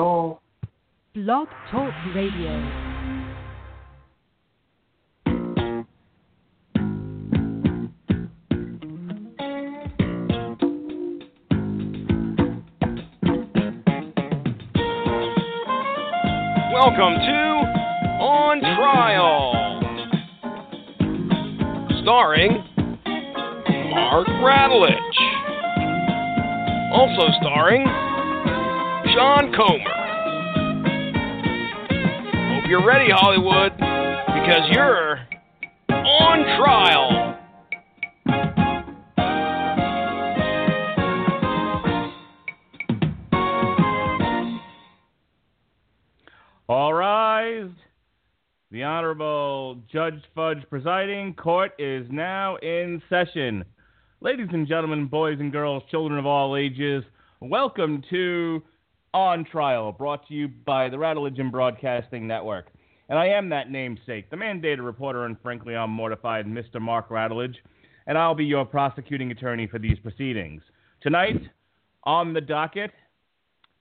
[0.00, 0.40] control.
[1.14, 2.52] Blog Talk Radio.
[16.72, 17.40] Welcome to
[18.22, 19.52] On Trial,
[22.02, 22.52] starring
[23.90, 25.16] Mark Radulich,
[26.92, 27.84] also starring
[29.12, 29.89] Sean Comer.
[32.92, 35.20] Ready, Hollywood, because you're
[35.90, 37.38] on trial.
[46.68, 47.70] All rise.
[48.72, 51.34] The Honorable Judge Fudge presiding.
[51.34, 53.64] Court is now in session.
[54.20, 57.04] Ladies and gentlemen, boys and girls, children of all ages,
[57.38, 58.60] welcome to
[59.14, 62.66] On Trial, brought to you by the Radulich Broadcasting Network.
[63.10, 66.80] And I am that namesake, the mandated reporter, and frankly, I'm mortified, Mr.
[66.80, 67.56] Mark Radulich,
[68.06, 70.62] and I'll be your prosecuting attorney for these proceedings.
[71.02, 71.42] Tonight,
[72.04, 72.92] on the docket,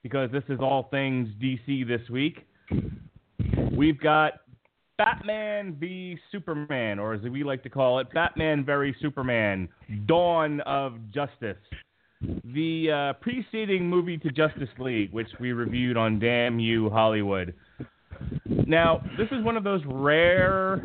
[0.02, 2.48] because this is all things DC this week,
[3.72, 4.34] we've got
[4.98, 9.70] Batman v Superman, or as we like to call it, Batman very Superman,
[10.08, 11.56] Dawn of Justice.
[12.22, 17.54] The uh, preceding movie to Justice League, which we reviewed on Damn You Hollywood.
[18.46, 20.84] Now, this is one of those rare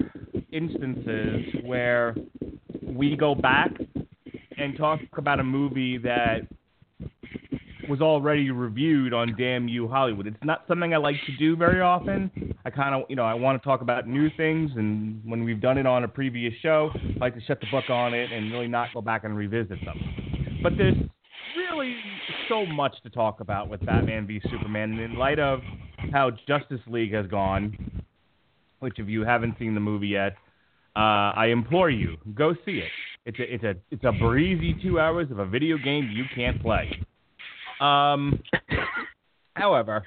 [0.53, 2.15] instances where
[2.83, 3.71] we go back
[4.57, 6.47] and talk about a movie that
[7.89, 10.27] was already reviewed on Damn You Hollywood.
[10.27, 12.55] It's not something I like to do very often.
[12.65, 15.61] I kind of, you know, I want to talk about new things, and when we've
[15.61, 18.51] done it on a previous show, I like to shut the book on it and
[18.53, 20.61] really not go back and revisit them.
[20.63, 20.95] But this
[21.57, 21.95] really
[22.49, 25.61] so much to talk about with Batman v Superman, and in light of
[26.13, 27.77] how Justice League has gone,
[28.81, 30.37] which if you haven't seen the movie yet,
[30.97, 32.91] uh, I implore you go see it.
[33.27, 36.61] It's a it's a it's a breezy two hours of a video game you can't
[36.61, 36.91] play.
[37.81, 38.41] Um,
[39.55, 40.05] however,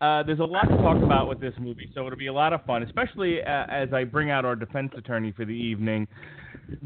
[0.00, 2.52] uh, there's a lot to talk about with this movie, so it'll be a lot
[2.52, 6.08] of fun, especially uh, as I bring out our defense attorney for the evening.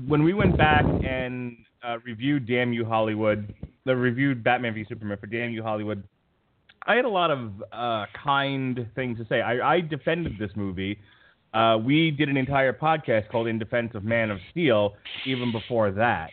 [0.07, 3.55] When we went back and uh, reviewed Damn You Hollywood,
[3.85, 6.05] the reviewed Batman v Superman for Damn You Hollywood,
[6.87, 9.41] I had a lot of uh, kind things to say.
[9.41, 10.99] I, I defended this movie.
[11.55, 14.95] Uh, we did an entire podcast called In Defense of Man of Steel
[15.27, 16.31] even before that.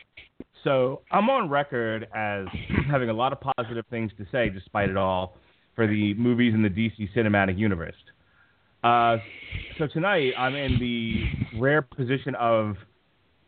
[0.64, 2.46] So I'm on record as
[2.90, 5.38] having a lot of positive things to say, despite it all,
[5.76, 7.96] for the movies in the DC cinematic universe.
[8.84, 9.18] Uh,
[9.78, 12.76] so tonight I'm in the rare position of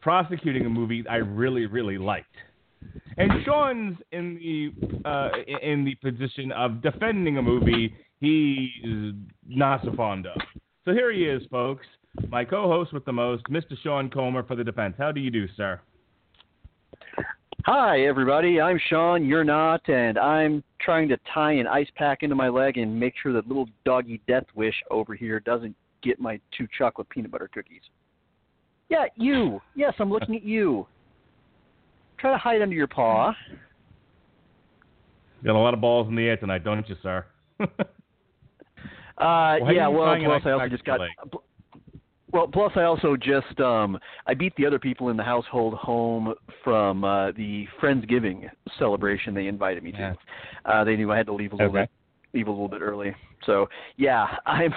[0.01, 2.35] prosecuting a movie I really, really liked.
[3.17, 5.29] And Sean's in the uh,
[5.61, 9.13] in the position of defending a movie he's
[9.47, 10.39] not so fond of.
[10.85, 11.85] So here he is, folks,
[12.29, 13.77] my co-host with the most, Mr.
[13.83, 14.95] Sean Comer for the defense.
[14.97, 15.79] How do you do, sir?
[17.65, 18.59] Hi, everybody.
[18.59, 19.23] I'm Sean.
[19.23, 23.13] You're not, and I'm trying to tie an ice pack into my leg and make
[23.21, 27.49] sure that little doggy Death Wish over here doesn't get my two chocolate peanut butter
[27.53, 27.83] cookies.
[28.91, 29.61] Yeah, you.
[29.73, 30.85] Yes, I'm looking at you.
[32.19, 33.33] Try to hide under your paw.
[35.45, 37.25] Got a lot of balls in the air tonight, don't you, sir?
[39.17, 40.99] Uh, are yeah, well, plus I also just got.
[42.31, 46.33] Well, plus I also just um I beat the other people in the household home
[46.63, 48.49] from uh the Friendsgiving
[48.79, 49.97] celebration they invited me to.
[49.99, 50.13] Yeah.
[50.65, 51.81] Uh they knew I had to leave a little Okay.
[51.81, 51.91] bit
[52.33, 53.13] leave a little bit early.
[53.45, 54.73] So, yeah, I'm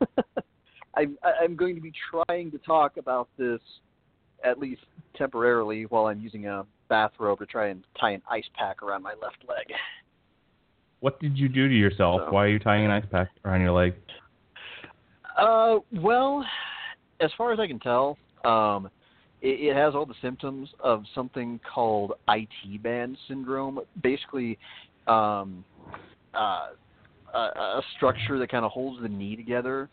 [0.96, 3.60] I'm I'm going to be trying to talk about this
[4.44, 4.82] at least
[5.16, 9.14] temporarily while I'm using a bathrobe to try and tie an ice pack around my
[9.20, 9.66] left leg.
[11.00, 12.22] What did you do to yourself?
[12.26, 13.94] So- Why are you tying an ice pack around your leg?
[15.38, 16.44] Uh, well,
[17.20, 18.88] as far as I can tell, um,
[19.42, 23.80] it, it has all the symptoms of something called IT band syndrome.
[24.02, 24.58] Basically,
[25.06, 25.62] um,
[26.32, 26.68] uh,
[27.34, 29.90] a, a structure that kind of holds the knee together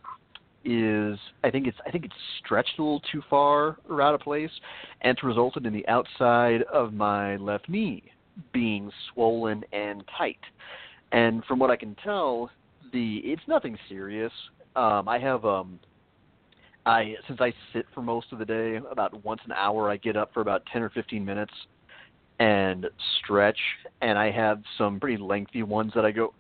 [0.66, 2.14] is I think it's I think it's
[2.44, 4.52] stretched a little too far or out of place,
[5.02, 8.04] and it's resulted in the outside of my left knee
[8.52, 10.40] being swollen and tight.
[11.12, 12.50] And from what I can tell,
[12.92, 14.32] the it's nothing serious.
[14.76, 15.80] Um, I have um,
[16.86, 20.18] I since I sit for most of the day, about once an hour, I get
[20.18, 21.54] up for about ten or fifteen minutes
[22.40, 22.88] and
[23.20, 23.60] stretch,
[24.02, 26.34] and I have some pretty lengthy ones that I go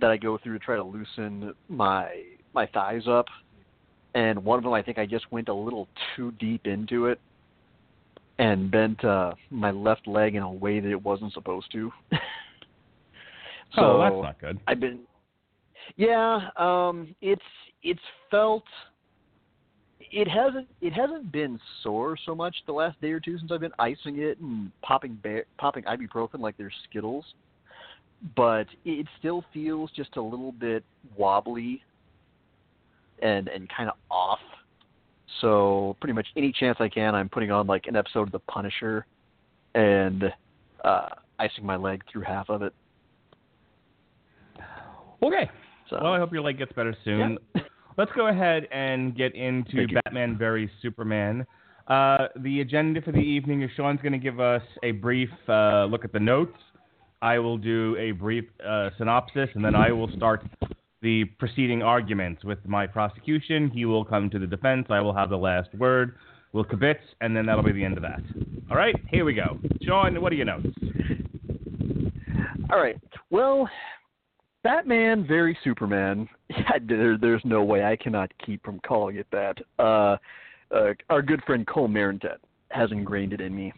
[0.00, 2.22] that I go through to try to loosen my
[2.54, 3.26] my thighs up.
[4.18, 5.86] And one of them, I think I just went a little
[6.16, 7.20] too deep into it
[8.40, 11.92] and bent uh, my left leg in a way that it wasn't supposed to.
[13.74, 14.58] So oh, that's not good.
[14.66, 15.00] I've been,
[15.96, 17.42] yeah, um, it's
[17.82, 18.00] it's
[18.30, 18.64] felt.
[20.00, 23.60] It hasn't it hasn't been sore so much the last day or two since I've
[23.60, 27.26] been icing it and popping ba- popping ibuprofen like they're Skittles,
[28.34, 30.82] but it still feels just a little bit
[31.14, 31.82] wobbly
[33.22, 34.40] and and kind of off.
[35.40, 38.40] So pretty much any chance I can, I'm putting on like an episode of The
[38.40, 39.06] Punisher,
[39.74, 40.24] and
[40.84, 42.72] uh, icing my leg through half of it.
[45.22, 45.50] Okay.
[45.90, 47.38] So Well, I hope your leg gets better soon.
[47.98, 49.86] Let's go ahead and get into.
[50.04, 51.46] Batman v Superman.
[51.88, 55.86] Uh, the agenda for the evening is Sean's going to give us a brief uh,
[55.86, 56.56] look at the notes.
[57.22, 60.44] I will do a brief uh, synopsis, and then I will start
[61.02, 63.70] the preceding arguments with my prosecution.
[63.70, 64.86] He will come to the defense.
[64.90, 66.16] I will have the last word.
[66.52, 68.20] We'll kibitz, and then that'll be the end of that.
[68.70, 69.58] All right, here we go.
[69.82, 70.66] Sean, what are your notes?
[72.70, 72.96] All right.
[73.30, 73.68] Well,
[74.62, 76.28] Batman very Superman.
[76.50, 79.58] Yeah, there, there's no way I cannot keep from calling it that.
[79.78, 80.16] Uh,
[80.74, 82.38] uh, our good friend Cole Marentet
[82.70, 83.70] has ingrained it in me.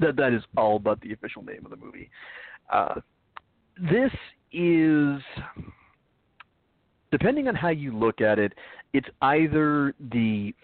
[0.00, 2.10] That that is all but the official name of the movie.
[2.72, 2.96] Uh,
[3.76, 4.10] this
[4.52, 5.20] is,
[7.10, 8.52] depending on how you look at it,
[8.92, 10.54] it's either the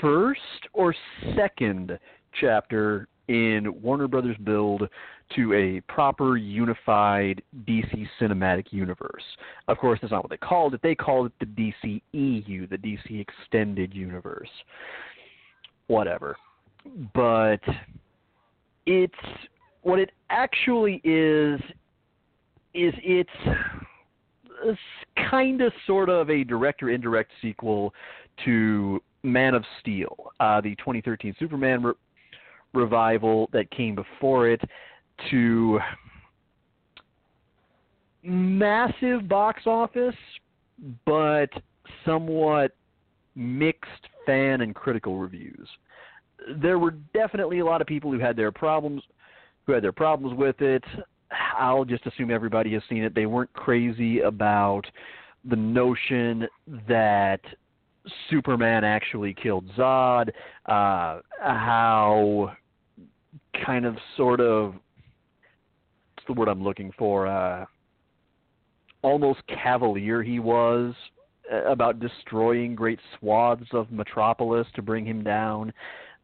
[0.00, 0.40] first
[0.72, 0.94] or
[1.34, 1.98] second
[2.40, 4.88] chapter in Warner Brothers' build
[5.34, 9.24] to a proper unified DC cinematic universe.
[9.66, 10.82] Of course, that's not what they called it.
[10.82, 14.48] They called it the DC EU, the DC Extended Universe.
[15.88, 16.36] Whatever.
[17.14, 17.60] But
[18.86, 19.14] it's
[19.82, 21.60] what it actually is
[22.74, 23.30] is it's,
[25.30, 27.92] kind of sort of a direct or indirect sequel
[28.44, 31.92] to Man of Steel, uh, the 2013 Superman re-
[32.74, 34.60] revival that came before it
[35.30, 35.80] to
[38.22, 40.14] massive box office,
[41.04, 41.48] but
[42.04, 42.72] somewhat
[43.34, 45.68] mixed fan and critical reviews.
[46.56, 49.02] There were definitely a lot of people who had their problems
[49.66, 50.84] who had their problems with it.
[51.58, 53.14] I'll just assume everybody has seen it.
[53.14, 54.82] They weren't crazy about
[55.48, 56.46] the notion
[56.88, 57.40] that
[58.30, 60.28] Superman actually killed Zod,
[60.66, 62.52] uh, how
[63.64, 64.74] kind of sort of
[66.14, 67.26] what's the word I'm looking for?
[67.26, 67.64] Uh,
[69.02, 70.94] almost cavalier he was
[71.52, 75.72] uh, about destroying great swaths of Metropolis to bring him down.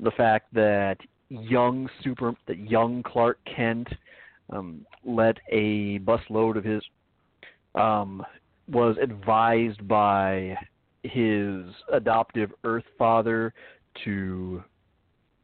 [0.00, 0.98] The fact that
[1.28, 3.88] young super that young Clark Kent
[4.50, 6.82] um, let a busload of his
[7.74, 8.24] um,
[8.70, 10.56] was advised by
[11.02, 13.52] his adoptive Earth father
[14.04, 14.62] to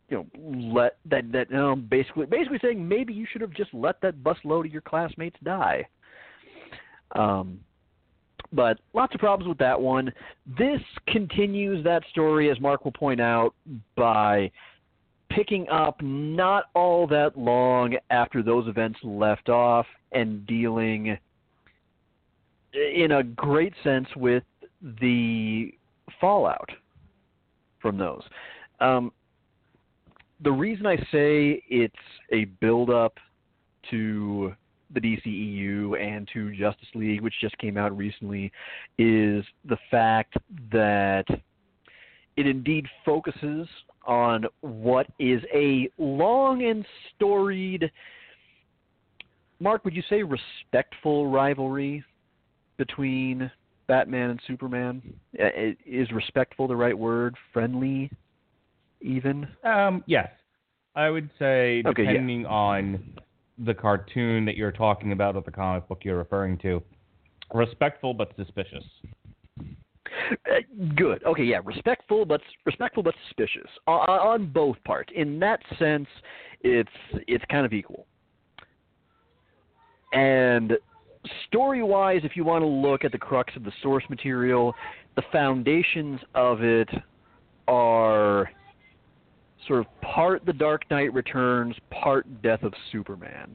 [0.08, 4.00] you know let that that um, basically basically saying maybe you should have just let
[4.00, 5.86] that busload of your classmates die.
[7.12, 7.60] Um,
[8.52, 10.12] but lots of problems with that one.
[10.58, 13.54] This continues that story, as Mark will point out,
[13.96, 14.50] by
[15.30, 21.18] picking up not all that long after those events left off and dealing
[22.72, 24.42] in a great sense with
[25.00, 25.72] the
[26.20, 26.70] fallout
[27.80, 28.22] from those.
[28.80, 29.12] Um,
[30.42, 31.94] the reason I say it's
[32.32, 33.14] a build up
[33.90, 34.54] to
[34.94, 38.52] the DCEU and to Justice League, which just came out recently,
[38.98, 40.34] is the fact
[40.72, 41.24] that
[42.36, 43.66] it indeed focuses
[44.06, 47.90] on what is a long and storied,
[49.60, 52.04] Mark, would you say respectful rivalry
[52.76, 53.50] between
[53.86, 55.02] Batman and Superman?
[55.34, 57.34] Is respectful the right word?
[57.52, 58.10] Friendly,
[59.00, 59.48] even?
[59.64, 60.28] Um, yes,
[60.94, 62.12] I would say Okay, yeah.
[62.12, 63.14] depending on
[63.58, 66.82] the cartoon that you're talking about or the comic book you're referring to,
[67.52, 68.84] respectful but suspicious.
[70.50, 70.60] Uh,
[70.96, 71.22] good.
[71.24, 75.12] Okay, yeah, respectful, but respectful but suspicious on, on both parts.
[75.14, 76.08] In that sense,
[76.62, 76.90] it's
[77.26, 78.06] it's kind of equal.
[80.12, 80.72] And
[81.48, 84.74] story-wise, if you want to look at the crux of the source material,
[85.16, 86.88] the foundations of it
[87.66, 88.50] are
[89.66, 93.54] sort of part The Dark Knight Returns, part Death of Superman.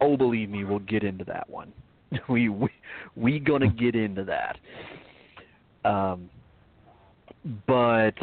[0.00, 1.72] Oh, believe me, we'll get into that one.
[2.28, 2.50] We
[3.16, 4.58] we gonna get into that.
[5.84, 6.30] Um,
[7.66, 8.14] but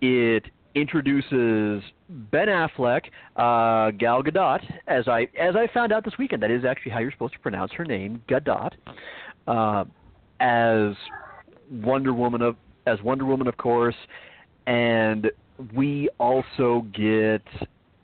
[0.00, 6.42] it introduces Ben Affleck, uh, Gal Gadot, as I as I found out this weekend.
[6.42, 8.72] That is actually how you're supposed to pronounce her name, Gadot,
[9.46, 9.84] uh,
[10.40, 10.94] as
[11.70, 13.96] Wonder Woman of as Wonder Woman, of course,
[14.66, 15.30] and
[15.74, 17.42] we also get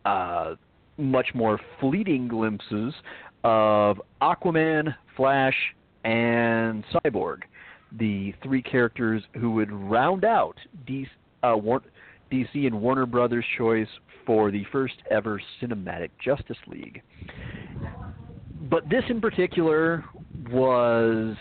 [0.04, 0.54] uh,
[0.96, 2.94] much more fleeting glimpses
[3.44, 5.56] of Aquaman, Flash,
[6.04, 7.42] and Cyborg,
[7.98, 10.56] the three characters who would round out
[10.86, 11.08] DC,
[11.42, 11.82] uh, War-
[12.30, 13.88] DC and Warner Brothers' choice
[14.26, 17.02] for the first ever cinematic Justice League.
[18.70, 20.04] But this in particular
[20.50, 21.36] was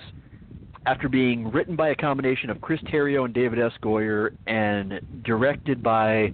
[0.86, 3.72] after being written by a combination of Chris Terrio and David S.
[3.84, 6.34] Goyer and directed by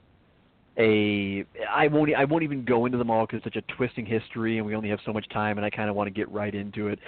[0.76, 4.04] a I won't I won't even go into them all because it's such a twisting
[4.04, 6.30] history and we only have so much time and I kind of want to get
[6.30, 6.98] right into it.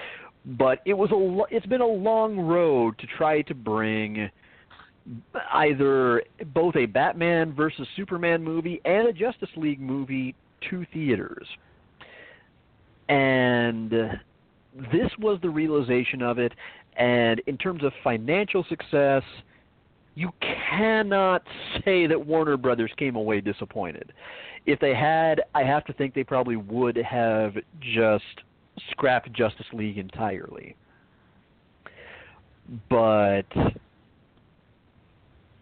[0.47, 4.31] But it was a it's been a long road to try to bring
[5.53, 6.23] either
[6.55, 10.35] both a Batman versus Superman movie and a Justice League movie
[10.71, 11.47] to theaters.
[13.09, 13.91] And
[14.93, 16.53] this was the realization of it
[16.97, 19.23] and in terms of financial success,
[20.15, 21.43] you cannot
[21.85, 24.13] say that Warner Brothers came away disappointed.
[24.65, 28.25] If they had, I have to think they probably would have just
[28.91, 30.75] scrapped Justice League entirely.
[32.89, 33.45] But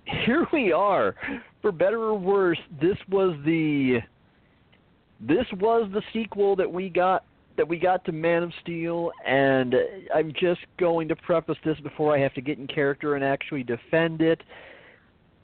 [0.05, 1.15] here we are.
[1.63, 4.01] For better or worse, this was the
[5.21, 7.25] this was the sequel that we got
[7.57, 9.75] that we got to Man of Steel, and
[10.15, 13.63] I'm just going to preface this before I have to get in character and actually
[13.63, 14.43] defend it.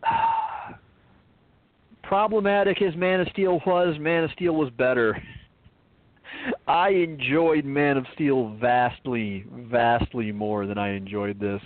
[2.02, 5.22] Problematic as Man of Steel was, Man of Steel was better.
[6.66, 11.60] I enjoyed Man of Steel vastly, vastly more than I enjoyed this.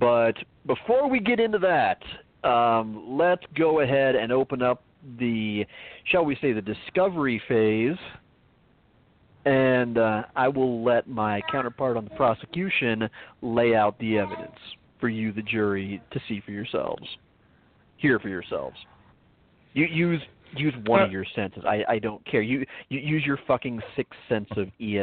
[0.00, 0.34] But
[0.66, 2.02] before we get into that,
[2.48, 4.82] um, let's go ahead and open up
[5.18, 5.64] the,
[6.10, 7.96] shall we say, the discovery phase
[9.46, 13.08] and uh, I will let my counterpart on the prosecution
[13.42, 14.58] lay out the evidence
[15.00, 17.04] for you, the jury, to see for yourselves,
[17.96, 18.76] hear for yourselves.
[19.72, 20.20] You use
[20.56, 21.62] use one of your senses.
[21.64, 22.42] I I don't care.
[22.42, 24.98] You you use your fucking sixth sense of e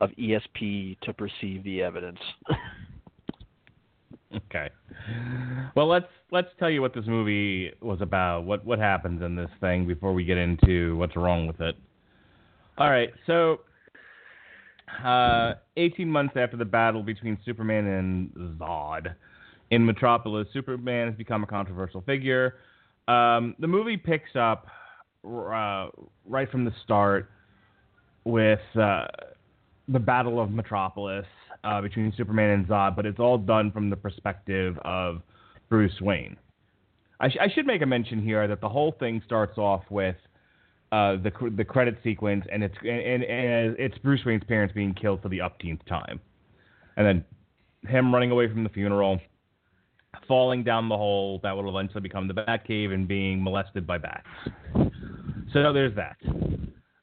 [0.00, 2.18] of ESP to perceive the evidence.
[4.34, 4.70] okay.
[5.74, 8.44] Well, let's let's tell you what this movie was about.
[8.44, 11.76] What what happens in this thing before we get into what's wrong with it.
[12.78, 13.10] All right.
[13.26, 13.60] So
[15.04, 19.14] uh, 18 months after the battle between Superman and Zod
[19.70, 22.54] in Metropolis, Superman has become a controversial figure.
[23.06, 24.66] Um, the movie picks up
[25.26, 25.88] uh,
[26.26, 27.30] right from the start
[28.24, 29.06] with uh,
[29.88, 31.26] the Battle of Metropolis
[31.68, 35.20] uh, between Superman and Zod, but it's all done from the perspective of
[35.68, 36.36] Bruce Wayne.
[37.20, 40.16] I, sh- I should make a mention here that the whole thing starts off with
[40.92, 45.20] uh, the the credit sequence, and it's and, and it's Bruce Wayne's parents being killed
[45.20, 46.20] for the upteenth time,
[46.96, 47.24] and then
[47.86, 49.20] him running away from the funeral,
[50.26, 54.26] falling down the hole that will eventually become the Batcave, and being molested by bats.
[55.52, 56.16] So there's that.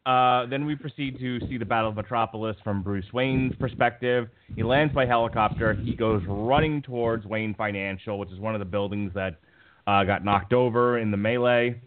[0.05, 4.27] Uh, then we proceed to see the Battle of Metropolis from Bruce Wayne's perspective.
[4.55, 5.73] He lands by helicopter.
[5.73, 9.39] He goes running towards Wayne Financial, which is one of the buildings that
[9.87, 11.81] uh, got knocked over in the melee.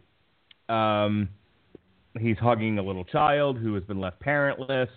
[0.69, 1.29] Um,
[2.19, 4.89] he's hugging a little child who has been left parentless.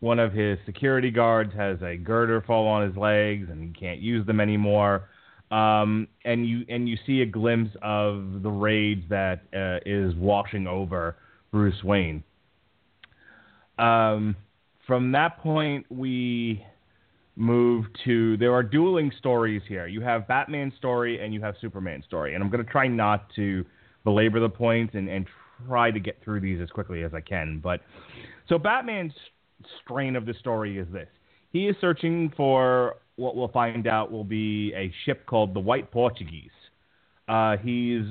[0.00, 4.00] One of his security guards has a girder fall on his legs and he can't
[4.00, 5.10] use them anymore.
[5.50, 10.66] Um, and you and you see a glimpse of the rage that uh, is washing
[10.66, 11.16] over
[11.50, 12.22] Bruce Wayne.
[13.80, 14.36] Um,
[14.86, 16.64] from that point, we
[17.36, 19.86] move to there are dueling stories here.
[19.86, 23.26] You have Batman story and you have Superman story, and I'm going to try not
[23.36, 23.64] to
[24.04, 25.26] belabor the points and, and
[25.66, 27.60] try to get through these as quickly as I can.
[27.62, 27.80] But
[28.48, 29.14] so Batman's
[29.82, 31.08] strain of the story is this:
[31.50, 35.90] he is searching for what we'll find out will be a ship called the White
[35.90, 36.50] Portuguese.
[37.28, 38.04] Uh, he's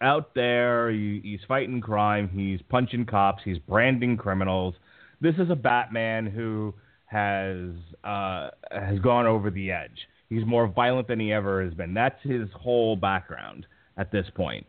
[0.00, 0.90] out there.
[0.90, 2.28] He, he's fighting crime.
[2.32, 3.42] He's punching cops.
[3.44, 4.74] He's branding criminals.
[5.20, 6.74] This is a Batman who
[7.06, 7.70] has
[8.04, 10.08] uh, has gone over the edge.
[10.28, 11.92] He's more violent than he ever has been.
[11.92, 14.64] That's his whole background at this point.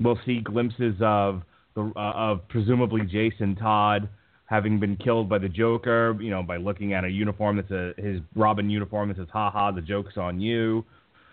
[0.00, 1.42] We'll see glimpses of
[1.74, 4.08] the, uh, of presumably Jason Todd
[4.46, 7.94] having been killed by the Joker, you know, by looking at a uniform that's a
[7.96, 10.84] his Robin uniform that says "Ha ha, the joke's on you."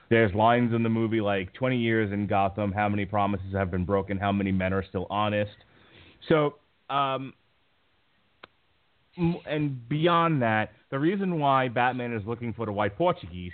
[0.10, 3.86] There's lines in the movie like 20 years in Gotham, how many promises have been
[3.86, 5.56] broken, how many men are still honest.
[6.28, 6.56] So,
[6.90, 7.34] um,
[9.18, 13.54] and beyond that, the reason why Batman is looking for the White Portuguese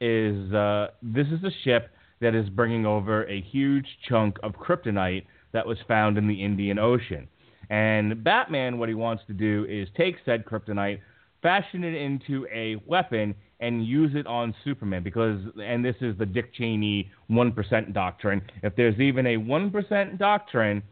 [0.00, 5.24] is uh, this is a ship that is bringing over a huge chunk of kryptonite
[5.52, 7.28] that was found in the Indian Ocean.
[7.70, 11.00] And Batman, what he wants to do is take said kryptonite,
[11.42, 15.02] fashion it into a weapon, and use it on Superman.
[15.02, 18.42] Because, and this is the Dick Cheney 1% doctrine.
[18.62, 20.82] If there's even a 1% doctrine,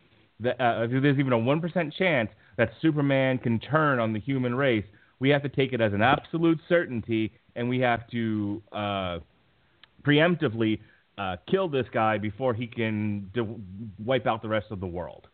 [0.41, 2.31] that, uh, if there's even a 1% chance
[2.61, 4.85] that Superman can turn on the human race,
[5.19, 9.19] we have to take it as an absolute certainty, and we have to uh,
[10.07, 10.79] preemptively
[11.17, 13.57] uh, kill this guy before he can de-
[14.05, 15.27] wipe out the rest of the world.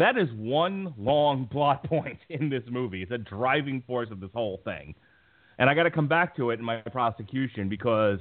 [0.00, 3.02] That is one long plot point in this movie.
[3.02, 4.96] It's a driving force of this whole thing.
[5.60, 8.18] And I got to come back to it in my prosecution because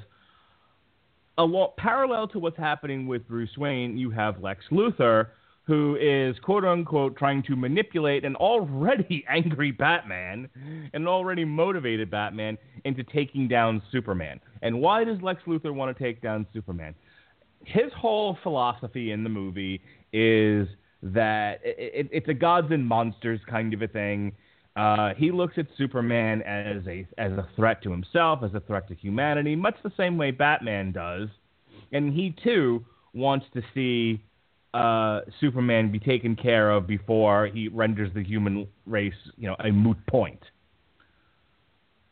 [1.40, 5.30] a parallel to what's happening with Bruce Wayne, you have Lex Luthor,
[5.66, 10.50] who is quote unquote trying to manipulate an already angry Batman,
[10.94, 14.40] an already motivated Batman, into taking down Superman.
[14.62, 16.94] And why does Lex Luthor want to take down Superman?
[17.64, 19.82] His whole philosophy in the movie
[20.14, 20.68] is
[21.02, 24.34] that it, it, it's a gods and monsters kind of a thing.
[24.76, 28.88] Uh, he looks at Superman as a as a threat to himself, as a threat
[28.90, 31.30] to humanity, much the same way Batman does,
[31.92, 34.22] and he too wants to see
[34.76, 39.72] uh, Superman be taken care of before he renders the human race, you know, a
[39.72, 40.42] moot point.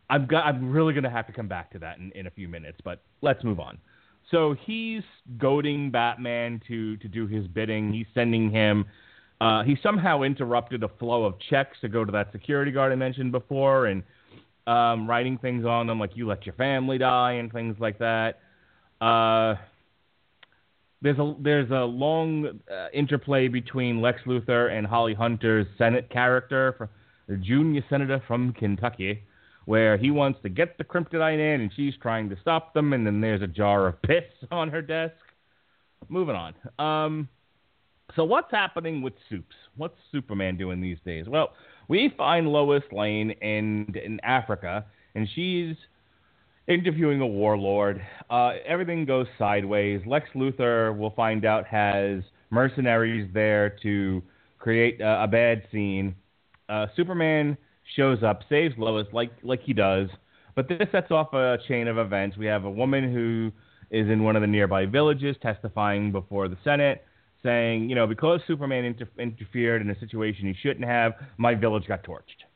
[0.10, 2.32] I'm go- I'm really going to have to come back to that in, in a
[2.32, 3.78] few minutes, but let's move on.
[4.32, 5.04] So he's
[5.38, 7.92] goading Batman to to do his bidding.
[7.92, 8.86] He's sending him.
[9.42, 12.96] Uh, he somehow interrupted the flow of checks to go to that security guard I
[12.96, 14.04] mentioned before, and
[14.68, 18.40] um, writing things on them like "you let your family die" and things like that.
[19.02, 19.56] Uh,
[21.04, 26.90] there's a there's a long uh, interplay between Lex Luthor and Holly Hunter's Senate character,
[27.28, 29.22] the junior senator from Kentucky,
[29.66, 33.06] where he wants to get the kryptonite in and she's trying to stop them, and
[33.06, 35.14] then there's a jar of piss on her desk.
[36.08, 36.54] Moving on.
[36.80, 37.28] Um,
[38.16, 39.56] so what's happening with Supes?
[39.76, 41.28] What's Superman doing these days?
[41.28, 41.52] Well,
[41.90, 44.86] we find Lois Lane in in Africa,
[45.16, 45.76] and she's
[46.68, 48.02] interviewing a warlord.
[48.30, 50.02] Uh, everything goes sideways.
[50.06, 54.22] Lex Luthor, we'll find out, has mercenaries there to
[54.60, 56.16] create a bad scene.
[56.70, 57.58] Uh, Superman
[57.96, 60.08] shows up, saves Lois like like he does,
[60.56, 62.38] but this sets off a chain of events.
[62.38, 63.52] We have a woman who
[63.92, 67.04] is in one of the nearby villages testifying before the Senate,
[67.44, 71.88] saying, you know, because Superman inter- interfered in a situation he shouldn't have, my village
[71.88, 72.48] got torched.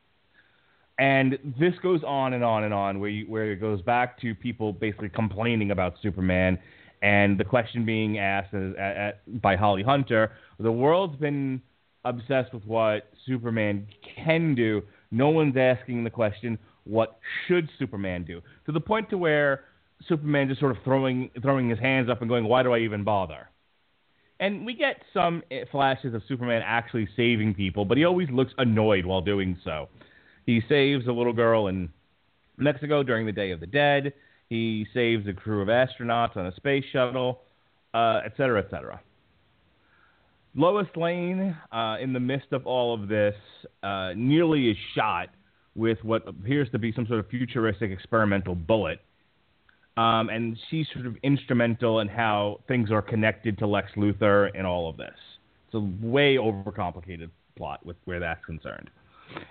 [0.99, 4.33] And this goes on and on and on, where you, where it goes back to
[4.33, 6.57] people basically complaining about Superman,
[7.03, 11.61] and the question being asked is, at, at, by Holly Hunter: the world's been
[12.03, 14.81] obsessed with what Superman can do.
[15.11, 18.41] No one's asking the question, what should Superman do?
[18.65, 19.65] To the point to where
[20.07, 23.03] Superman just sort of throwing throwing his hands up and going, "Why do I even
[23.03, 23.49] bother?"
[24.39, 28.53] And we get some eh, flashes of Superman actually saving people, but he always looks
[28.57, 29.89] annoyed while doing so.
[30.47, 31.89] He saves a little girl in
[32.57, 34.13] Mexico during the Day of the Dead.
[34.49, 37.41] He saves a crew of astronauts on a space shuttle,
[37.93, 38.99] uh, et cetera, et cetera.
[40.55, 43.35] Lois Lane, uh, in the midst of all of this,
[43.83, 45.27] uh, nearly is shot
[45.75, 48.99] with what appears to be some sort of futuristic experimental bullet.
[49.97, 54.65] Um, and she's sort of instrumental in how things are connected to Lex Luthor and
[54.65, 55.13] all of this.
[55.65, 58.89] It's a way overcomplicated plot with where that's concerned.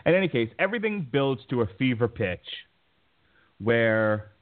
[0.05, 2.47] In any case, everything builds to a fever pitch
[3.59, 4.33] where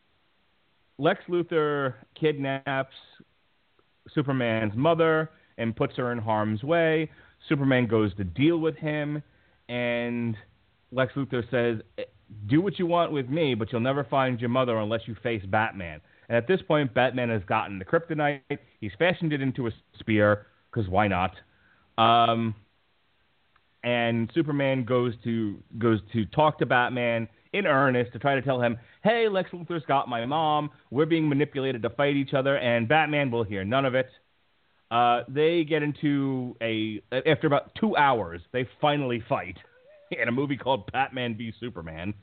[0.99, 2.95] Lex Luthor kidnaps
[4.15, 7.11] Superman's mother and puts her in harm's way.
[7.49, 9.23] Superman goes to deal with him,
[9.69, 10.37] and
[10.93, 12.07] Lex Luthor says,
[12.47, 15.43] Do what you want with me, but you'll never find your mother unless you face
[15.47, 16.01] Batman.
[16.29, 18.41] And at this point, Batman has gotten the kryptonite.
[18.81, 21.33] He's fashioned it into a spear, because why not?
[21.99, 22.55] Um,
[23.85, 28.61] and Superman goes to goes to talk to Batman in earnest to try to tell
[28.61, 30.71] him, "Hey, Lex Luthor's got my mom.
[30.91, 34.11] We're being manipulated to fight each other," and Batman will hear none of it.
[34.91, 39.59] Uh, they get into a after about two hours, they finally fight
[40.11, 42.15] in a movie called Batman v Superman.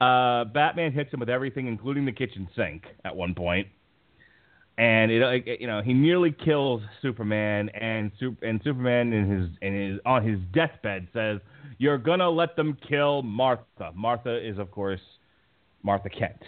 [0.00, 3.68] Uh, Batman hits him with everything, including the kitchen sink, at one point.
[4.78, 9.74] And it, you know, he nearly kills Superman, and super, and Superman in his in
[9.74, 11.40] his on his deathbed says,
[11.78, 15.00] "You're gonna let them kill Martha." Martha is, of course,
[15.82, 16.42] Martha Kent.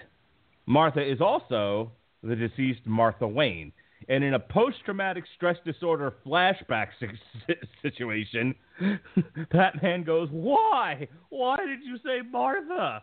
[0.67, 3.73] Martha is also the deceased Martha Wayne.
[4.09, 6.89] And in a post traumatic stress disorder flashback
[7.83, 8.55] situation,
[9.51, 11.09] Batman goes, Why?
[11.31, 13.03] Why did you say Martha?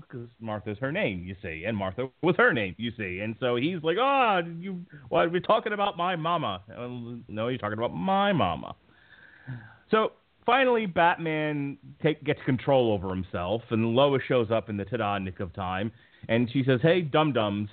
[0.00, 3.20] Because Martha's her name, you see, and Martha was her name, you see.
[3.20, 6.62] And so he's like, Oh, you, why are we talking about my mama?
[7.28, 8.74] no, you're talking about my mama.
[9.90, 10.12] So
[10.44, 15.40] finally, Batman take, gets control over himself, and Lois shows up in the ta-da nick
[15.40, 15.92] of time,
[16.28, 17.68] and she says, Hey, dum dums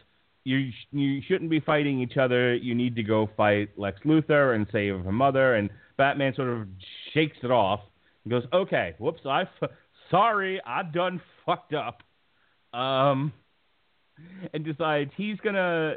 [0.50, 2.56] you you shouldn't be fighting each other.
[2.56, 5.56] You need to go fight Lex Luthor and save her mother.
[5.56, 6.68] And Batman sort of
[7.14, 7.82] shakes it off
[8.24, 9.70] and goes, "Okay, whoops, I f-
[10.10, 12.02] sorry, I done fucked up."
[12.74, 13.34] Um,
[14.54, 15.96] and decides he's gonna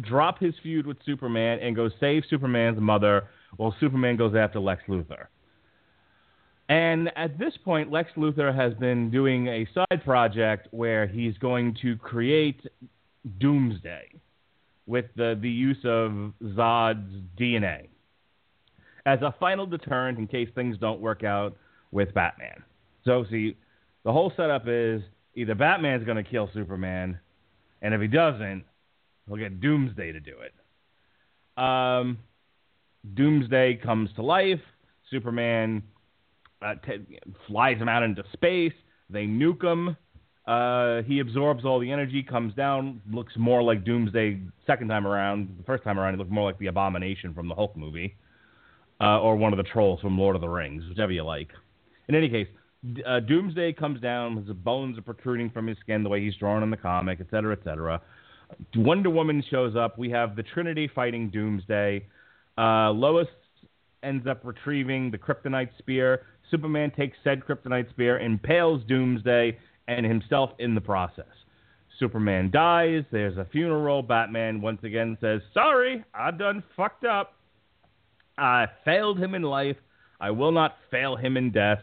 [0.00, 4.82] drop his feud with Superman and go save Superman's mother while Superman goes after Lex
[4.88, 5.26] Luthor.
[6.68, 11.76] And at this point, Lex Luthor has been doing a side project where he's going
[11.82, 12.62] to create
[13.38, 14.08] Doomsday
[14.86, 17.88] with the, the use of Zod's DNA
[19.04, 21.56] as a final deterrent in case things don't work out
[21.90, 22.62] with Batman.
[23.04, 23.56] So, see,
[24.04, 25.02] the whole setup is
[25.34, 27.18] either Batman's going to kill Superman,
[27.80, 28.64] and if he doesn't,
[29.26, 31.62] he'll get Doomsday to do it.
[31.62, 32.18] Um,
[33.14, 34.60] Doomsday comes to life.
[35.10, 35.82] Superman
[36.62, 38.72] uh, t- flies him out into space.
[39.10, 39.96] They nuke him.
[40.46, 45.54] Uh, he absorbs all the energy, comes down, looks more like Doomsday second time around.
[45.58, 48.16] The first time around, he looked more like the Abomination from the Hulk movie,
[49.00, 51.50] uh, or one of the trolls from Lord of the Rings, whichever you like.
[52.08, 52.48] In any case,
[53.06, 56.62] uh, Doomsday comes down, his bones are protruding from his skin the way he's drawn
[56.62, 58.00] in the comic, etc., etc.
[58.76, 59.98] Wonder Woman shows up.
[59.98, 62.04] We have the Trinity fighting Doomsday.
[62.58, 63.28] Uh, Lois
[64.02, 66.22] ends up retrieving the Kryptonite Spear.
[66.50, 69.56] Superman takes said Kryptonite Spear, impales Doomsday,
[69.88, 71.24] and himself in the process.
[71.98, 73.04] Superman dies.
[73.12, 74.02] There's a funeral.
[74.02, 77.34] Batman once again says, Sorry, I done fucked up.
[78.36, 79.76] I failed him in life.
[80.20, 81.82] I will not fail him in death.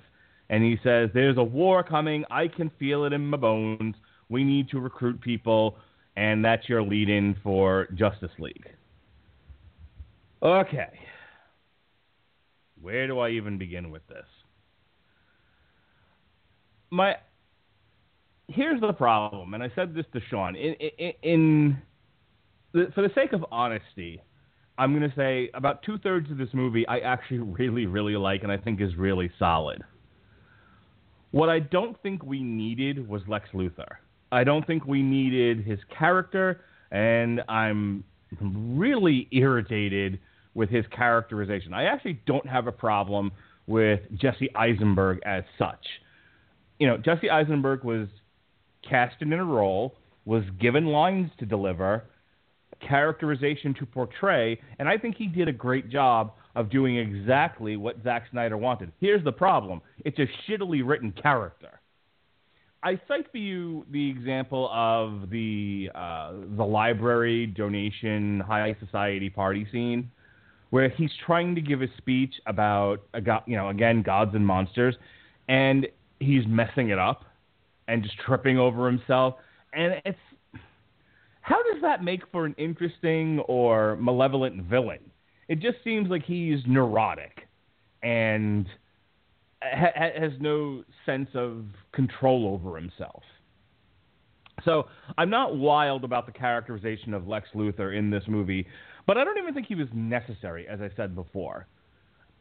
[0.50, 2.26] And he says, There's a war coming.
[2.32, 3.96] I can feel it in my bones.
[4.30, 5.78] We need to recruit people.
[6.16, 8.68] And that's your lead in for Justice League.
[10.42, 11.00] Okay.
[12.82, 14.26] Where do I even begin with this?
[16.92, 17.16] My
[18.48, 20.56] here's the problem, and I said this to Sean.
[20.56, 21.82] In, in, in
[22.74, 24.22] the, for the sake of honesty,
[24.78, 28.44] I'm going to say about two thirds of this movie I actually really, really like,
[28.44, 29.84] and I think is really solid.
[31.32, 33.98] What I don't think we needed was Lex Luthor.
[34.32, 36.62] I don't think we needed his character,
[36.92, 38.04] and I'm
[38.42, 40.20] really irritated
[40.54, 41.74] with his characterization.
[41.74, 43.32] I actually don't have a problem
[43.68, 45.86] with Jesse Eisenberg as such.
[46.80, 48.08] You know, Jesse Eisenberg was
[48.88, 52.06] cast in a role, was given lines to deliver,
[52.80, 57.96] characterization to portray, and I think he did a great job of doing exactly what
[58.04, 58.92] Zack Snyder wanted.
[59.00, 61.80] Here's the problem it's a shittily written character.
[62.84, 69.68] I cite for you the example of the uh, the library donation high society party
[69.72, 70.12] scene,
[70.70, 73.04] where he's trying to give a speech about
[73.48, 74.96] you know again gods and monsters,
[75.48, 75.88] and
[76.20, 77.24] he's messing it up
[77.88, 79.36] and just tripping over himself.
[79.72, 80.20] And it's
[81.40, 85.00] how does that make for an interesting or malevolent villain?
[85.50, 87.48] It just seems like he's neurotic
[88.02, 88.66] and
[89.62, 93.24] ha- has no sense of control over himself.
[94.64, 98.66] So I'm not wild about the characterization of Lex Luthor in this movie,
[99.06, 101.68] but I don't even think he was necessary, as I said before.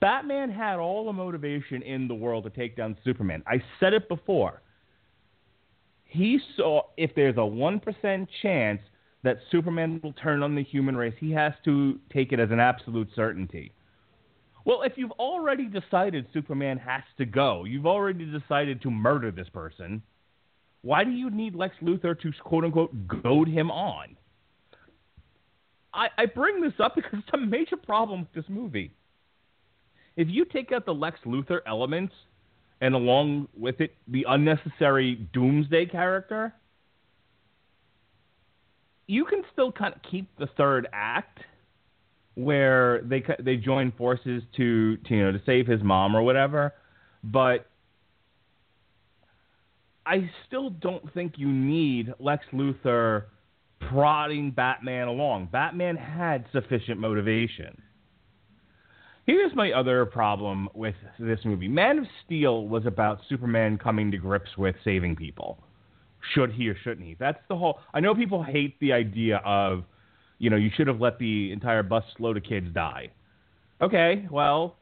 [0.00, 3.42] Batman had all the motivation in the world to take down Superman.
[3.48, 4.62] I said it before
[6.08, 8.80] he saw if there's a 1% chance
[9.24, 12.60] that Superman will turn on the human race, he has to take it as an
[12.60, 13.72] absolute certainty.
[14.64, 19.48] Well, if you've already decided Superman has to go, you've already decided to murder this
[19.48, 20.02] person,
[20.82, 24.16] why do you need Lex Luthor to quote unquote goad him on?
[25.92, 28.92] I, I bring this up because it's a major problem with this movie.
[30.16, 32.12] If you take out the Lex Luthor elements,
[32.80, 36.52] and along with it, the unnecessary Doomsday character,
[39.08, 41.40] you can still kind of keep the third act
[42.34, 46.74] where they they join forces to, to you know to save his mom or whatever,
[47.24, 47.66] but
[50.06, 53.24] I still don't think you need Lex Luthor
[53.80, 55.48] prodding Batman along.
[55.50, 57.82] Batman had sufficient motivation.
[59.26, 64.18] Here's my other problem with this movie Man of Steel was about Superman coming to
[64.18, 65.62] grips with saving people.
[66.34, 67.16] Should he or shouldn't he?
[67.18, 67.78] That's the whole.
[67.94, 69.84] I know people hate the idea of,
[70.38, 73.10] you know, you should have let the entire bus load of kids die.
[73.80, 74.76] Okay, well,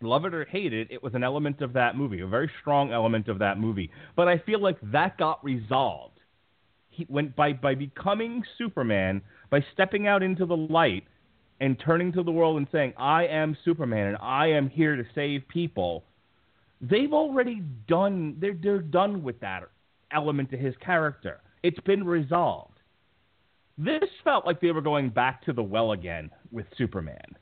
[0.00, 2.92] love it or hate it, it was an element of that movie, a very strong
[2.92, 3.90] element of that movie.
[4.14, 6.20] But I feel like that got resolved.
[6.90, 11.04] He went by by becoming Superman, by stepping out into the light
[11.60, 15.04] and turning to the world and saying, I am Superman and I am here to
[15.14, 16.04] save people,
[16.80, 19.62] they've already done, they're, they're done with that
[20.12, 21.40] element to his character.
[21.62, 22.78] It's been resolved.
[23.78, 27.36] This felt like they were going back to the well again with Superman.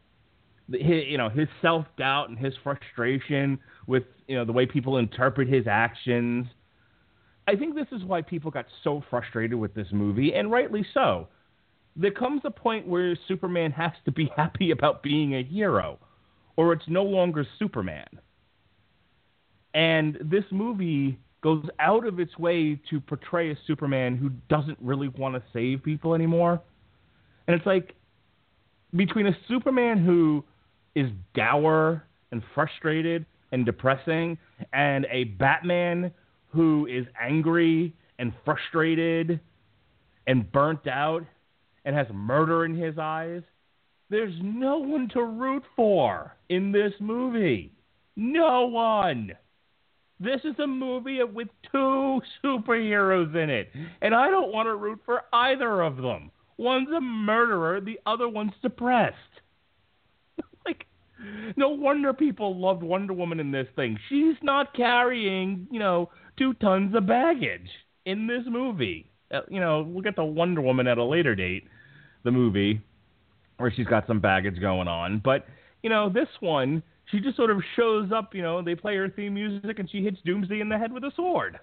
[0.71, 4.97] His, you know, his self doubt and his frustration with, you know, the way people
[4.97, 6.47] interpret his actions.
[7.47, 11.29] I think this is why people got so frustrated with this movie, and rightly so
[11.97, 15.99] there comes a point where Superman has to be happy about being a hero,
[16.57, 18.07] or it's no longer Superman.
[19.73, 25.09] And this movie goes out of its way to portray a Superman who doesn't really
[25.09, 26.59] want to save people anymore.
[27.47, 27.95] And it's like
[28.97, 30.43] between a Superman who
[30.95, 32.03] is dour
[32.33, 34.39] and frustrated and depressing
[34.73, 36.11] and a Batman
[36.49, 39.39] who is angry and frustrated
[40.27, 41.27] and burnt out
[41.85, 43.43] and has murder in his eyes,
[44.09, 47.71] there's no one to root for in this movie.
[48.17, 49.33] No one.
[50.21, 55.01] This is a movie with two superheroes in it, and I don't want to root
[55.05, 56.31] for either of them.
[56.57, 59.17] One's a murderer, the other one's depressed.
[60.67, 60.87] like,
[61.57, 63.99] no wonder people loved Wonder Woman in this thing.
[64.09, 67.69] She's not carrying, you know, two tons of baggage
[68.05, 69.11] in this movie.
[69.33, 71.65] Uh, you know, we'll get to Wonder Woman at a later date
[72.23, 72.81] the movie
[73.57, 75.21] where she's got some baggage going on.
[75.25, 75.47] But,
[75.83, 79.09] you know, this one, she just sort of shows up, you know, they play her
[79.09, 81.59] theme music and she hits Doomsday in the head with a sword.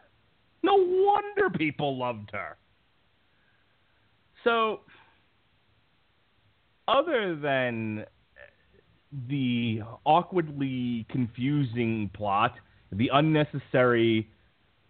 [0.64, 2.58] No wonder people loved her.
[4.44, 4.82] So,
[6.88, 8.06] other than
[9.28, 12.54] the awkwardly confusing plot,
[12.92, 14.30] the unnecessary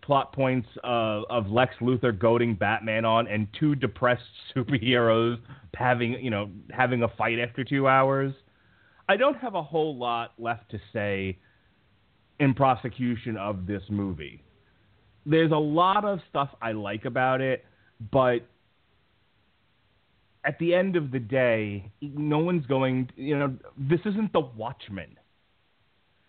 [0.02, 4.24] plot points of, of Lex Luthor goading Batman on, and two depressed
[4.56, 5.38] superheroes
[5.74, 8.34] having you know having a fight after two hours.
[9.12, 11.38] I don't have a whole lot left to say
[12.40, 14.42] in prosecution of this movie.
[15.26, 17.66] There's a lot of stuff I like about it,
[18.10, 18.48] but
[20.46, 23.10] at the end of the day, no one's going.
[23.18, 25.18] You know, this isn't the Watchmen,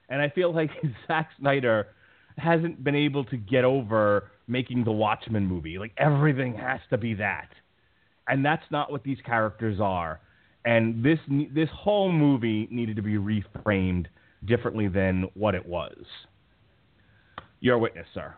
[0.08, 0.70] and I feel like
[1.06, 1.86] Zack Snyder
[2.36, 5.78] hasn't been able to get over making the Watchmen movie.
[5.78, 7.48] Like everything has to be that,
[8.26, 10.20] and that's not what these characters are.
[10.64, 11.18] And this
[11.52, 14.06] this whole movie needed to be reframed
[14.44, 15.96] differently than what it was.
[17.60, 18.34] Your witness, sir.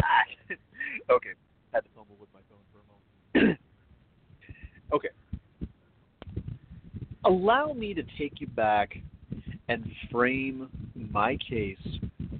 [1.10, 1.30] okay,
[1.72, 3.58] had to fumble with my phone for a moment.
[4.92, 5.08] okay,
[7.24, 8.96] allow me to take you back
[9.68, 10.68] and frame
[11.10, 11.76] my case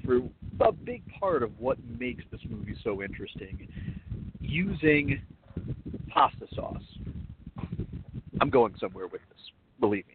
[0.04, 0.20] for
[0.60, 3.68] a big part of what makes this movie so interesting
[4.40, 5.20] using
[6.08, 6.82] pasta sauce.
[8.40, 9.40] I'm going somewhere with this,
[9.80, 10.14] believe me.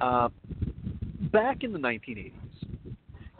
[0.00, 0.28] Uh,
[1.32, 2.32] back in the 1980s,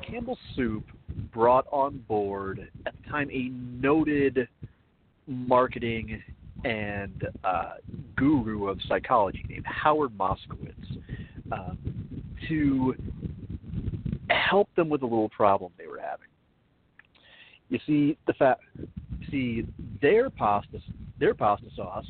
[0.07, 0.85] Campbell Soup
[1.33, 4.49] brought on board, at the time, a noted
[5.27, 6.23] marketing
[6.65, 7.75] and uh,
[8.17, 10.75] guru of psychology named Howard Moskowitz
[11.53, 11.75] uh,
[12.49, 12.95] to
[14.31, 16.27] help them with a little problem they were having.
[17.69, 18.59] You see, the fa-
[19.31, 19.67] see
[20.01, 20.81] their pasta
[21.21, 22.07] their pasta sauce,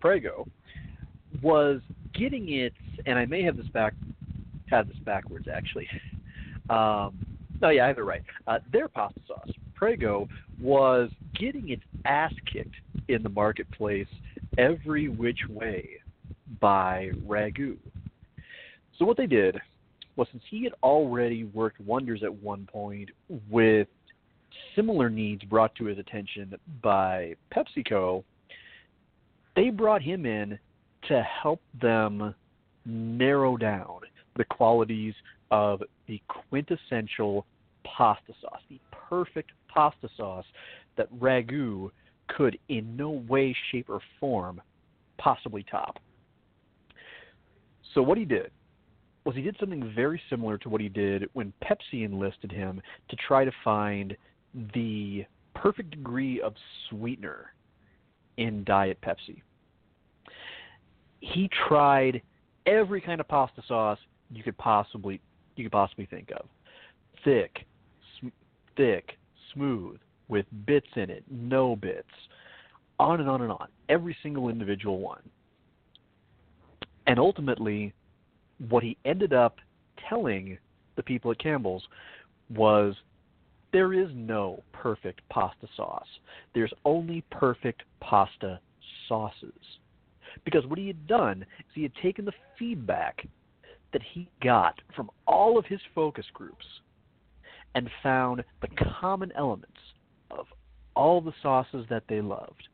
[0.00, 0.46] Prego,
[1.42, 1.80] was
[2.14, 3.94] getting its, and I may have this back
[4.70, 5.88] had this backwards actually.
[6.70, 7.16] Um,
[7.62, 8.22] no, yeah, I have it right.
[8.46, 10.28] Uh, their pasta sauce, Prego,
[10.60, 12.74] was getting its ass kicked
[13.08, 14.06] in the marketplace
[14.58, 15.88] every which way
[16.60, 17.78] by Ragu.
[18.98, 19.58] So what they did
[20.18, 23.08] was since he had already worked wonders at one point
[23.48, 23.86] with
[24.74, 28.24] similar needs brought to his attention by PepsiCo,
[29.54, 30.58] they brought him in
[31.06, 32.34] to help them
[32.84, 34.00] narrow down
[34.36, 35.14] the qualities
[35.52, 37.46] of the quintessential
[37.84, 40.44] pasta sauce, the perfect pasta sauce
[40.96, 41.90] that Ragu
[42.26, 44.60] could in no way, shape, or form
[45.16, 45.98] possibly top.
[47.94, 48.50] So what he did
[49.28, 53.16] was he did something very similar to what he did when Pepsi enlisted him to
[53.16, 54.16] try to find
[54.72, 56.54] the perfect degree of
[56.88, 57.52] sweetener
[58.38, 59.42] in Diet Pepsi.
[61.20, 62.22] He tried
[62.64, 63.98] every kind of pasta sauce
[64.30, 65.20] you could possibly
[65.56, 66.46] you could possibly think of.
[67.22, 67.66] Thick,
[68.18, 68.28] sm-
[68.78, 69.18] thick,
[69.52, 72.08] smooth, with bits in it, no bits,
[72.98, 73.68] on and on and on.
[73.90, 75.28] Every single individual one.
[77.06, 77.92] And ultimately,
[78.68, 79.56] what he ended up
[80.08, 80.58] telling
[80.96, 81.86] the people at Campbell's
[82.50, 82.94] was
[83.72, 86.06] there is no perfect pasta sauce.
[86.54, 88.60] There's only perfect pasta
[89.08, 89.52] sauces.
[90.44, 93.26] Because what he had done is he had taken the feedback
[93.92, 96.64] that he got from all of his focus groups
[97.74, 98.68] and found the
[99.00, 99.78] common elements
[100.30, 100.46] of
[100.94, 102.68] all the sauces that they loved.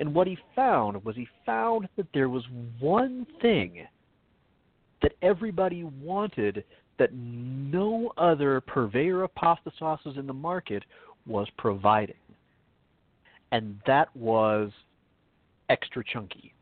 [0.00, 2.44] And what he found was he found that there was
[2.80, 3.86] one thing
[5.04, 6.64] that everybody wanted
[6.98, 10.82] that no other purveyor of pasta sauces in the market
[11.26, 12.14] was providing.
[13.52, 14.70] And that was
[15.68, 16.54] extra chunky.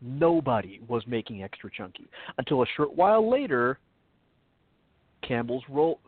[0.00, 2.06] Nobody was making extra chunky
[2.38, 3.78] until a short while later
[5.22, 6.00] Campbell's roll,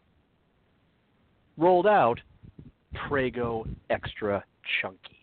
[1.58, 2.18] rolled out
[3.08, 4.42] Prego Extra
[4.80, 5.19] Chunky.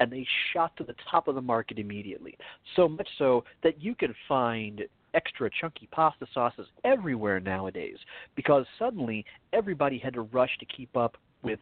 [0.00, 2.36] And they shot to the top of the market immediately.
[2.74, 4.82] So much so that you can find
[5.14, 7.96] extra chunky pasta sauces everywhere nowadays
[8.36, 11.58] because suddenly everybody had to rush to keep up with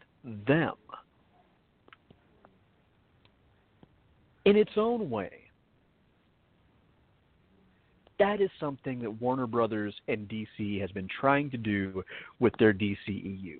[0.46, 0.74] them.
[4.44, 5.30] In its own way,
[8.18, 12.02] that is something that Warner Brothers and DC has been trying to do
[12.40, 13.58] with their DCEU.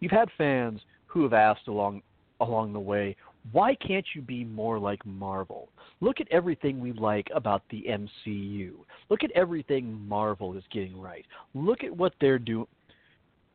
[0.00, 2.02] You've had fans who have asked along
[2.40, 3.16] along the way,
[3.52, 5.68] why can't you be more like Marvel?
[6.00, 8.72] Look at everything we like about the MCU.
[9.10, 11.24] Look at everything Marvel is getting right.
[11.54, 12.66] Look at what they're do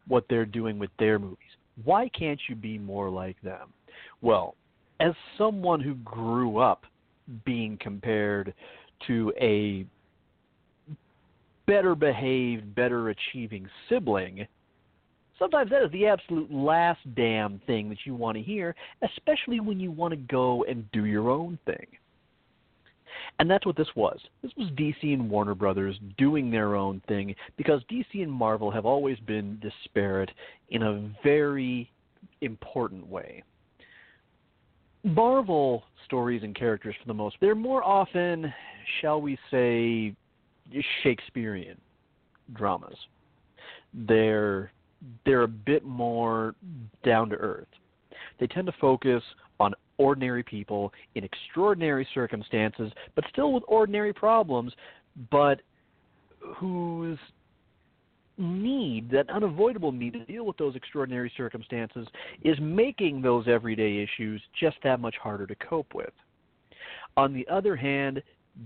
[0.08, 1.38] what they're doing with their movies.
[1.84, 3.74] Why can't you be more like them?
[4.22, 4.56] Well,
[5.00, 6.84] as someone who grew up
[7.46, 8.54] being compared
[9.08, 9.86] to a
[11.66, 14.46] better behaved, better achieving sibling,
[15.44, 19.78] sometimes that is the absolute last damn thing that you want to hear, especially when
[19.78, 21.86] you want to go and do your own thing.
[23.40, 24.18] And that's what this was.
[24.42, 28.86] This was DC and Warner Brothers doing their own thing because DC and Marvel have
[28.86, 30.32] always been disparate
[30.70, 31.92] in a very
[32.40, 33.44] important way.
[35.04, 38.54] Marvel stories and characters, for the most, they're more often,
[39.02, 40.16] shall we say,
[41.04, 41.78] Shakespearean
[42.54, 42.96] dramas.
[43.94, 44.72] They're
[45.26, 46.56] they're a bit more
[47.04, 47.68] down to earth.
[48.40, 49.24] They tend to focus
[49.60, 54.74] on ordinary people in extraordinary circumstances, but still with ordinary problems,
[55.32, 55.62] but
[56.40, 57.20] whose
[58.38, 62.08] need, that unavoidable need to deal with those extraordinary circumstances,
[62.44, 66.14] is making those everyday issues just that much harder to cope with.
[67.16, 68.24] On the other hand,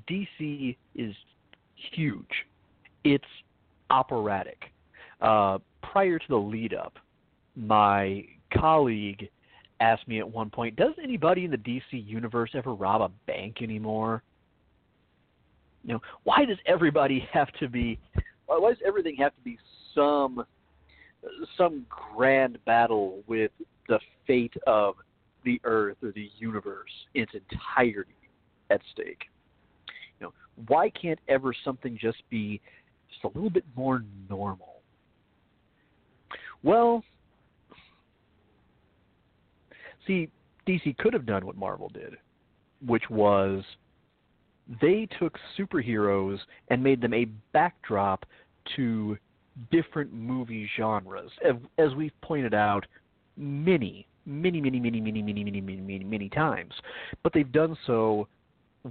[0.10, 1.14] DC is
[1.92, 2.46] huge.
[3.04, 3.26] It's
[3.90, 4.72] operatic.
[5.22, 6.94] Uh, prior to the lead up,
[7.56, 9.30] my colleague
[9.80, 13.62] asked me at one point, "Does anybody in the DC universe ever rob a bank
[13.62, 14.24] anymore?"
[15.84, 18.00] You know, why does everybody have to be?
[18.46, 19.58] Why does everything have to be
[19.94, 20.46] some
[21.58, 23.52] some grand battle with
[23.88, 24.96] the fate of
[25.44, 28.12] the Earth or the universe in its entirety
[28.70, 29.26] at stake?
[30.20, 30.34] You know,
[30.68, 32.62] why can't ever something just be
[33.10, 34.77] just a little bit more normal?
[36.64, 37.04] Well,
[40.06, 40.30] see,
[40.68, 42.18] DC could have done what Marvel did,
[42.86, 43.64] which was
[44.82, 46.40] they took superheroes
[46.70, 48.26] and made them a backdrop
[48.76, 49.18] to
[49.72, 51.32] different movie genres.
[51.78, 52.86] As we've pointed out
[53.38, 56.74] many, many, many, many, many, many, many, many, many, many times.
[57.24, 58.28] But they've done so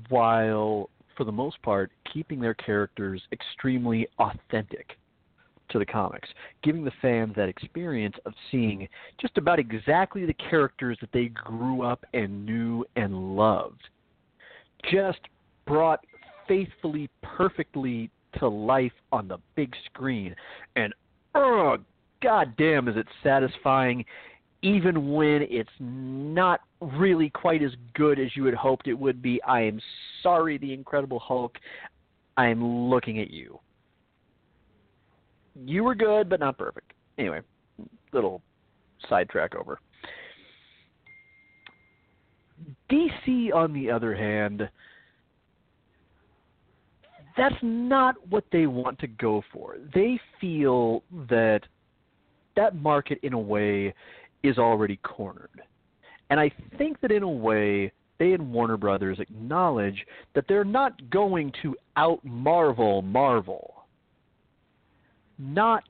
[0.08, 4.96] while, for the most part, keeping their characters extremely authentic
[5.70, 6.28] to the comics,
[6.62, 8.88] giving the fans that experience of seeing
[9.20, 13.88] just about exactly the characters that they grew up and knew and loved.
[14.90, 15.20] Just
[15.66, 16.00] brought
[16.46, 20.34] faithfully, perfectly to life on the big screen.
[20.76, 20.92] And
[21.34, 21.78] oh,
[22.22, 24.04] goddamn, is it satisfying
[24.62, 29.40] even when it's not really quite as good as you had hoped it would be.
[29.42, 29.80] I am
[30.22, 31.56] sorry, the Incredible Hulk.
[32.36, 33.60] I am looking at you
[35.64, 36.92] you were good, but not perfect.
[37.18, 37.40] Anyway,
[38.12, 38.42] little
[39.08, 39.78] sidetrack over.
[42.90, 44.68] DC, on the other hand,
[47.36, 49.76] that's not what they want to go for.
[49.94, 51.60] They feel that
[52.56, 53.94] that market, in a way,
[54.42, 55.62] is already cornered.
[56.30, 61.10] And I think that, in a way, they and Warner Brothers acknowledge that they're not
[61.10, 63.75] going to out Marvel Marvel.
[65.38, 65.84] Not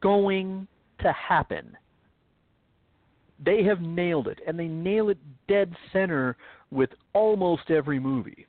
[0.00, 0.66] going
[1.00, 1.76] to happen.
[3.44, 6.36] They have nailed it, and they nail it dead center
[6.70, 8.46] with almost every movie.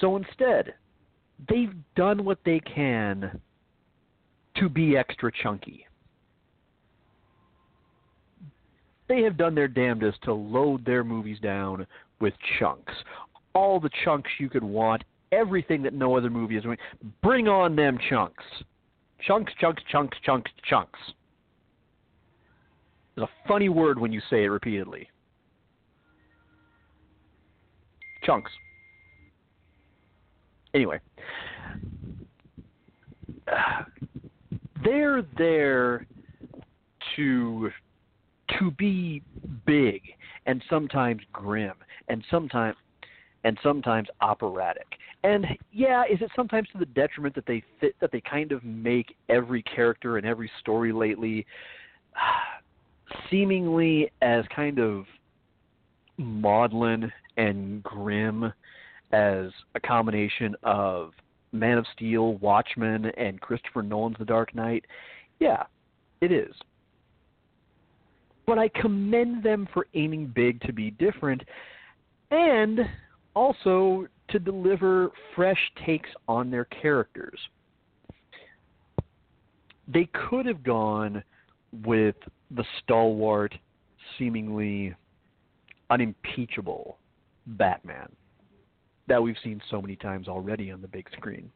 [0.00, 0.74] So instead,
[1.48, 3.40] they've done what they can
[4.56, 5.86] to be extra chunky.
[9.08, 11.86] They have done their damnedest to load their movies down
[12.20, 12.92] with chunks.
[13.54, 15.04] All the chunks you could want,
[15.34, 16.78] everything that no other movie is doing.
[17.22, 18.44] Bring on them chunks.
[19.26, 20.98] Chunks, chunks, chunks, chunks, chunks.
[23.16, 25.08] It's a funny word when you say it repeatedly.
[28.24, 28.50] Chunks.
[30.74, 30.98] Anyway,
[34.82, 36.06] they're there
[37.14, 37.70] to
[38.58, 39.22] to be
[39.66, 40.02] big
[40.46, 41.74] and sometimes grim
[42.08, 42.76] and sometimes
[43.44, 44.86] and sometimes operatic.
[45.24, 48.62] And yeah, is it sometimes to the detriment that they fit that they kind of
[48.62, 51.46] make every character and every story lately
[53.30, 55.06] seemingly as kind of
[56.18, 58.52] maudlin and grim
[59.12, 61.12] as a combination of
[61.52, 64.84] Man of Steel, Watchmen, and Christopher Nolan's The Dark Knight?
[65.40, 65.62] Yeah,
[66.20, 66.52] it is.
[68.46, 71.42] But I commend them for aiming big to be different
[72.30, 72.80] and
[73.34, 77.38] also to deliver fresh takes on their characters.
[79.86, 81.22] They could have gone
[81.84, 82.16] with
[82.50, 83.54] the stalwart,
[84.18, 84.92] seemingly
[85.88, 86.98] unimpeachable
[87.46, 88.08] Batman
[89.06, 91.48] that we've seen so many times already on the big screen.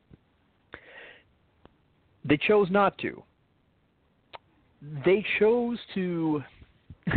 [2.24, 3.24] They chose not to.
[5.04, 6.44] They chose to.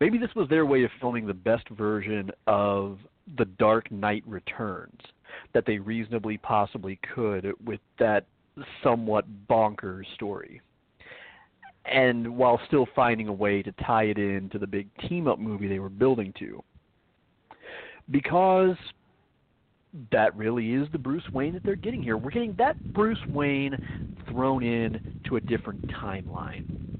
[0.00, 2.98] maybe this was their way of filming the best version of
[3.38, 5.00] The Dark Knight Returns
[5.54, 8.26] that they reasonably possibly could with that
[8.82, 10.60] somewhat bonkers story
[11.86, 15.38] and while still finding a way to tie it in to the big team up
[15.38, 16.62] movie they were building to.
[18.10, 18.76] Because
[20.12, 22.16] that really is the Bruce Wayne that they're getting here.
[22.16, 23.76] We're getting that Bruce Wayne
[24.28, 26.98] thrown in to a different timeline,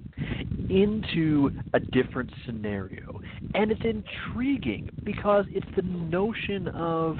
[0.68, 3.21] into a different scenario.
[3.55, 7.18] And it's intriguing because it's the notion of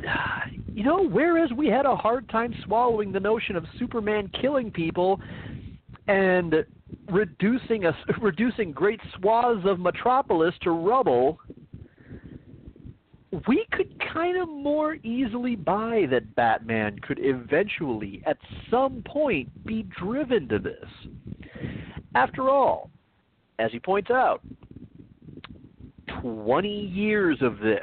[0.72, 5.20] you know, whereas we had a hard time swallowing the notion of Superman killing people,
[6.08, 6.54] and
[7.10, 11.38] reducing a, reducing great swaths of metropolis to rubble,
[13.46, 18.36] we could kind of more easily buy that Batman could eventually, at
[18.70, 20.88] some point, be driven to this.
[22.14, 22.90] After all,
[23.58, 24.40] as he points out,
[26.20, 27.82] 20 years of this.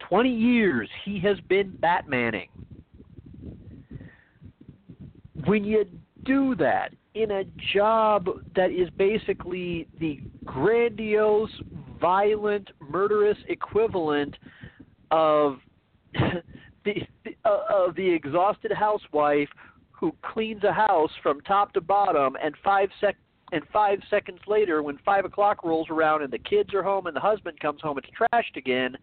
[0.00, 2.48] 20 years he has been Batmaning.
[5.44, 5.86] When you
[6.24, 11.50] do that in a job that is basically the grandiose,
[12.00, 14.36] violent, murderous equivalent
[15.10, 15.58] of
[16.14, 16.94] the
[17.44, 19.48] uh, of the exhausted housewife
[19.98, 23.16] who cleans a house from top to bottom and five sec
[23.52, 27.16] and five seconds later when five o'clock rolls around and the kids are home and
[27.16, 28.96] the husband comes home it's trashed again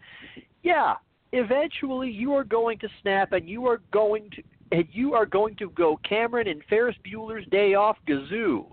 [0.64, 0.94] yeah
[1.32, 5.56] eventually you are going to snap and you are going to and you are going
[5.56, 8.66] to go Cameron and Ferris Bueller's Day Off Gazoo.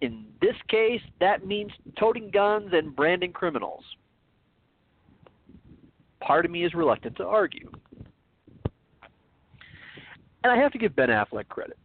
[0.00, 3.82] In this case, that means toting guns and branding criminals.
[6.20, 7.70] Part of me is reluctant to argue.
[10.44, 11.78] And I have to give Ben Affleck credit.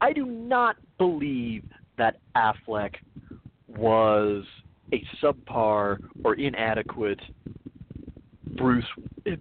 [0.00, 1.62] I do not believe
[1.98, 2.94] that Affleck
[3.68, 4.44] was
[4.92, 7.20] a subpar or inadequate
[8.56, 8.86] Bruce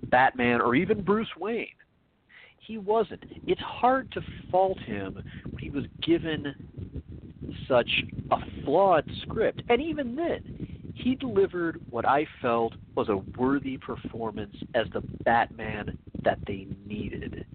[0.10, 1.68] Batman or even Bruce Wayne.
[2.60, 3.24] He wasn't.
[3.48, 6.54] It's hard to fault him when he was given
[7.70, 7.90] such
[8.32, 9.64] a flawed script.
[9.70, 15.98] And even then, he delivered what I felt was a worthy performance as the Batman
[16.26, 17.46] that they needed.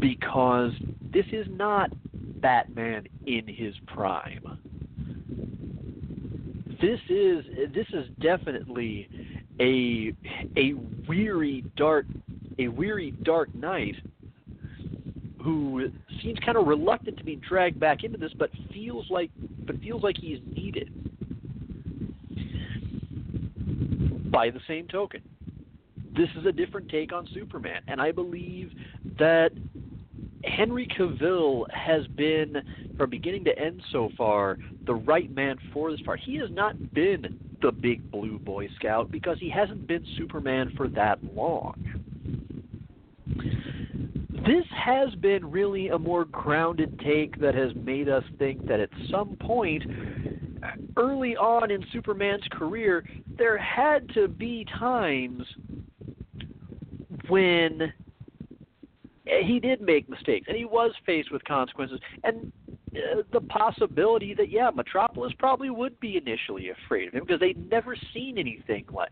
[0.00, 0.72] Because
[1.12, 1.90] this is not
[2.40, 4.58] Batman in his prime.
[6.80, 9.08] This is this is definitely
[9.60, 10.12] a
[10.58, 10.74] a
[11.08, 12.06] weary dark
[12.58, 13.94] a weary dark knight
[15.42, 15.90] who
[16.22, 19.30] seems kind of reluctant to be dragged back into this but feels like
[19.66, 20.90] but feels like he's needed
[24.34, 25.22] by the same token,
[26.16, 28.72] this is a different take on Superman, and I believe
[29.16, 29.50] that
[30.44, 32.56] Henry Cavill has been,
[32.96, 36.20] from beginning to end so far, the right man for this part.
[36.20, 40.88] He has not been the big blue Boy Scout because he hasn't been Superman for
[40.88, 41.74] that long.
[44.46, 48.90] This has been really a more grounded take that has made us think that at
[49.10, 49.82] some point,
[50.98, 53.04] early on in Superman's career,
[53.38, 55.42] there had to be times
[57.28, 57.92] when
[59.26, 62.00] he did make mistakes and he was faced with consequences.
[62.22, 62.52] And
[62.94, 67.70] uh, the possibility that yeah metropolis probably would be initially afraid of him because they'd
[67.70, 69.10] never seen anything like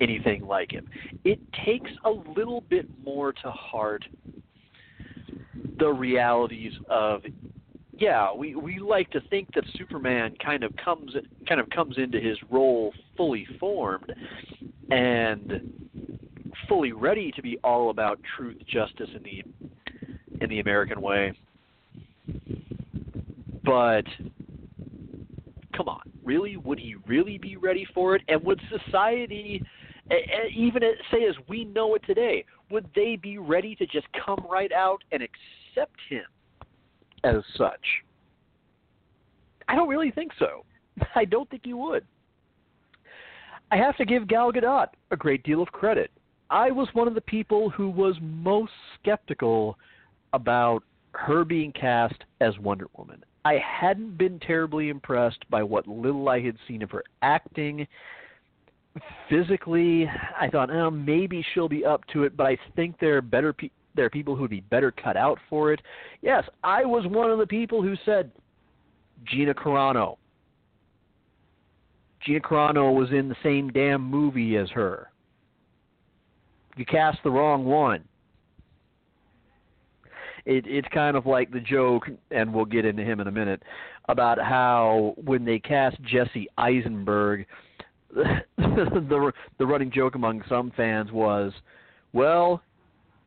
[0.00, 0.88] anything like him.
[1.24, 4.04] It takes a little bit more to heart
[5.78, 7.22] the realities of
[7.92, 11.12] yeah we we like to think that superman kind of comes
[11.48, 14.12] kind of comes into his role fully formed
[14.90, 15.80] and
[16.68, 19.42] fully ready to be all about truth, justice, in the
[20.40, 21.38] in the American way.
[23.64, 24.04] But
[25.76, 26.56] come on, really?
[26.56, 28.22] Would he really be ready for it?
[28.28, 29.62] And would society,
[30.54, 34.72] even say as we know it today, would they be ready to just come right
[34.72, 36.24] out and accept him
[37.24, 37.84] as such?
[39.68, 40.64] I don't really think so.
[41.14, 42.04] I don't think he would.
[43.70, 46.10] I have to give Gal Gadot a great deal of credit.
[46.50, 49.78] I was one of the people who was most skeptical
[50.32, 50.82] about
[51.12, 53.24] her being cast as Wonder Woman.
[53.44, 57.86] I hadn't been terribly impressed by what little I had seen of her acting.
[59.28, 63.22] Physically, I thought, oh, maybe she'll be up to it, but I think there are
[63.22, 65.80] better pe- there are people who would be better cut out for it.
[66.20, 68.30] Yes, I was one of the people who said
[69.24, 70.16] Gina Carano.
[72.24, 75.09] Gina Carano was in the same damn movie as her
[76.80, 78.02] you cast the wrong one.
[80.46, 83.62] It, it's kind of like the joke, and we'll get into him in a minute,
[84.08, 87.46] about how when they cast Jesse Eisenberg,
[88.14, 91.52] the the running joke among some fans was,
[92.14, 92.62] well,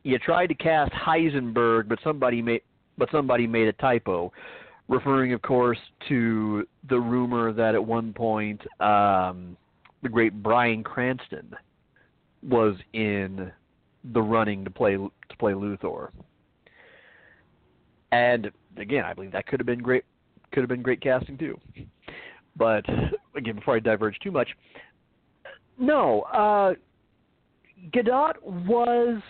[0.02, 2.62] you tried to cast Heisenberg, but somebody made
[2.98, 4.32] but somebody made a typo,
[4.88, 5.78] referring, of course,
[6.08, 9.56] to the rumor that at one point um,
[10.02, 11.54] the great Bryan Cranston
[12.46, 13.50] was in
[14.12, 16.10] the running to play to play Luthor.
[18.12, 20.04] And again, I believe that could have been great
[20.52, 21.58] could have been great casting too.
[22.56, 22.84] But
[23.36, 24.48] again, before I diverge too much,
[25.78, 26.74] no, uh,
[27.92, 29.20] Gadot was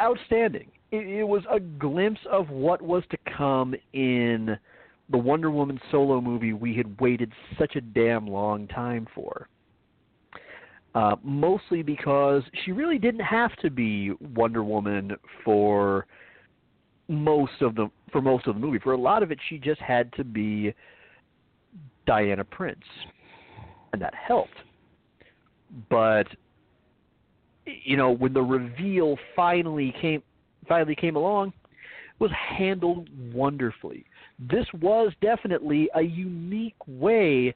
[0.00, 0.70] outstanding.
[0.90, 4.58] It, it was a glimpse of what was to come in
[5.10, 9.48] the Wonder Woman solo movie we had waited such a damn long time for
[10.94, 16.06] uh, mostly because she really didn't have to be Wonder Woman for
[17.08, 18.78] most of the for most of the movie.
[18.78, 20.72] For a lot of it, she just had to be
[22.06, 22.84] Diana Prince,
[23.92, 24.54] and that helped.
[25.90, 26.28] But
[27.66, 30.22] you know, when the reveal finally came
[30.68, 31.52] finally came along,
[32.20, 34.04] was handled wonderfully.
[34.38, 37.54] This was definitely a unique way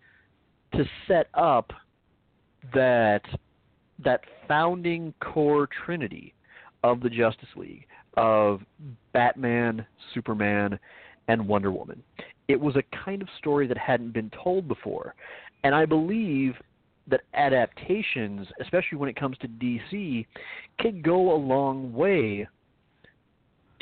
[0.74, 1.72] to set up
[2.74, 3.22] that
[4.04, 6.34] that founding core trinity
[6.84, 7.86] of the Justice League
[8.16, 8.60] of
[9.12, 9.84] Batman,
[10.14, 10.78] Superman,
[11.28, 12.02] and Wonder Woman.
[12.48, 15.14] It was a kind of story that hadn't been told before.
[15.64, 16.54] And I believe
[17.08, 20.26] that adaptations, especially when it comes to DC,
[20.78, 22.46] can go a long way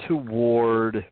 [0.06, 1.04] toward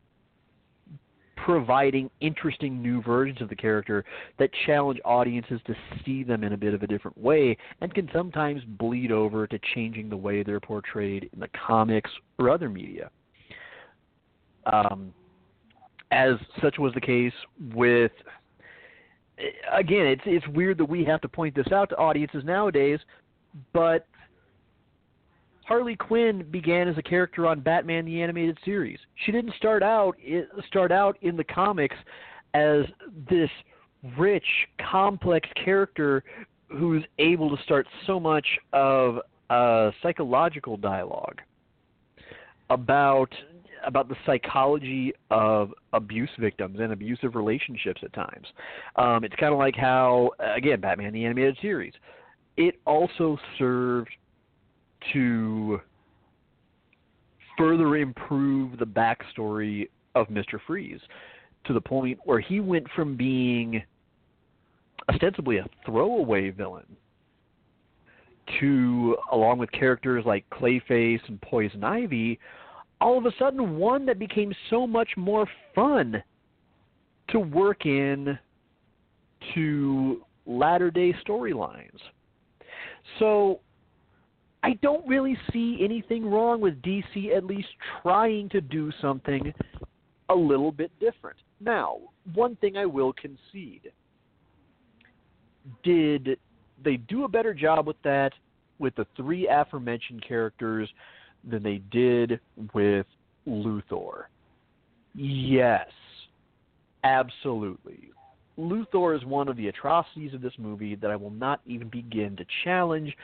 [1.45, 4.03] providing interesting new versions of the character
[4.39, 8.09] that challenge audiences to see them in a bit of a different way and can
[8.11, 13.11] sometimes bleed over to changing the way they're portrayed in the comics or other media.
[14.65, 15.13] Um,
[16.11, 16.33] as
[16.63, 17.33] such was the case
[17.75, 18.11] with
[19.71, 22.99] again it's it's weird that we have to point this out to audiences nowadays
[23.73, 24.07] but
[25.65, 28.99] Harley Quinn began as a character on Batman the Animated Series.
[29.25, 30.15] She didn't start out
[30.67, 31.95] start out in the comics
[32.53, 32.85] as
[33.29, 33.49] this
[34.17, 34.45] rich,
[34.91, 36.23] complex character
[36.69, 41.41] who's able to start so much of a psychological dialogue
[42.69, 43.33] about
[43.85, 48.47] about the psychology of abuse victims and abusive relationships at times.
[48.95, 51.93] Um, it's kind of like how, again, Batman the Animated Series.
[52.57, 54.09] It also served
[55.13, 55.81] to
[57.57, 60.59] further improve the backstory of Mr.
[60.65, 60.99] Freeze
[61.65, 63.81] to the point where he went from being
[65.09, 66.85] ostensibly a throwaway villain
[68.59, 72.39] to along with characters like Clayface and Poison Ivy,
[73.01, 76.21] all of a sudden one that became so much more fun
[77.29, 78.37] to work in
[79.53, 81.99] to latter day storylines.
[83.19, 83.59] So
[84.65, 87.67] I don't really see anything wrong with DC at least
[88.01, 89.53] trying to do something
[90.29, 91.37] a little bit different.
[91.59, 91.99] Now,
[92.33, 93.91] one thing I will concede.
[95.83, 96.39] Did
[96.83, 98.31] they do a better job with that
[98.79, 100.89] with the three aforementioned characters
[101.47, 102.39] than they did
[102.73, 103.05] with
[103.47, 104.23] Luthor?
[105.13, 105.87] Yes.
[107.03, 108.09] Absolutely.
[108.57, 112.35] Luthor is one of the atrocities of this movie that I will not even begin
[112.37, 113.15] to challenge,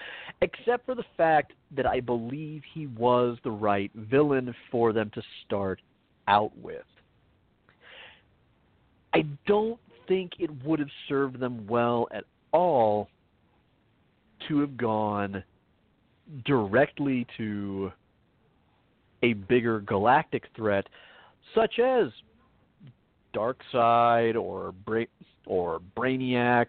[0.42, 5.22] except for the fact that I believe he was the right villain for them to
[5.46, 5.80] start
[6.28, 6.84] out with.
[9.14, 13.08] I don't think it would have served them well at all
[14.48, 15.44] to have gone
[16.46, 17.92] directly to
[19.24, 20.88] a bigger galactic threat,
[21.54, 22.08] such as
[23.34, 25.06] Darkseid or Bra-
[25.46, 26.68] or Brainiac,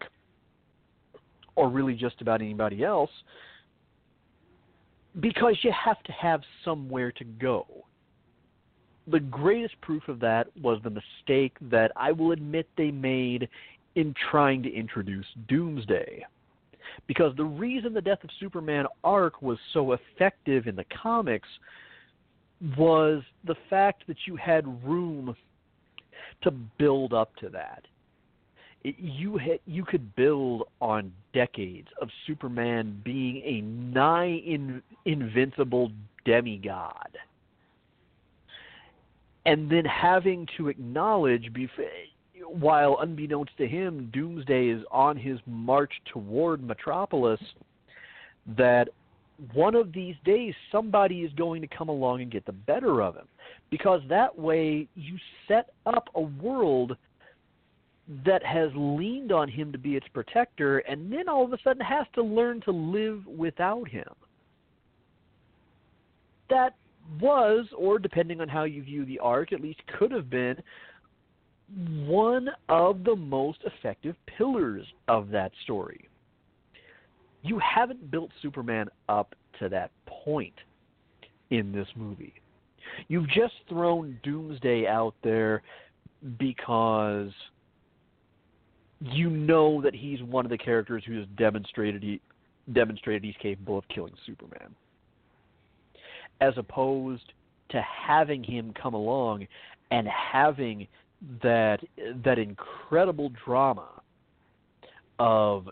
[1.55, 3.11] or really just about anybody else,
[5.19, 7.65] because you have to have somewhere to go.
[9.07, 13.49] The greatest proof of that was the mistake that I will admit they made
[13.95, 16.25] in trying to introduce Doomsday.
[17.07, 21.47] Because the reason the Death of Superman arc was so effective in the comics
[22.77, 25.35] was the fact that you had room
[26.41, 27.83] to build up to that.
[28.83, 35.91] It, you you could build on decades of Superman being a nigh in, invincible
[36.25, 37.17] demigod,
[39.45, 41.49] and then having to acknowledge,
[42.45, 47.39] while unbeknownst to him, Doomsday is on his march toward Metropolis,
[48.57, 48.89] that
[49.53, 53.15] one of these days somebody is going to come along and get the better of
[53.15, 53.27] him
[53.69, 55.17] because that way you
[55.47, 56.95] set up a world
[58.25, 61.83] that has leaned on him to be its protector and then all of a sudden
[61.83, 64.09] has to learn to live without him.
[66.49, 66.75] That
[67.19, 70.55] was, or depending on how you view the arc, at least could have been
[72.05, 76.07] one of the most effective pillars of that story.
[77.43, 80.53] You haven't built Superman up to that point
[81.49, 82.33] in this movie.
[83.07, 85.61] You've just thrown Doomsday out there
[86.39, 87.31] because
[89.01, 92.21] you know that he's one of the characters who has demonstrated he
[92.71, 94.73] demonstrated he's capable of killing Superman.
[96.39, 97.33] As opposed
[97.69, 99.47] to having him come along
[99.91, 100.87] and having
[101.41, 101.79] that
[102.23, 103.87] that incredible drama
[105.19, 105.69] of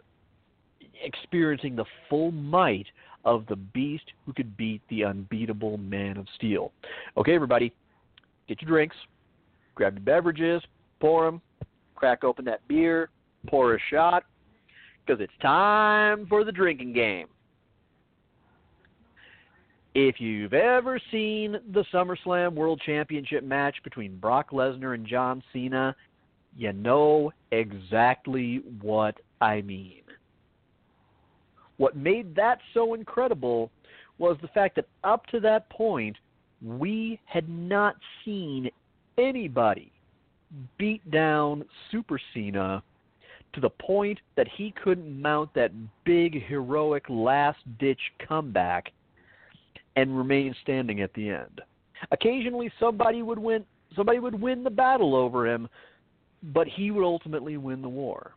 [1.04, 2.88] experiencing the full might
[3.26, 6.72] of the beast who could beat the unbeatable man of steel.
[7.18, 7.72] Okay, everybody,
[8.48, 8.96] get your drinks,
[9.76, 10.62] grab your beverages,
[11.00, 11.42] pour them,
[11.96, 13.10] crack open that beer,
[13.48, 14.24] pour a shot,
[15.06, 17.28] because it's time for the drinking game.
[19.94, 25.94] If you've ever seen the SummerSlam World Championship match between Brock Lesnar and John Cena,
[26.56, 30.01] you know exactly what I mean.
[31.82, 33.72] What made that so incredible
[34.20, 36.16] was the fact that up to that point,
[36.64, 38.70] we had not seen
[39.18, 39.92] anybody
[40.78, 42.84] beat down Super Cena
[43.54, 45.72] to the point that he couldn't mount that
[46.04, 48.92] big heroic last ditch comeback
[49.96, 51.62] and remain standing at the end.
[52.12, 53.66] Occasionally somebody would win
[53.96, 55.68] somebody would win the battle over him,
[56.54, 58.36] but he would ultimately win the war.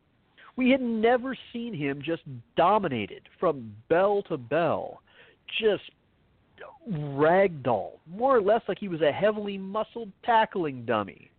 [0.56, 2.22] We had never seen him just
[2.56, 5.02] dominated from bell to bell,
[5.60, 5.82] just
[6.90, 11.30] ragdoll, more or less like he was a heavily muscled tackling dummy.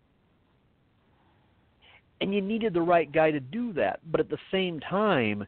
[2.20, 5.46] And you needed the right guy to do that, but at the same time,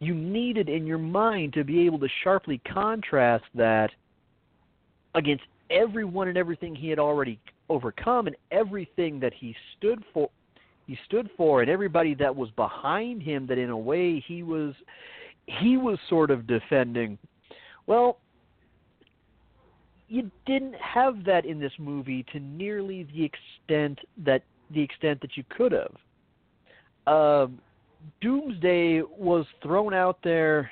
[0.00, 3.90] you needed in your mind to be able to sharply contrast that
[5.14, 7.38] against everyone and everything he had already
[7.68, 10.28] overcome and everything that he stood for
[10.86, 14.74] he stood for and everybody that was behind him that in a way he was
[15.46, 17.18] he was sort of defending.
[17.86, 18.18] Well
[20.08, 25.36] you didn't have that in this movie to nearly the extent that the extent that
[25.36, 25.94] you could have.
[27.06, 27.58] Um,
[28.20, 30.70] doomsday was thrown out there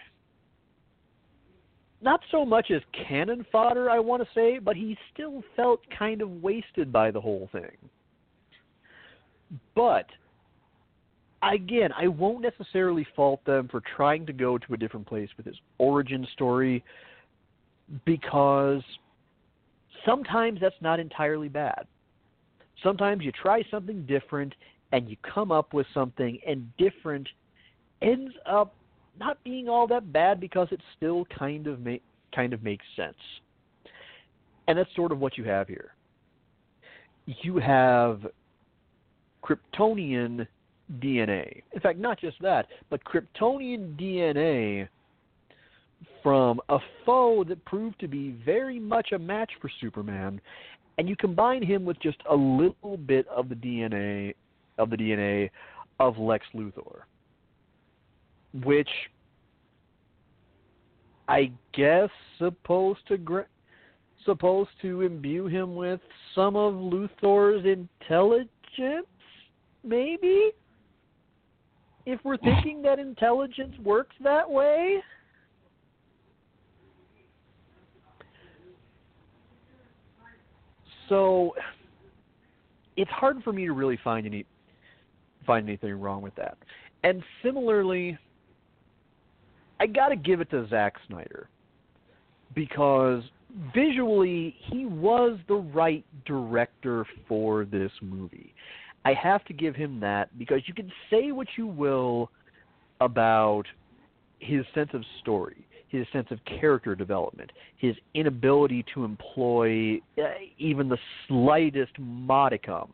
[2.00, 6.20] not so much as cannon fodder i want to say but he still felt kind
[6.20, 7.76] of wasted by the whole thing
[9.74, 10.06] but
[11.42, 15.46] again, I won't necessarily fault them for trying to go to a different place with
[15.46, 16.84] his origin story
[18.04, 18.82] because
[20.04, 21.86] sometimes that's not entirely bad.
[22.82, 24.54] Sometimes you try something different
[24.92, 27.26] and you come up with something, and different
[28.02, 28.74] ends up
[29.18, 31.96] not being all that bad because it still kind of ma-
[32.34, 33.16] kind of makes sense.
[34.68, 35.94] And that's sort of what you have here.
[37.24, 38.26] You have
[39.44, 40.46] Kryptonian
[41.00, 41.62] DNA.
[41.72, 44.88] In fact, not just that, but Kryptonian DNA
[46.22, 50.40] from a foe that proved to be very much a match for Superman,
[50.98, 54.34] and you combine him with just a little bit of the DNA
[54.78, 55.50] of the DNA
[56.00, 57.02] of Lex Luthor,
[58.64, 58.88] which
[61.28, 63.46] I guess supposed to gra-
[64.24, 66.00] supposed to imbue him with
[66.34, 69.06] some of Luthor's intelligence,
[69.84, 70.50] maybe.
[72.04, 75.00] If we're thinking that intelligence works that way.
[81.08, 81.54] So
[82.96, 84.46] it's hard for me to really find any
[85.46, 86.56] find anything wrong with that.
[87.04, 88.16] And similarly,
[89.80, 91.48] I got to give it to Zack Snyder
[92.54, 93.22] because
[93.74, 98.54] visually he was the right director for this movie.
[99.04, 102.30] I have to give him that because you can say what you will
[103.00, 103.64] about
[104.38, 110.22] his sense of story, his sense of character development, his inability to employ uh,
[110.58, 112.92] even the slightest modicum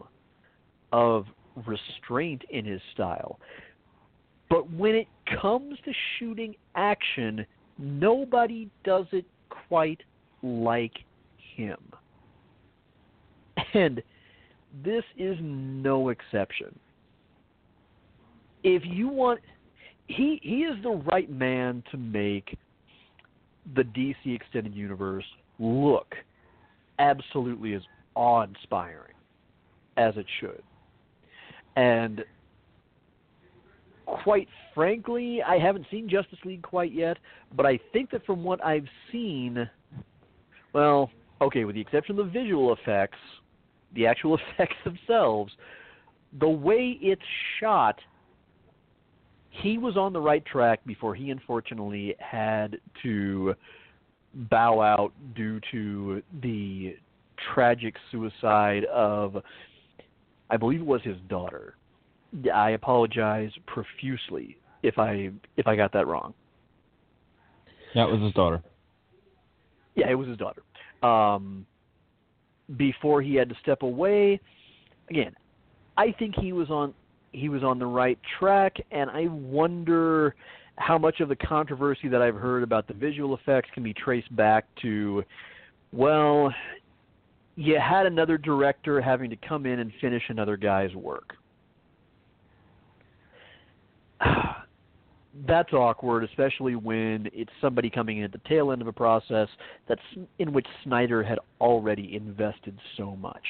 [0.93, 1.27] of
[1.67, 3.39] restraint in his style.
[4.49, 5.09] But when it
[5.41, 7.45] comes to shooting action,
[7.79, 9.27] nobody does it
[9.69, 10.01] quite
[10.43, 10.95] like
[11.57, 11.79] him.
[13.75, 14.03] And
[14.85, 16.79] this is no exception.
[18.63, 19.41] If you want
[20.09, 22.57] he he is the right man to make
[23.77, 25.25] the DC extended universe
[25.59, 26.15] look
[26.99, 27.83] absolutely as
[28.15, 29.15] awe-inspiring
[29.97, 30.63] as it should.
[31.77, 32.25] And
[34.07, 37.19] quite frankly, I haven't seen Justice League quite yet,
[37.57, 39.69] but I think that from what I've seen,
[40.73, 41.11] well,
[41.41, 43.19] okay, with the exception of the visual effects,
[43.95, 45.53] the actual effects themselves,
[46.39, 47.23] the way it's
[47.61, 47.99] shot,
[49.51, 53.55] he was on the right track before he unfortunately had to
[54.35, 56.97] bow out due to the
[57.55, 59.37] tragic suicide of
[60.51, 61.75] I believe it was his daughter.
[62.55, 66.35] I apologize profusely if I if I got that wrong.
[67.95, 68.63] Yeah, it was his daughter.
[69.95, 70.63] Yeah, it was his daughter.
[71.03, 71.67] Um,
[72.77, 74.41] before he had to step away,
[75.11, 75.35] again,
[75.97, 76.95] I think he was on
[77.33, 80.35] he was on the right track, and I wonder
[80.77, 84.35] how much of the controversy that I've heard about the visual effects can be traced
[84.35, 85.25] back to,
[85.93, 86.53] well,
[87.57, 91.35] you had another director having to come in and finish another guy's work.
[95.47, 99.49] That's awkward, especially when it's somebody coming in at the tail end of a process
[99.89, 100.01] that's
[100.39, 103.43] in which Snyder had already invested so much.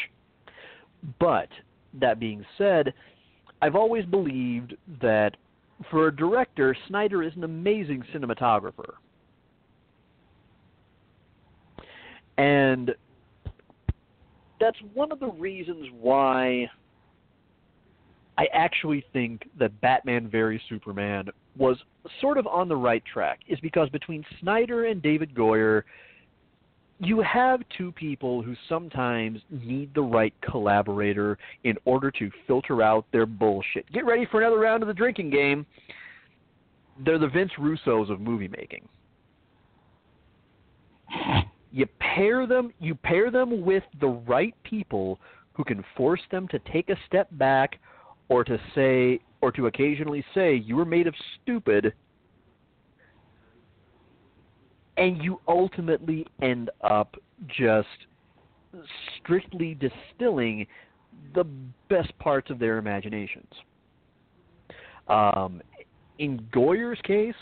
[1.18, 1.49] But
[1.95, 2.93] that being said,
[3.62, 5.36] I've always believed that
[5.91, 8.95] for a director, Snyder is an amazing cinematographer.
[12.36, 12.95] And
[14.61, 16.68] that's one of the reasons why
[18.36, 21.28] I actually think that Batman v Superman
[21.59, 21.76] was
[22.20, 25.82] sort of on the right track is because between Snyder and David Goyer,
[27.00, 33.04] you have two people who sometimes need the right collaborator in order to filter out
[33.12, 33.90] their bullshit.
[33.92, 35.66] Get ready for another round of the drinking game.
[37.04, 38.88] They're the Vince Russos of movie making.
[41.70, 45.20] You pair them you pair them with the right people
[45.52, 47.78] who can force them to take a step back
[48.28, 51.93] or to say or to occasionally say you were made of stupid
[54.97, 57.16] and you ultimately end up
[57.47, 57.86] just
[59.18, 60.66] strictly distilling
[61.34, 61.45] the
[61.89, 63.51] best parts of their imaginations.
[65.07, 65.62] Um,
[66.18, 67.34] in Goyer's case,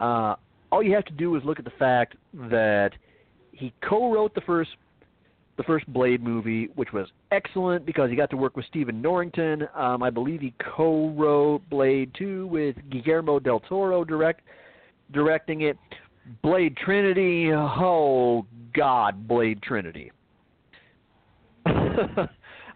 [0.00, 0.36] uh,
[0.72, 2.90] all you have to do is look at the fact that
[3.52, 4.70] he co-wrote the first
[5.56, 9.68] the first Blade movie, which was excellent because he got to work with Stephen Norrington.
[9.74, 14.42] Um, I believe he co-wrote Blade 2 with Guillermo del Toro direct
[15.12, 15.76] directing it.
[16.42, 20.10] Blade Trinity, oh God, Blade Trinity.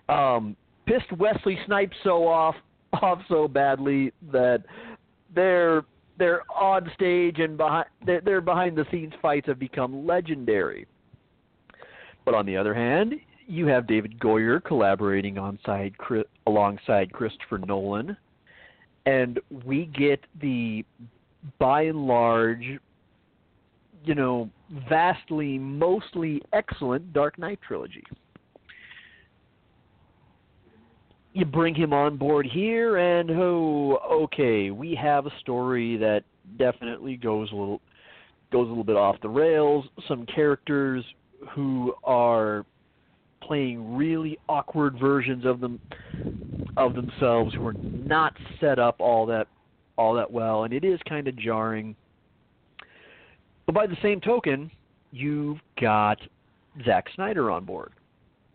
[0.08, 0.56] um,
[0.86, 2.54] pissed Wesley Snipes so off
[3.02, 4.62] off so badly that
[5.34, 5.84] their
[6.18, 10.86] their on stage and behind their, their behind the scenes fights have become legendary.
[12.28, 13.14] But on the other hand,
[13.46, 15.94] you have David Goyer collaborating on side,
[16.46, 18.18] alongside Christopher Nolan,
[19.06, 20.84] and we get the
[21.58, 22.78] by and large,
[24.04, 24.50] you know,
[24.90, 28.04] vastly, mostly excellent Dark Knight trilogy.
[31.32, 36.24] You bring him on board here, and oh, okay, we have a story that
[36.58, 37.80] definitely goes a little
[38.52, 39.86] goes a little bit off the rails.
[40.06, 41.02] Some characters
[41.50, 42.64] who are
[43.42, 45.78] playing really awkward versions of them
[46.76, 49.46] of themselves who are not set up all that
[49.96, 51.94] all that well and it is kind of jarring.
[53.66, 54.70] But by the same token
[55.12, 56.18] you've got
[56.84, 57.92] Zack Snyder on board.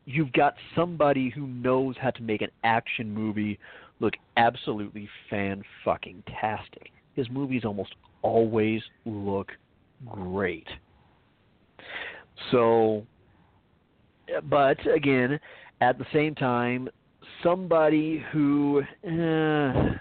[0.06, 3.58] You've got somebody who knows how to make an action movie
[4.00, 9.52] look absolutely fan fucking tastic his movies almost always look
[10.06, 10.68] great
[12.52, 13.06] so
[14.50, 15.40] but again,
[15.82, 16.90] at the same time,
[17.44, 19.94] somebody who uh,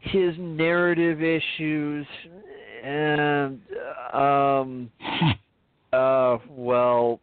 [0.00, 2.06] his narrative issues
[2.82, 3.60] and
[4.14, 4.90] um
[5.92, 7.20] uh well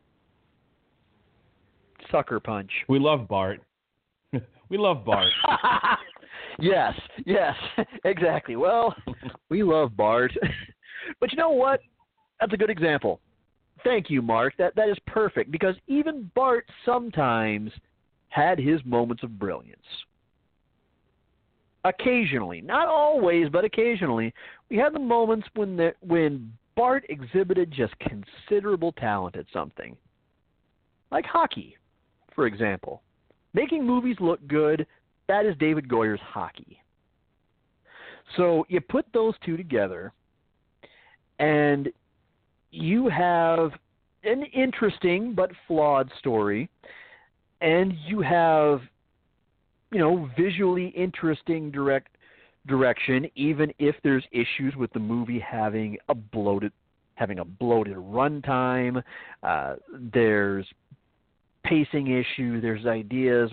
[2.11, 2.71] sucker punch.
[2.87, 3.61] We love Bart.
[4.69, 5.31] we love Bart.
[6.59, 6.93] yes,
[7.25, 7.55] yes,
[8.05, 8.55] exactly.
[8.55, 8.95] Well,
[9.49, 10.31] we love Bart.
[11.19, 11.79] but you know what?
[12.39, 13.19] That's a good example.
[13.87, 14.53] Thank you, Mark.
[14.57, 17.71] That that is perfect because even Bart sometimes
[18.27, 19.79] had his moments of brilliance.
[21.85, 24.33] Occasionally, not always, but occasionally,
[24.69, 29.95] we had the moments when the, when Bart exhibited just considerable talent at something,
[31.09, 31.77] like hockey,
[32.35, 33.01] for example.
[33.53, 34.85] Making movies look good,
[35.29, 36.81] that is David Goyer's hockey.
[38.35, 40.11] So you put those two together,
[41.39, 41.87] and
[42.71, 43.71] you have
[44.23, 46.69] an interesting but flawed story,
[47.61, 48.81] and you have,
[49.91, 52.09] you know, visually interesting direct
[52.67, 56.71] direction, even if there's issues with the movie having a bloated
[57.15, 59.01] having a bloated runtime.
[59.41, 59.75] Uh,
[60.13, 60.67] there's
[61.63, 62.61] pacing issue.
[62.61, 63.49] There's ideas.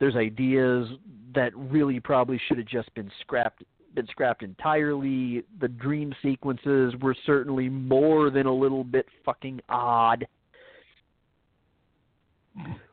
[0.00, 0.88] There's ideas
[1.34, 3.62] that really probably should have just been scrapped
[3.98, 5.42] been scrapped entirely.
[5.60, 10.24] The dream sequences were certainly more than a little bit fucking odd.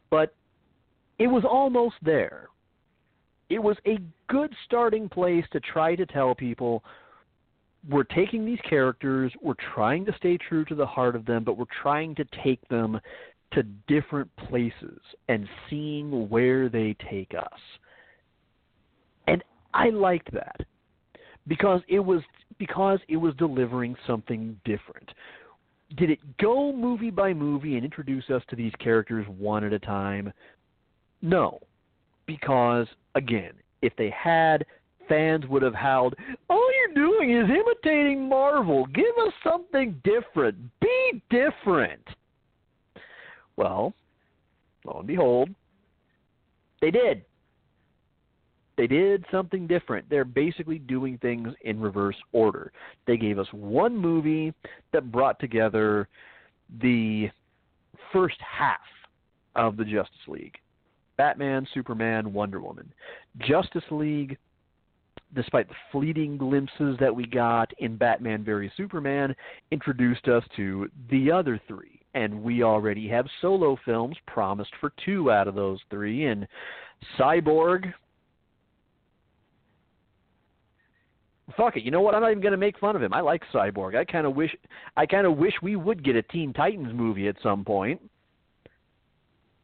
[0.09, 0.33] But
[1.19, 2.47] it was almost there.
[3.49, 6.83] It was a good starting place to try to tell people
[7.87, 11.55] we're taking these characters, we're trying to stay true to the heart of them, but
[11.55, 12.99] we're trying to take them
[13.53, 17.59] to different places and seeing where they take us.
[19.27, 20.65] And I liked that
[21.47, 22.21] because it was
[22.57, 25.11] because it was delivering something different.
[25.97, 29.79] Did it go movie by movie and introduce us to these characters one at a
[29.79, 30.33] time?
[31.21, 31.59] No.
[32.25, 34.65] Because again, if they had,
[35.07, 36.15] fans would have howled,
[36.49, 38.87] "All you're doing is imitating Marvel.
[38.87, 40.57] Give us something different.
[40.79, 42.07] Be different."
[43.57, 43.93] Well,
[44.85, 45.49] lo and behold,
[46.81, 47.23] they did
[48.77, 50.09] they did something different.
[50.09, 52.71] They're basically doing things in reverse order.
[53.07, 54.53] They gave us one movie
[54.91, 56.07] that brought together
[56.81, 57.29] the
[58.11, 58.79] first half
[59.55, 60.57] of the Justice League
[61.17, 62.91] Batman, Superman, Wonder Woman.
[63.39, 64.37] Justice League,
[65.33, 69.33] despite the fleeting glimpses that we got in Batman v Superman,
[69.71, 72.01] introduced us to the other three.
[72.13, 76.25] And we already have solo films promised for two out of those three.
[76.25, 76.47] And
[77.17, 77.93] Cyborg,
[81.55, 81.83] fuck it.
[81.83, 82.15] You know what?
[82.15, 83.13] I'm not even going to make fun of him.
[83.13, 83.95] I like Cyborg.
[83.95, 84.55] I kind of wish
[84.97, 88.01] I kind of wish we would get a Teen Titans movie at some point.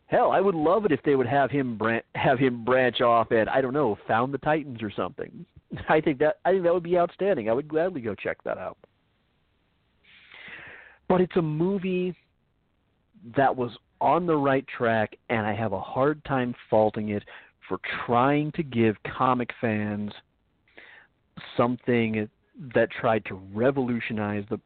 [0.07, 3.32] Hell, I would love it if they would have him bran- have him branch off
[3.32, 5.45] and I don't know, found the Titans or something.
[5.89, 7.49] I think that I think that would be outstanding.
[7.49, 8.77] I would gladly go check that out.
[11.07, 12.15] But it's a movie
[13.36, 17.23] that was on the right track and I have a hard time faulting it
[17.67, 20.11] for trying to give comic fans–
[21.57, 22.29] something
[22.75, 24.59] that tried to revolutionize the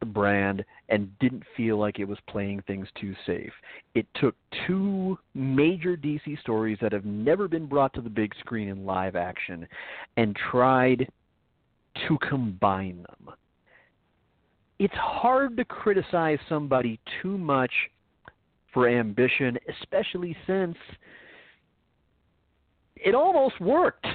[0.00, 3.52] the brand and didn't feel like it was playing things too safe.
[3.94, 4.34] It took
[4.66, 9.14] two major DC stories that have never been brought to the big screen in live
[9.14, 9.68] action
[10.16, 11.06] and tried
[12.08, 13.34] to combine them.
[14.78, 17.72] It's hard to criticize somebody too much
[18.72, 20.76] for ambition, especially since
[22.96, 24.06] it almost worked.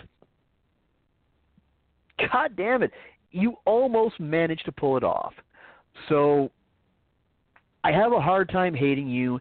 [2.20, 2.91] God damn it.
[3.32, 5.34] You almost managed to pull it off.
[6.09, 6.51] So
[7.84, 9.39] I have a hard time hating you.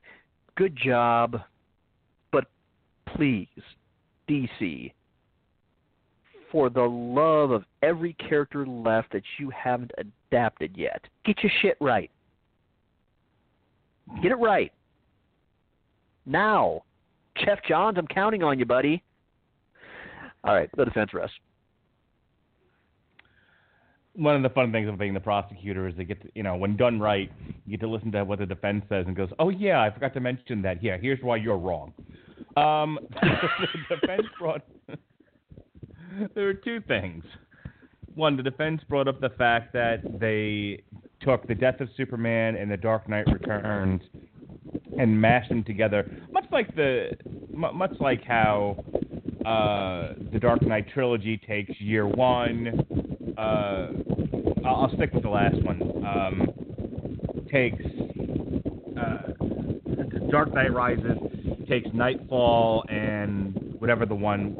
[0.56, 1.40] Good job.
[2.32, 2.46] But
[3.16, 3.48] please,
[4.28, 4.92] DC,
[6.50, 11.76] for the love of every character left that you haven't adapted yet, get your shit
[11.80, 12.10] right.
[14.22, 14.72] Get it right.
[16.26, 16.82] Now.
[17.36, 19.02] Geoff Johns, I'm counting on you, buddy.
[20.44, 21.32] All right, the defense rest.
[24.14, 26.54] One of the fun things of being the prosecutor is they get to, you know,
[26.54, 27.30] when done right,
[27.66, 30.14] you get to listen to what the defense says and goes, oh, yeah, I forgot
[30.14, 30.82] to mention that.
[30.82, 31.92] Yeah, here's why you're wrong.
[32.56, 34.62] Um, the defense brought.
[36.34, 37.24] there were two things.
[38.14, 40.84] One, the defense brought up the fact that they
[41.20, 44.02] took the death of Superman and the Dark Knight Returns
[44.98, 47.10] and mashed them together, much like the
[47.52, 48.76] much like how
[49.44, 53.34] uh, the Dark Knight trilogy takes year one.
[53.36, 53.88] Uh,
[54.64, 55.82] I'll, stick with the last one.
[56.06, 56.48] Um,
[57.50, 57.82] takes
[58.98, 59.32] uh,
[60.30, 61.18] Dark Knight Rises,
[61.68, 64.56] takes Knightfall, and whatever the one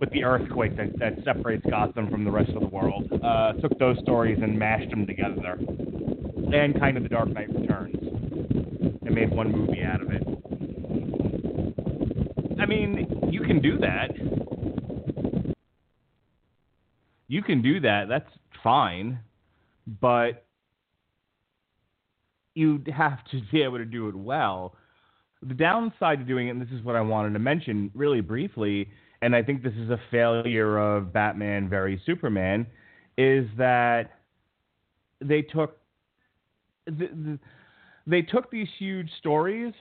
[0.00, 3.10] with the earthquake that, that separates Gotham from the rest of the world.
[3.24, 5.58] Uh, took those stories and mashed them together,
[6.52, 7.96] and kind of the Dark Knight Returns
[9.10, 10.22] and made one movie out of it.
[12.60, 14.10] I mean, you can do that.
[17.28, 18.08] You can do that.
[18.08, 18.30] That's
[18.62, 19.20] fine.
[20.00, 20.44] But
[22.54, 24.74] you have to be able to do it well.
[25.42, 28.90] The downside to doing it, and this is what I wanted to mention really briefly,
[29.22, 32.66] and I think this is a failure of Batman v Superman,
[33.16, 34.10] is that
[35.22, 35.78] they took
[36.86, 37.38] the, the,
[38.06, 39.72] they took these huge stories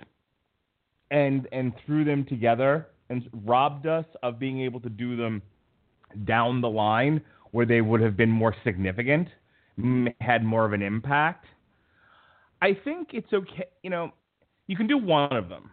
[1.12, 5.42] and and threw them together and robbed us of being able to do them
[6.26, 9.28] down the line where they would have been more significant,
[10.22, 11.46] had more of an impact.
[12.62, 14.12] I think it's okay, you know,
[14.68, 15.72] you can do one of them.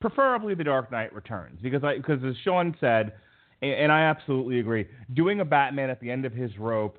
[0.00, 3.12] Preferably The Dark Knight Returns because I because as Sean said,
[3.60, 6.98] and I absolutely agree, doing a Batman at the end of his rope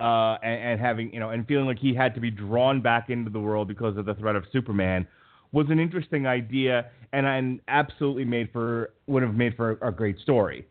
[0.00, 3.08] uh, and, and, having you know and feeling like he had to be drawn back
[3.08, 5.06] into the world because of the threat of Superman
[5.52, 9.92] was an interesting idea and, and absolutely made for would have made for a, a
[9.92, 10.66] great story.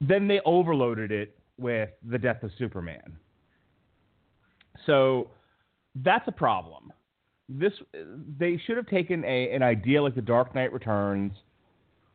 [0.00, 3.16] Then they overloaded it with the death of Superman.
[4.86, 5.30] So
[5.96, 6.92] that's a problem.
[7.48, 7.72] This
[8.38, 11.32] they should have taken a an idea like the Dark Knight Returns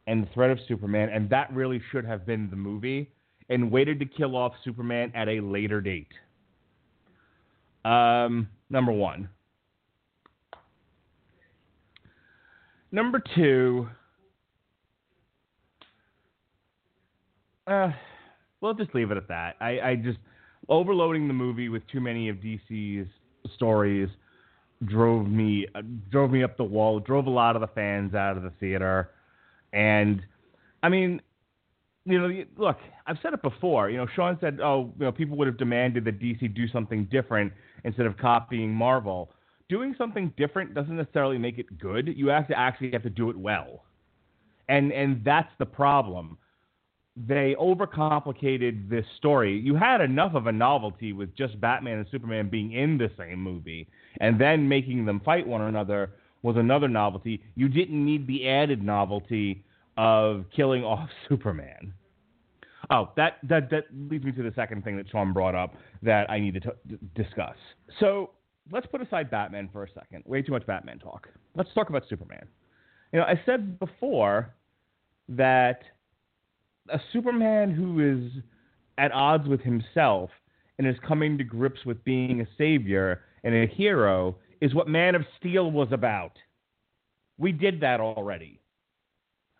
[0.07, 3.11] and the threat of Superman, and that really should have been the movie
[3.49, 6.11] and waited to kill off Superman at a later date.
[7.85, 9.29] Um, number one.
[12.91, 13.87] Number two.
[17.65, 17.91] Uh,
[18.61, 19.55] we'll just leave it at that.
[19.59, 20.19] I, I just
[20.69, 23.07] overloading the movie with too many of DC's
[23.55, 24.09] stories
[24.85, 25.81] drove me uh,
[26.11, 29.09] drove me up the wall, drove a lot of the fans out of the theater,
[29.73, 30.21] and
[30.83, 31.21] I mean,
[32.05, 33.89] you know, look, I've said it before.
[33.89, 37.05] You know, Sean said, oh, you know, people would have demanded that DC do something
[37.05, 37.51] different
[37.83, 39.31] instead of copying Marvel.
[39.69, 42.13] Doing something different doesn't necessarily make it good.
[42.15, 43.83] You have to actually have to do it well,
[44.69, 46.37] and and that's the problem.
[47.17, 49.57] They overcomplicated this story.
[49.57, 53.41] You had enough of a novelty with just Batman and Superman being in the same
[53.41, 53.89] movie,
[54.21, 56.11] and then making them fight one another
[56.43, 57.41] was another novelty.
[57.55, 59.65] You didn't need the added novelty
[59.97, 61.93] of killing off Superman.
[62.89, 66.29] Oh, that, that that leads me to the second thing that Sean brought up that
[66.29, 67.55] I need to t- discuss.
[67.99, 68.29] So
[68.71, 70.23] let's put aside Batman for a second.
[70.25, 71.27] Way too much Batman talk.
[71.55, 72.47] Let's talk about Superman.
[73.11, 74.53] You know, I said before
[75.29, 75.81] that
[76.89, 78.43] a Superman who is
[78.97, 80.29] at odds with himself
[80.77, 85.15] and is coming to grips with being a savior and a hero is what Man
[85.15, 86.33] of Steel was about.
[87.37, 88.59] We did that already.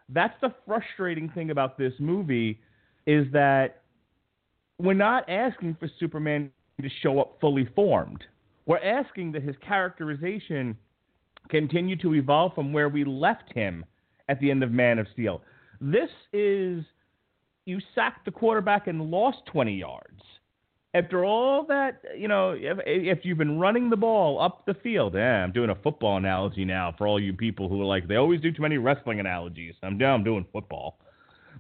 [0.09, 2.59] That's the frustrating thing about this movie
[3.05, 3.83] is that
[4.79, 6.51] we're not asking for Superman
[6.81, 8.23] to show up fully formed.
[8.67, 10.77] We're asking that his characterization
[11.49, 13.85] continue to evolve from where we left him
[14.29, 15.41] at the end of Man of Steel.
[15.79, 16.83] This is
[17.65, 20.21] you sacked the quarterback and lost 20 yards.
[20.93, 25.13] After all that, you know, if, if you've been running the ball up the field,
[25.15, 28.15] yeah, I'm doing a football analogy now for all you people who are like, they
[28.15, 29.75] always do too many wrestling analogies.
[29.83, 30.99] I'm down doing football.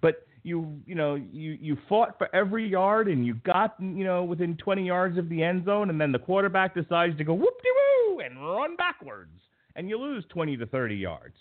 [0.01, 4.23] But you you know you you fought for every yard and you got you know
[4.23, 7.61] within 20 yards of the end zone and then the quarterback decides to go whoop
[7.61, 7.69] de
[8.09, 9.31] woo and run backwards
[9.75, 11.35] and you lose 20 to 30 yards.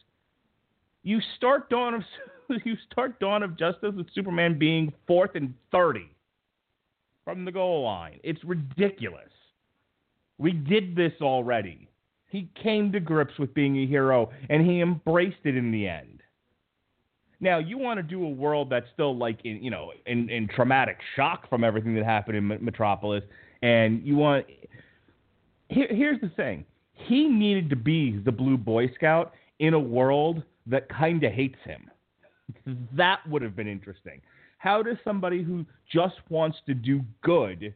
[1.02, 2.02] You start Dawn of
[2.64, 6.10] you start Dawn of Justice with Superman being fourth and thirty
[7.24, 8.20] from the goal line.
[8.22, 9.30] It's ridiculous.
[10.38, 11.88] We did this already.
[12.28, 16.15] He came to grips with being a hero and he embraced it in the end.
[17.40, 20.48] Now you want to do a world that's still like in you know in, in
[20.48, 23.24] traumatic shock from everything that happened in Metropolis,
[23.62, 24.46] and you want.
[25.68, 30.42] Here, here's the thing: he needed to be the Blue Boy Scout in a world
[30.66, 31.90] that kind of hates him.
[32.96, 34.20] that would have been interesting.
[34.58, 37.74] How does somebody who just wants to do good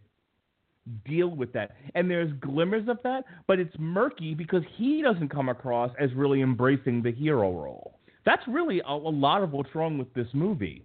[1.05, 1.73] deal with that?
[1.95, 6.41] And there's glimmers of that, but it's murky because he doesn't come across as really
[6.41, 8.00] embracing the hero role.
[8.25, 10.85] That's really a, a lot of what's wrong with this movie.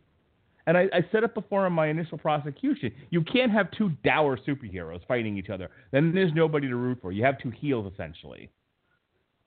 [0.68, 2.92] And I, I, said it before in my initial prosecution.
[3.12, 5.70] You can't have two dour superheroes fighting each other.
[5.92, 7.12] Then there's nobody to root for.
[7.12, 8.50] You have two heels, essentially.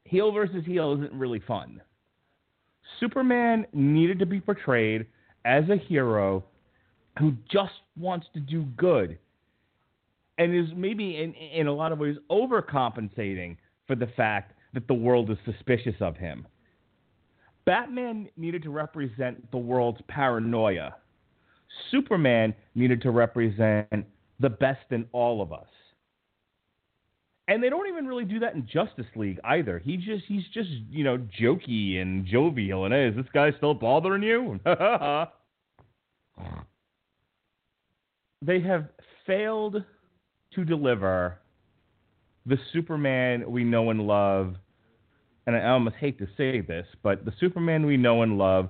[0.05, 1.81] Heel versus heel isn't really fun.
[3.01, 5.07] Superman needed to be portrayed
[5.45, 6.45] as a hero
[7.19, 9.19] who just wants to do good
[10.39, 14.95] and is maybe in, in a lot of ways overcompensating for the fact that the
[14.95, 16.47] world is suspicious of him.
[17.69, 20.97] Batman needed to represent the world's paranoia.
[21.91, 24.07] Superman needed to represent
[24.41, 25.67] the best in all of us.
[27.47, 29.79] And they don't even really do that in Justice League either.
[29.79, 33.75] He just he's just, you know, jokey and jovial and hey, is this guy still
[33.75, 34.59] bothering you?
[38.41, 38.89] they have
[39.27, 39.85] failed
[40.55, 41.37] to deliver
[42.47, 44.55] the Superman we know and love
[45.49, 48.69] and I almost hate to say this, but the Superman we know and love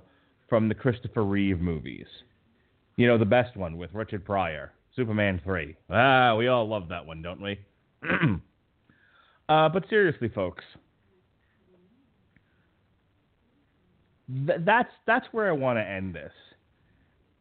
[0.49, 2.07] from the Christopher Reeve movies.
[2.95, 5.75] You know, the best one with Richard Pryor, Superman 3.
[5.91, 7.59] Ah, we all love that one, don't we?
[9.49, 10.63] uh, but seriously, folks,
[14.47, 16.33] th- that's, that's where I want to end this.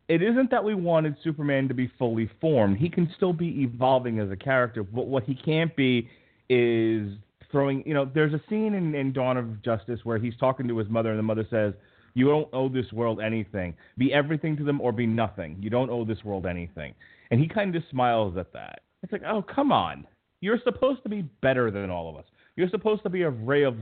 [0.07, 2.77] It isn't that we wanted Superman to be fully formed.
[2.77, 6.09] He can still be evolving as a character, but what he can't be
[6.49, 7.11] is
[7.51, 10.77] throwing, you know, there's a scene in, in Dawn of Justice where he's talking to
[10.77, 11.73] his mother, and the mother says,
[12.13, 13.75] You don't owe this world anything.
[13.97, 15.57] Be everything to them or be nothing.
[15.59, 16.93] You don't owe this world anything.
[17.31, 18.81] And he kind of smiles at that.
[19.03, 20.05] It's like, oh, come on.
[20.41, 22.25] You're supposed to be better than all of us.
[22.55, 23.75] You're supposed to be a ray of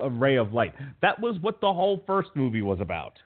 [0.00, 0.74] a ray of light.
[1.02, 3.18] That was what the whole first movie was about.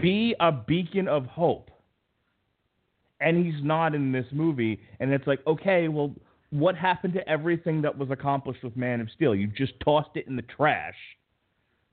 [0.00, 1.70] Be a beacon of hope.
[3.20, 4.80] And he's not in this movie.
[5.00, 6.14] And it's like, okay, well,
[6.50, 9.34] what happened to everything that was accomplished with Man of Steel?
[9.34, 10.94] You just tossed it in the trash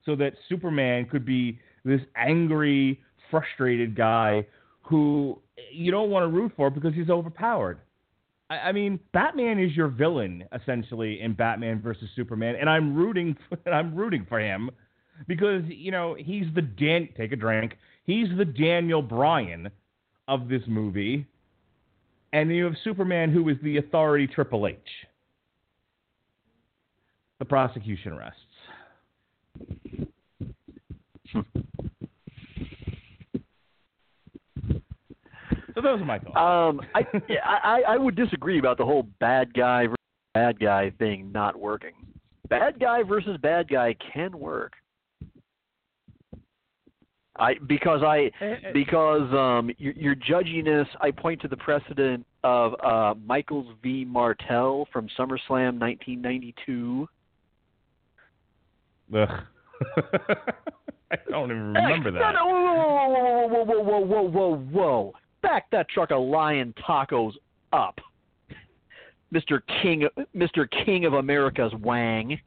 [0.05, 2.99] so that Superman could be this angry,
[3.30, 4.45] frustrated guy
[4.82, 5.39] who
[5.72, 7.80] you don't want to root for because he's overpowered.
[8.49, 13.36] I, I mean, Batman is your villain essentially in Batman versus Superman, and I'm rooting.
[13.49, 14.72] For, I'm rooting for him
[15.28, 17.10] because you know he's the Dan.
[17.18, 17.74] Take a drink.
[18.05, 19.70] He's the Daniel Bryan
[20.28, 21.28] of this movie
[22.34, 24.78] and you have Superman, who is the authority Triple H.
[27.39, 28.39] The prosecution rests.
[35.75, 36.36] so those are my thoughts.
[36.36, 37.05] Um, I,
[37.45, 39.95] I I would disagree about the whole bad guy versus
[40.34, 41.93] bad guy thing not working.
[42.49, 44.73] Bad guy versus bad guy can work.
[47.39, 48.71] I because I eh, eh.
[48.73, 50.88] because um your, your judginess.
[51.01, 54.05] I point to the precedent of uh Michaels v.
[54.05, 57.07] Martel from SummerSlam 1992.
[59.15, 59.30] Ugh.
[61.09, 62.19] I don't even remember that.
[62.19, 65.14] No, no, whoa, whoa, whoa, whoa, whoa, whoa, whoa!
[65.41, 67.34] Back that truck of lion tacos
[67.72, 67.99] up,
[69.31, 72.38] Mister King, Mister King of America's Wang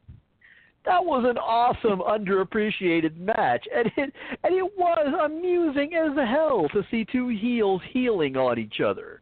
[0.85, 4.13] that was an awesome underappreciated match and it
[4.43, 9.21] and it was amusing as hell to see two heels healing on each other.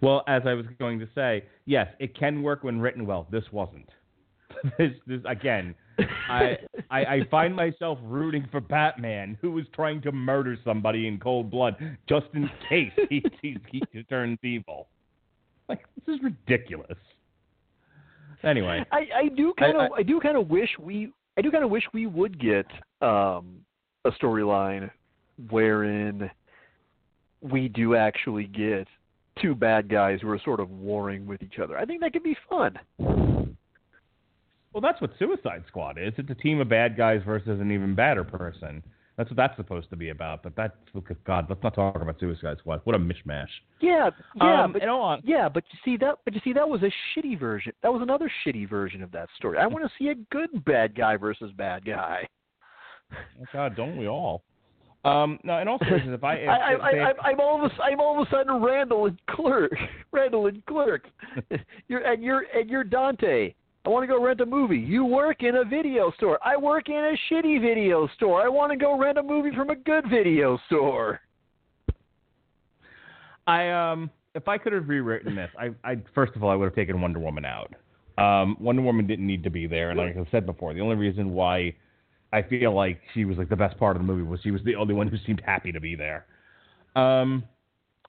[0.00, 3.26] Well as i was going to say yes it can work when written well.
[3.30, 3.88] This wasn't.
[4.78, 5.74] This this again
[6.28, 6.56] I,
[6.90, 11.50] I i find myself rooting for batman who was trying to murder somebody in cold
[11.50, 11.76] blood
[12.08, 13.56] just in case he he,
[13.92, 14.88] he turns evil.
[15.68, 16.98] Like this is ridiculous
[18.44, 21.42] Anyway, I, I do kind of I, I, I do kind of wish we I
[21.42, 22.66] do kind of wish we would get
[23.00, 23.60] um,
[24.04, 24.90] a storyline
[25.50, 26.30] wherein
[27.40, 28.86] we do actually get
[29.40, 31.78] two bad guys who are sort of warring with each other.
[31.78, 32.78] I think that could be fun.
[32.98, 36.12] Well, that's what Suicide Squad is.
[36.16, 38.82] It's a team of bad guys versus an even badder person.
[39.16, 40.42] That's what that's supposed to be about.
[40.42, 40.74] But that's
[41.24, 41.46] God.
[41.48, 42.80] Let's not talk about Suicide Squad.
[42.84, 43.46] What a mishmash.
[43.80, 44.82] Yeah, yeah, um, but
[45.24, 46.16] yeah, but you see that.
[46.24, 47.72] But you see that was a shitty version.
[47.82, 49.58] That was another shitty version of that story.
[49.58, 52.26] I want to see a good bad guy versus bad guy.
[53.12, 54.42] Oh, God, don't we all?
[55.04, 57.70] Um, no, in all seriousness, if I, if, I, I, if I, I'm all of
[57.70, 59.72] a, I'm all of a sudden Randal and Clerk,
[60.12, 61.08] Randal and Clerk.
[61.88, 63.52] you're and you're and you're Dante.
[63.84, 64.78] I want to go rent a movie.
[64.78, 66.38] You work in a video store.
[66.44, 68.40] I work in a shitty video store.
[68.40, 71.20] I want to go rent a movie from a good video store.
[73.46, 76.66] I um if I could have rewritten this, I I first of all I would
[76.66, 77.74] have taken Wonder Woman out.
[78.18, 80.96] Um, Wonder Woman didn't need to be there, and like I said before, the only
[80.96, 81.74] reason why
[82.32, 84.62] I feel like she was like the best part of the movie was she was
[84.64, 86.26] the only one who seemed happy to be there.
[86.94, 87.42] Um,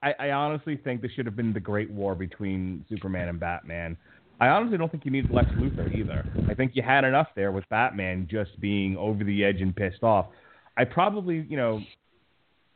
[0.04, 3.98] I, I honestly think this should have been the Great War between Superman and Batman.
[4.40, 6.26] I honestly don't think you need Lex Luthor either.
[6.50, 10.04] I think you had enough there with Batman just being over the edge and pissed
[10.04, 10.28] off.
[10.76, 11.82] I probably, you know,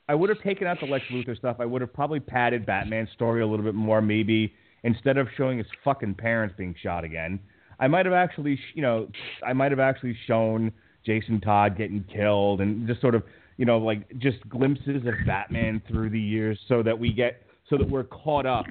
[0.07, 1.57] I would have taken out the Lex Luthor stuff.
[1.59, 4.53] I would have probably padded Batman's story a little bit more, maybe
[4.83, 7.39] instead of showing his fucking parents being shot again.
[7.79, 9.09] I might have actually, you know,
[9.45, 10.71] I might have actually shown
[11.05, 13.23] Jason Todd getting killed and just sort of,
[13.57, 17.77] you know, like just glimpses of Batman through the years, so that we get, so
[17.77, 18.65] that we're caught up.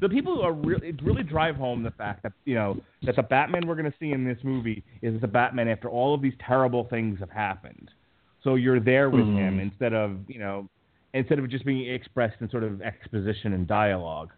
[0.00, 3.22] The people who are really really drive home the fact that you know that the
[3.22, 6.34] Batman we're going to see in this movie is the Batman after all of these
[6.46, 7.90] terrible things have happened.
[8.42, 9.62] So you're there with him Mhm.
[9.62, 10.68] instead of you know
[11.12, 14.30] instead of just being expressed in sort of exposition and dialogue.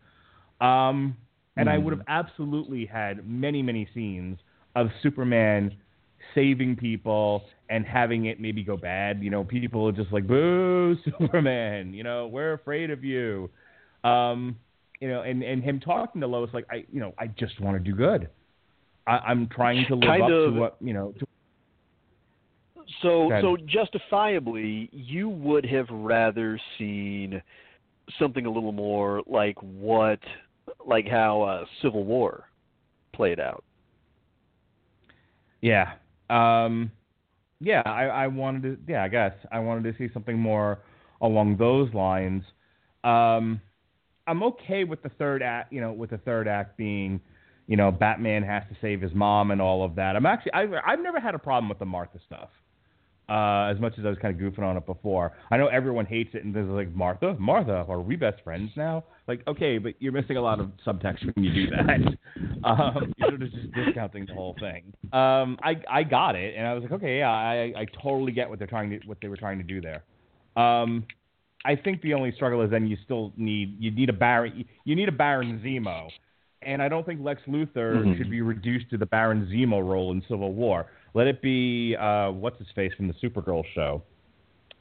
[0.60, 1.16] Um,
[1.56, 4.38] and I would have absolutely had many, many scenes
[4.74, 5.74] of Superman
[6.34, 9.22] saving people and having it maybe go bad.
[9.22, 13.50] You know, people are just like, boo, Superman, you know, we're afraid of you.
[14.04, 14.56] Um,
[15.00, 17.76] you know, and, and him talking to Lois like, I, you know, I just want
[17.76, 18.28] to do good.
[19.06, 21.26] I, I'm trying to live Kind up of- to what, you know, to,
[23.00, 27.42] So so justifiably, you would have rather seen
[28.18, 30.20] something a little more like what,
[30.86, 32.48] like how uh, Civil War
[33.12, 33.64] played out.
[35.60, 35.92] Yeah.
[36.28, 36.90] Um,
[37.60, 38.92] yeah, I, I wanted to.
[38.92, 40.80] Yeah, I guess I wanted to see something more
[41.20, 42.42] along those lines.
[43.04, 43.60] Um,
[44.26, 45.72] I'm okay with the third act.
[45.72, 47.20] You know, with the third act being,
[47.66, 50.16] you know, Batman has to save his mom and all of that.
[50.16, 50.52] I'm actually.
[50.52, 52.48] I've, I've never had a problem with the Martha stuff.
[53.28, 56.06] Uh, as much as I was kind of goofing on it before, I know everyone
[56.06, 59.04] hates it, and there's like Martha, Martha, are we best friends now?
[59.28, 62.64] Like, okay, but you're missing a lot of subtext when you do that.
[62.64, 64.92] um, you're sort of just discounting the whole thing.
[65.12, 68.50] Um, I I got it, and I was like, okay, yeah, I I totally get
[68.50, 70.02] what they're trying to what they were trying to do there.
[70.62, 71.06] Um,
[71.64, 74.94] I think the only struggle is then you still need you need a Baron you
[74.96, 76.08] need a Baron Zemo,
[76.62, 78.16] and I don't think Lex Luthor Mhm.
[78.16, 80.86] should be reduced to the Baron Zemo role in Civil War.
[81.14, 84.02] Let it be uh, what's his face from the Supergirl show,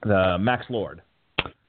[0.03, 1.01] the Max Lord.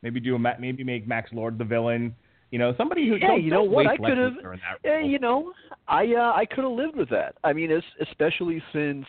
[0.02, 2.14] Maybe do a Ma- maybe make Max Lord the villain.
[2.50, 3.86] You know, somebody who Yeah, you know what?
[3.86, 5.52] I in that Yeah, you know,
[5.88, 7.34] I uh, I could have lived with that.
[7.44, 7.70] I mean,
[8.00, 9.06] especially since,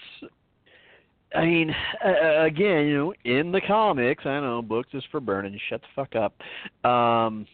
[1.36, 5.60] I mean, uh, again, you know, in the comics, I know books is for burning.
[5.70, 6.90] Shut the fuck up.
[6.90, 7.48] Um,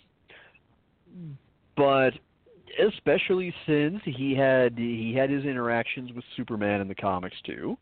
[1.78, 2.12] but
[2.86, 7.78] especially since he had he had his interactions with Superman in the comics too,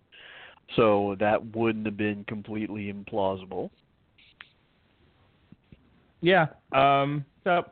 [0.76, 3.70] so that wouldn't have been completely implausible.
[6.22, 6.48] Yeah.
[6.72, 7.64] Um, so,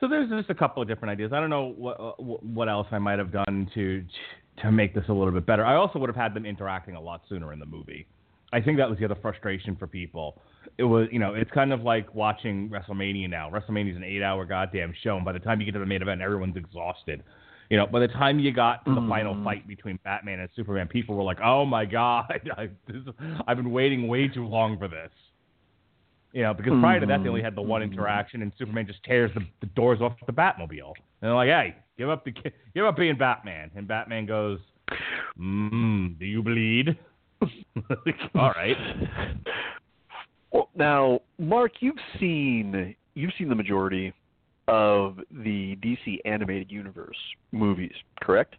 [0.00, 1.32] so there's just a couple of different ideas.
[1.32, 4.04] I don't know what uh, what else I might have done to
[4.62, 5.64] to make this a little bit better.
[5.64, 8.06] I also would have had them interacting a lot sooner in the movie.
[8.52, 10.42] I think that was the other frustration for people.
[10.76, 13.48] It was, you know, it's kind of like watching WrestleMania now.
[13.48, 16.02] WrestleMania is an eight-hour goddamn show, and by the time you get to the main
[16.02, 17.22] event, everyone's exhausted.
[17.70, 19.44] You know, by the time you got to the final Mhm.
[19.44, 23.02] fight between Batman and Superman, people were like, "Oh my god, I, this,
[23.46, 25.12] I've been waiting way too long for this."
[26.32, 27.92] You know, because prior to that, they only had the one Mhm.
[27.92, 30.92] interaction, and Superman just tears the, the doors off the Batmobile.
[30.96, 32.32] And they're like, "Hey, give up the
[32.74, 34.58] give up being Batman." And Batman goes,
[35.38, 36.96] "Mmm, do you bleed?"
[38.34, 38.76] All right.
[40.52, 44.12] Well, now, Mark, you've seen you've seen the majority
[44.66, 47.16] of the DC animated universe
[47.52, 48.56] movies, correct?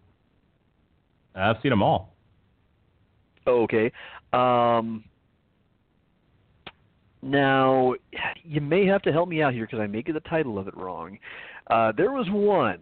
[1.35, 2.13] I've seen them all.
[3.47, 3.91] Okay.
[4.33, 5.05] Um,
[7.21, 7.95] now,
[8.43, 10.67] you may have to help me out here because I may get the title of
[10.67, 11.17] it wrong.
[11.67, 12.79] Uh, there was one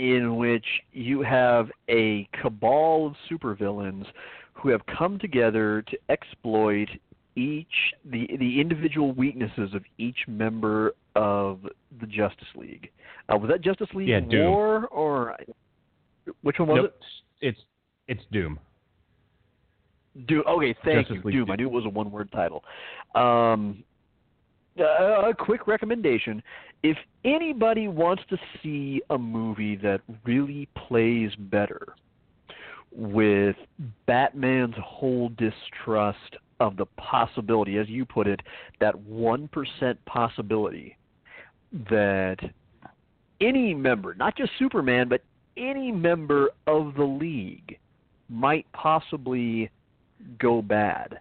[0.00, 4.06] in which you have a cabal of supervillains
[4.54, 6.88] who have come together to exploit
[7.36, 7.66] each
[8.10, 11.60] the the individual weaknesses of each member of
[12.00, 12.90] the Justice League.
[13.28, 14.50] Uh, was that Justice League Yeah, Doom.
[14.50, 15.36] War or
[16.42, 16.94] which one was Nope,
[17.42, 17.48] it?
[17.48, 17.60] it's
[18.08, 18.58] it's Doom.
[20.26, 20.42] Doom.
[20.48, 21.22] Okay, thank Justice you.
[21.24, 21.44] League Doom.
[21.46, 21.50] Doom.
[21.50, 22.64] I knew it was a one-word title.
[23.14, 23.84] Um,
[24.78, 26.42] uh, a quick recommendation:
[26.82, 31.94] if anybody wants to see a movie that really plays better
[32.92, 33.56] with
[34.06, 38.40] Batman's whole distrust of the possibility, as you put it,
[38.80, 40.96] that 1% possibility
[41.88, 42.36] that
[43.40, 45.22] any member, not just Superman, but
[45.56, 47.78] any member of the league
[48.28, 49.70] might possibly
[50.38, 51.20] go bad.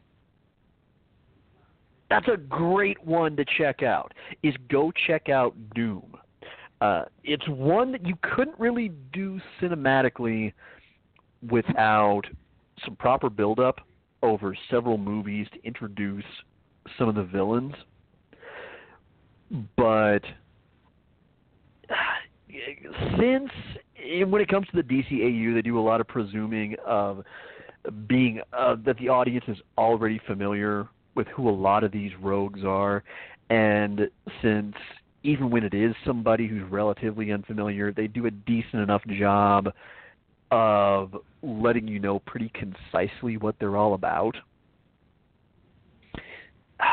[2.09, 4.13] That's a great one to check out.
[4.43, 6.15] Is go check out Doom.
[6.81, 10.53] Uh, it's one that you couldn't really do cinematically
[11.49, 12.23] without
[12.85, 13.81] some proper build-up
[14.23, 16.23] over several movies to introduce
[16.97, 17.73] some of the villains.
[19.75, 20.21] But
[23.17, 23.51] since
[24.27, 27.23] when it comes to the DCAU, they do a lot of presuming of
[28.07, 30.87] being uh, that the audience is already familiar
[31.19, 33.03] with who a lot of these rogues are,
[33.49, 34.09] and
[34.41, 34.73] since
[35.21, 39.67] even when it is somebody who's relatively unfamiliar, they do a decent enough job
[40.49, 41.13] of
[41.43, 44.35] letting you know pretty concisely what they're all about.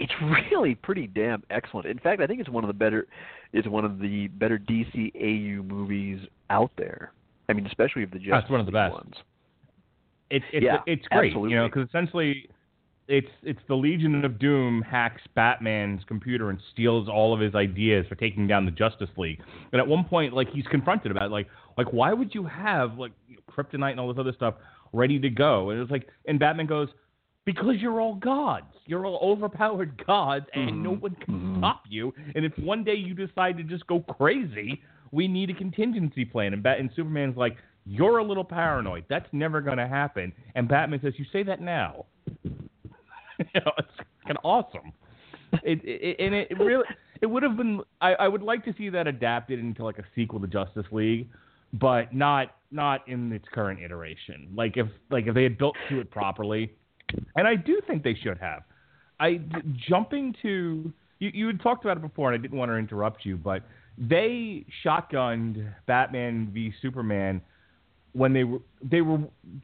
[0.00, 0.12] It's
[0.52, 1.86] really pretty damn excellent.
[1.86, 3.08] In fact, I think it's one of the better
[3.52, 6.20] it's one of the better DCAU movies
[6.50, 7.10] out there.
[7.48, 8.92] I mean, especially of the Justice That's one of the best.
[8.92, 9.14] ones.
[10.30, 11.50] It's it's Yeah, it's great, absolutely.
[11.52, 12.48] you know, because essentially,
[13.08, 18.06] it's it's the Legion of Doom hacks Batman's computer and steals all of his ideas
[18.08, 19.40] for taking down the Justice League.
[19.72, 21.46] And at one point, like he's confronted about it, like
[21.78, 24.54] like why would you have like you know, kryptonite and all this other stuff
[24.92, 25.70] ready to go?
[25.70, 26.88] And it's like, and Batman goes.
[27.44, 28.74] Because you're all gods.
[28.84, 31.00] You're all overpowered gods, and no Mhm.
[31.00, 31.56] one can Mhm.
[31.58, 32.12] stop you.
[32.34, 34.82] And if one day you decide to just go crazy,
[35.12, 36.52] we need a contingency plan.
[36.52, 37.56] And, Bat- and Superman's like,
[37.88, 39.04] you're a little paranoid.
[39.08, 40.32] That's never going to happen.
[40.54, 42.04] And Batman says, you say that now.
[42.44, 42.54] you
[43.54, 43.88] know, it's
[44.28, 44.92] of awesome.
[45.62, 46.84] It, it, and it really,
[47.22, 47.80] it would have been.
[48.02, 51.28] I, I would like to see that adapted into like a sequel to Justice League,
[51.72, 54.48] but not not in its current iteration.
[54.54, 56.74] Like if like if they had built to it properly,
[57.36, 58.64] and I do think they should have.
[59.18, 59.40] I
[59.88, 61.30] jumping to you.
[61.32, 63.62] You had talked about it before, and I didn't want to interrupt you, but
[63.96, 67.40] they shotgunned Batman v Superman
[68.12, 69.18] when they were they were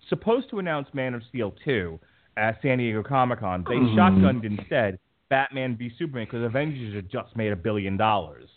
[0.08, 1.98] supposed to announce Man of Steel two
[2.36, 3.64] at San Diego Comic Con.
[3.68, 3.94] They Mhm.
[3.94, 4.98] shotgunned instead
[5.30, 8.48] Batman v Superman because Avengers had just made a billion dollars,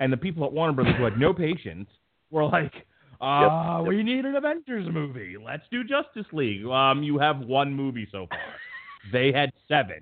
[0.00, 1.88] and the people at Warner Brothers who had no patience
[2.30, 2.86] were like.
[3.20, 3.86] Uh, Yep.
[3.88, 5.36] we need an Avengers movie.
[5.38, 6.66] Let's do Justice League.
[6.66, 8.38] Um, you have one movie so far.
[9.12, 10.00] They had seven.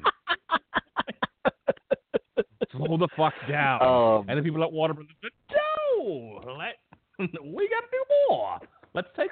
[2.70, 3.82] Slow the fuck down.
[3.82, 6.78] Um, and the people at Warner Brothers said, "No, let
[7.19, 8.59] we got to do more.
[8.94, 9.32] Let's take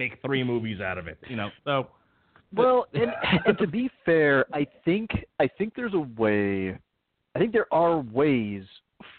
[0.00, 1.88] and make three movies out of it." You know, so
[2.54, 3.12] Well, and,
[3.46, 5.10] and to be fair, I think
[5.40, 6.78] I think there's a way.
[7.34, 8.64] I think there are ways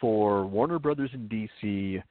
[0.02, 2.02] for Warner Brothers and DC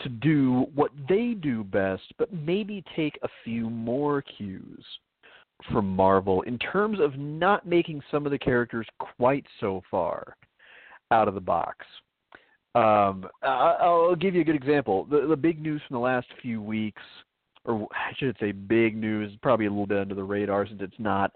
[0.00, 4.84] to do what they do best, but maybe take a few more cues
[5.70, 8.86] from Marvel in terms of not making some of the characters
[9.16, 10.36] quite so far
[11.10, 11.86] out of the box.
[12.74, 15.04] Um, I'll give you a good example.
[15.04, 17.02] The, the big news from the last few weeks
[17.64, 20.98] or I should say big news, probably a little bit under the radar since it's
[20.98, 21.32] not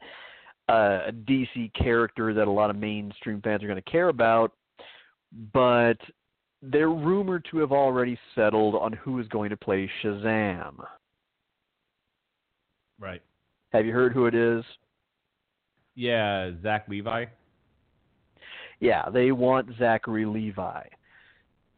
[0.69, 4.53] uh, a DC character that a lot of mainstream fans are going to care about,
[5.53, 5.99] but
[6.63, 10.75] they're rumored to have already settled on who is going to play Shazam.
[12.99, 13.23] right,
[13.73, 14.65] Have you heard who it is?
[15.95, 17.27] yeah, Zach Levi.
[18.81, 20.83] Yeah, they want Zachary Levi.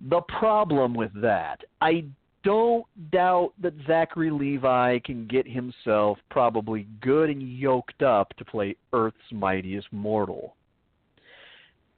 [0.00, 2.04] The problem with that, I
[2.44, 8.76] don't doubt that Zachary Levi can get himself probably good and yoked up to play
[8.92, 10.54] Earth's mightiest mortal.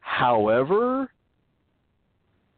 [0.01, 1.11] However,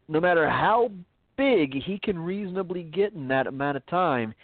[0.08, 0.90] no matter how
[1.36, 4.34] big he can reasonably get in that amount of time,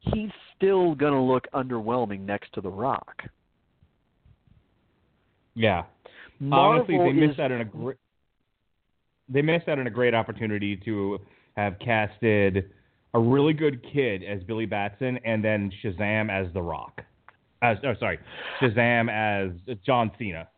[0.00, 3.22] he's still going to look underwhelming next to The Rock.
[5.54, 5.82] Yeah,
[6.40, 7.96] Marvel honestly, they is missed out on a great.
[9.28, 11.18] They missed out on a great opportunity to
[11.56, 12.70] have casted
[13.14, 17.02] a really good kid as Billy Batson, and then Shazam as The Rock.
[17.62, 18.18] As oh, sorry,
[18.60, 20.48] Shazam as John Cena.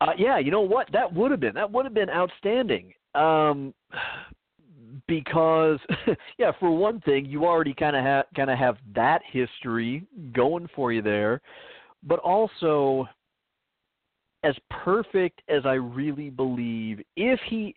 [0.00, 0.88] Uh, yeah, you know what?
[0.92, 2.92] That would have been that would have been outstanding.
[3.14, 3.72] Um,
[5.08, 5.78] because
[6.38, 10.68] yeah, for one thing, you already kind of have kind of have that history going
[10.74, 11.40] for you there,
[12.02, 13.08] but also
[14.44, 17.74] as perfect as I really believe, if he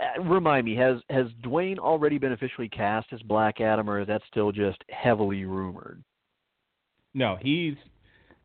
[0.00, 4.06] uh, remind me, has has Dwayne already been officially cast as Black Adam, or is
[4.08, 6.02] that still just heavily rumored?
[7.14, 7.74] No, he's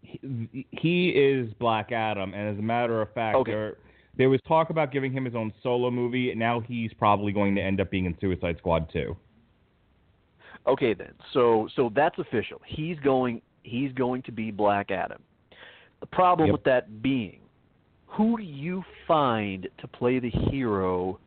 [0.01, 3.51] he, he is Black Adam, and as a matter of fact, Okay.
[3.51, 3.77] there
[4.17, 6.31] there was talk about giving him his own solo movie.
[6.31, 9.15] and Now he's probably going to end up being in Suicide Squad too.
[10.67, 11.13] Okay then.
[11.34, 12.61] So so that's official.
[12.65, 15.21] He's going he's going to be Black Adam.
[15.99, 16.53] The problem Yep.
[16.53, 17.39] with that being,
[18.07, 21.19] who do you find to play the hero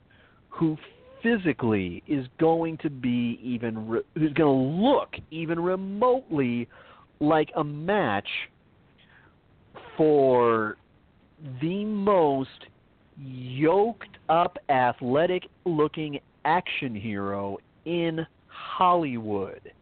[0.52, 0.76] who
[1.22, 6.68] physically is going to be even re- who's going to look even remotely
[7.20, 8.28] like a match
[9.96, 10.76] for
[11.60, 12.48] the most
[13.18, 19.72] yoked up athletic looking action hero in Hollywood.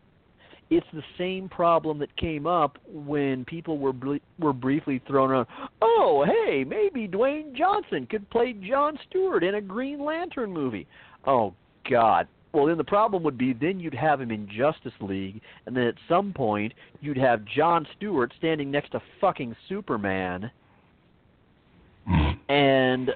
[0.70, 5.48] It's the same problem that came up when people were br- were briefly thrown around.
[5.82, 10.86] Oh, hey, maybe Dwayne Johnson could play John Stewart in a Green Lantern movie.
[11.26, 11.54] Oh
[11.90, 12.28] God.
[12.52, 15.84] Well, then the problem would be then you'd have him in Justice League, and then
[15.84, 20.50] at some point you'd have John Stewart standing next to fucking Superman,
[22.50, 23.12] and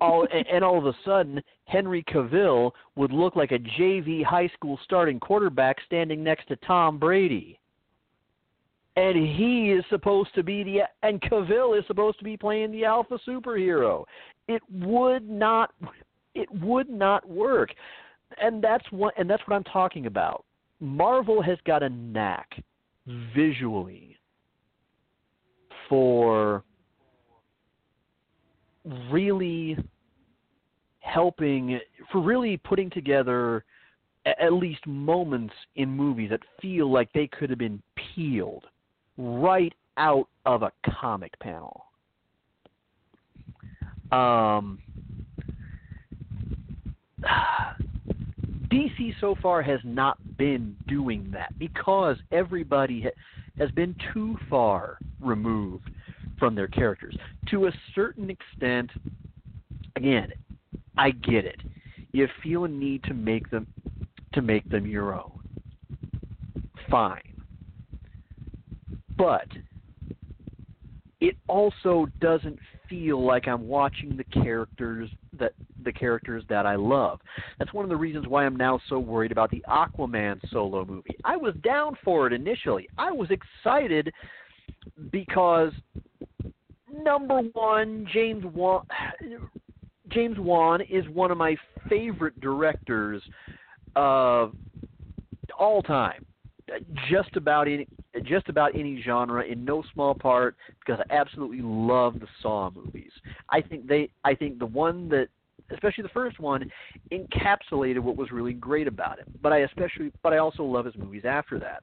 [0.00, 4.80] all and all of a sudden Henry Cavill would look like a JV high school
[4.84, 7.58] starting quarterback standing next to Tom Brady.
[8.96, 12.86] And he is supposed to be the and Cavill is supposed to be playing the
[12.86, 14.04] alpha superhero.
[14.48, 15.74] It would not
[16.34, 17.70] it would not work.
[18.40, 20.44] And that's what and that's what I'm talking about.
[20.80, 22.62] Marvel has got a knack
[23.34, 24.16] visually
[25.86, 26.64] for
[29.10, 29.76] really
[31.00, 31.78] helping
[32.10, 33.64] for really putting together
[34.26, 37.82] at least moments in movies that feel like they could have been
[38.14, 38.66] peeled
[39.16, 41.86] right out of a comic panel.
[44.12, 44.78] Um,
[48.70, 53.10] DC so far has not been doing that because everybody ha-
[53.58, 55.90] has been too far removed
[56.40, 57.16] from their characters.
[57.50, 58.90] To a certain extent,
[59.94, 60.32] again,
[60.98, 61.60] I get it.
[62.10, 63.68] You feel a need to make them
[64.32, 65.40] to make them your own.
[66.90, 67.22] Fine.
[69.16, 69.46] But
[71.20, 72.58] it also doesn't
[72.88, 75.52] feel like I'm watching the characters that
[75.84, 77.20] the characters that I love.
[77.58, 81.16] That's one of the reasons why I'm now so worried about the Aquaman solo movie.
[81.24, 82.88] I was down for it initially.
[82.98, 84.12] I was excited
[85.10, 85.72] because
[86.92, 88.84] number one, James Wan
[90.10, 91.56] James Wan is one of my
[91.88, 93.22] favorite directors
[93.96, 94.54] of
[95.58, 96.24] all time.
[97.08, 97.86] Just about any
[98.24, 103.12] just about any genre in no small part because I absolutely love the Saw movies.
[103.50, 105.28] I think they I think the one that
[105.72, 106.70] especially the first one
[107.12, 109.26] encapsulated what was really great about it.
[109.42, 111.82] But I especially but I also love his movies after that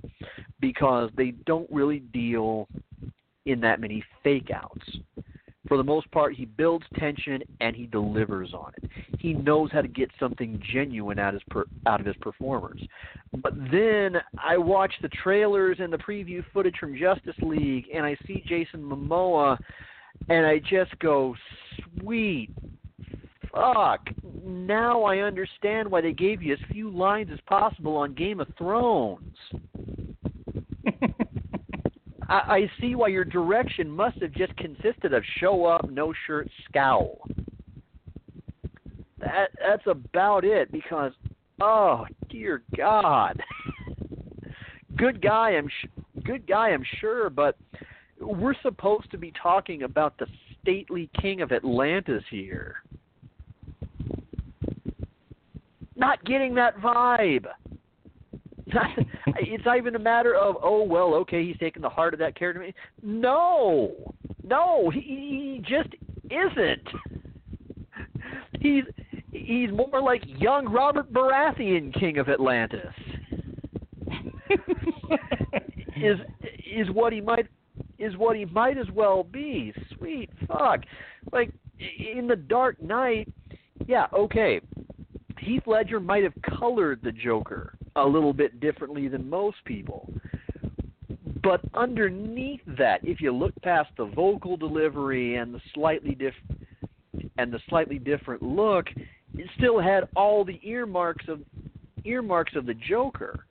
[0.60, 2.68] because they don't really deal
[3.48, 4.86] in that many fake outs.
[5.68, 8.90] For the most part, he builds tension and he delivers on it.
[9.20, 12.82] He knows how to get something genuine out of his per, out of his performers.
[13.42, 18.16] But then I watch the trailers and the preview footage from Justice League, and I
[18.26, 19.58] see Jason Momoa,
[20.30, 21.36] and I just go,
[22.00, 22.50] "Sweet
[23.52, 24.08] fuck!"
[24.46, 28.48] Now I understand why they gave you as few lines as possible on Game of
[28.58, 29.36] Thrones.
[32.28, 36.50] I, I see why your direction must have just consisted of show up, no shirt,
[36.70, 37.28] scowl.
[39.20, 41.12] That that's about it because
[41.60, 43.42] oh dear God,
[44.96, 47.58] good guy I'm sh- good guy I'm sure, but
[48.20, 50.28] we're supposed to be talking about the
[50.62, 52.84] stately king of Atlantis here.
[55.96, 57.48] Not getting that vibe.
[59.28, 62.38] it's not even a matter of oh well okay he's taking the heart of that
[62.38, 62.70] character.
[63.02, 63.94] No,
[64.44, 65.90] no, he, he just
[66.30, 66.88] isn't.
[68.60, 68.84] He's
[69.32, 72.94] he's more like young Robert Baratheon, king of Atlantis.
[75.96, 76.18] is
[76.66, 77.46] is what he might
[78.00, 79.74] is what he might as well be.
[79.96, 80.82] Sweet fuck,
[81.32, 83.32] like in the Dark Knight.
[83.86, 84.60] Yeah, okay.
[85.40, 90.12] Heath Ledger might have colored the Joker a little bit differently than most people.
[91.44, 96.34] But underneath that, if you look past the vocal delivery and the slightly diff
[97.38, 98.88] and the slightly different look,
[99.36, 101.42] it still had all the earmarks of
[102.06, 103.46] earmarks of the Joker.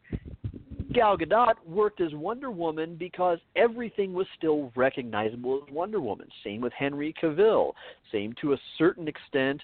[0.93, 6.29] Gal Gadot worked as Wonder Woman because everything was still recognizable as Wonder Woman.
[6.43, 7.73] Same with Henry Cavill.
[8.13, 9.61] Same to a certain extent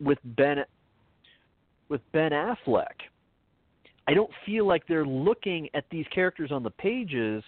[0.00, 0.58] with Ben
[1.88, 2.94] with Ben Affleck.
[4.08, 7.42] I don't feel like they're looking at these characters on the pages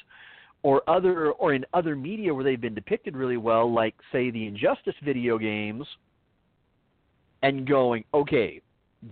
[0.62, 4.46] or other or in other media where they've been depicted really well, like say the
[4.46, 5.86] Injustice video games,
[7.42, 8.60] and going, okay,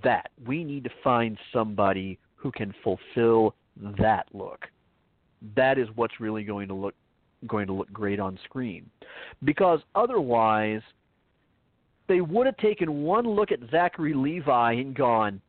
[0.03, 3.55] that we need to find somebody who can fulfill
[3.99, 4.67] that look.
[5.55, 6.95] that is what's really going to look
[7.47, 8.89] going to look great on screen.
[9.45, 10.81] Because otherwise
[12.09, 15.41] they would have taken one look at Zachary Levi and gone,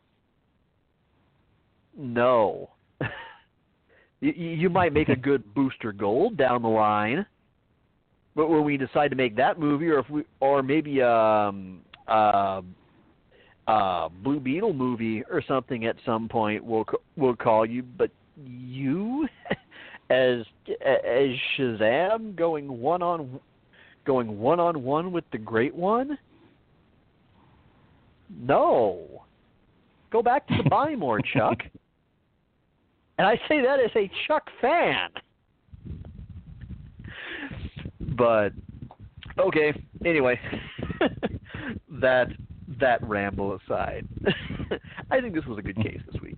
[1.98, 2.70] no.
[4.22, 7.26] you, you might make a good Booster Gold down the line,
[8.36, 12.62] but when we decide to make that movie, or if we, or maybe um, uh,
[13.68, 17.84] uh, Blue Beetle movie or something at some point, we'll we'll call you.
[17.84, 18.12] But
[18.46, 19.28] you,
[20.10, 20.44] as
[20.86, 23.40] as Shazam, going one on
[24.06, 26.18] going one on one with the Great One.
[28.30, 29.24] No.
[30.12, 31.60] Go back to the Buy More, Chuck.
[33.18, 35.10] And I say that as a Chuck fan.
[38.00, 38.50] But
[39.40, 39.74] okay,
[40.06, 40.40] anyway,
[42.02, 42.28] that
[42.80, 44.08] that ramble aside,
[45.12, 46.36] I think this was a good case this week.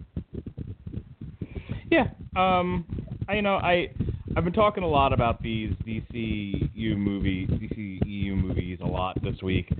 [1.89, 2.85] Yeah, um,
[3.27, 3.89] I you know I
[4.35, 9.71] I've been talking a lot about these DCU movies, DCEU movies a lot this week.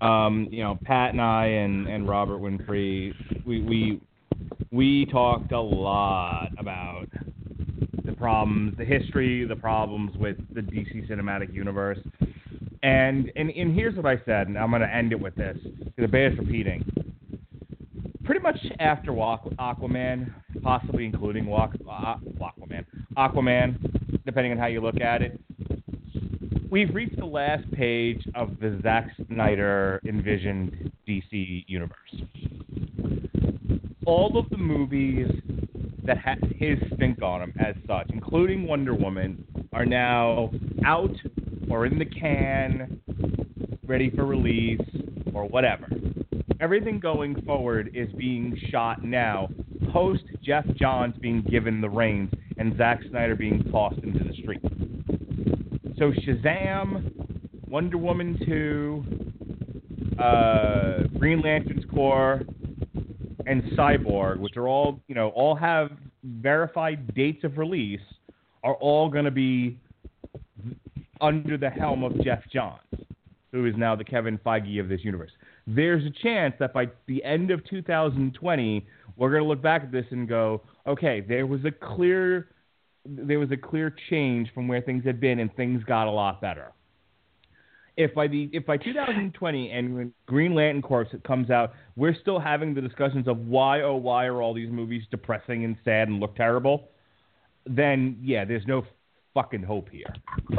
[0.00, 3.12] Um, you know, Pat and I and and Robert Winfree,
[3.44, 4.00] we we
[4.72, 7.06] we talked a lot about
[8.04, 11.98] the problems, the history, the problems with the DC cinematic universe.
[12.82, 15.56] And and, and here's what I said, and I'm going to end it with this
[15.62, 16.84] because it bears repeating.
[18.24, 20.32] Pretty much after Aquaman,
[20.62, 22.84] possibly including Aquaman,
[23.16, 25.40] Aquaman, depending on how you look at it,
[26.70, 31.96] we've reached the last page of the Zack Snyder envisioned DC universe
[34.06, 35.28] all of the movies
[36.04, 40.50] that had his stink on them as such, including Wonder Woman, are now
[40.84, 41.14] out
[41.68, 43.00] or in the can,
[43.86, 44.80] ready for release
[45.34, 45.88] or whatever.
[46.60, 49.48] Everything going forward is being shot now,
[49.92, 54.60] post Geoff Johns being given the reins and Zack Snyder being tossed into the street.
[55.98, 57.12] So Shazam,
[57.68, 62.42] Wonder Woman 2, uh, Green Lantern's Corps,
[63.46, 65.90] and Cyborg, which are all you know all have
[66.24, 68.00] verified dates of release,
[68.62, 69.78] are all going to be
[71.20, 72.80] under the helm of Geoff Johns,
[73.52, 75.30] who is now the Kevin Feige of this universe.
[75.66, 78.86] There's a chance that by the end of 2020,
[79.16, 82.48] we're going to look back at this and go, okay, there was a clear
[83.06, 86.40] there was a clear change from where things had been, and things got a lot
[86.40, 86.72] better
[87.96, 92.38] if by the if by 2020 and when Green Lantern Corps comes out, we're still
[92.38, 96.20] having the discussions of why oh why are all these movies depressing and sad and
[96.20, 96.88] look terrible,
[97.66, 98.84] then yeah, there's no
[99.34, 100.12] fucking hope here.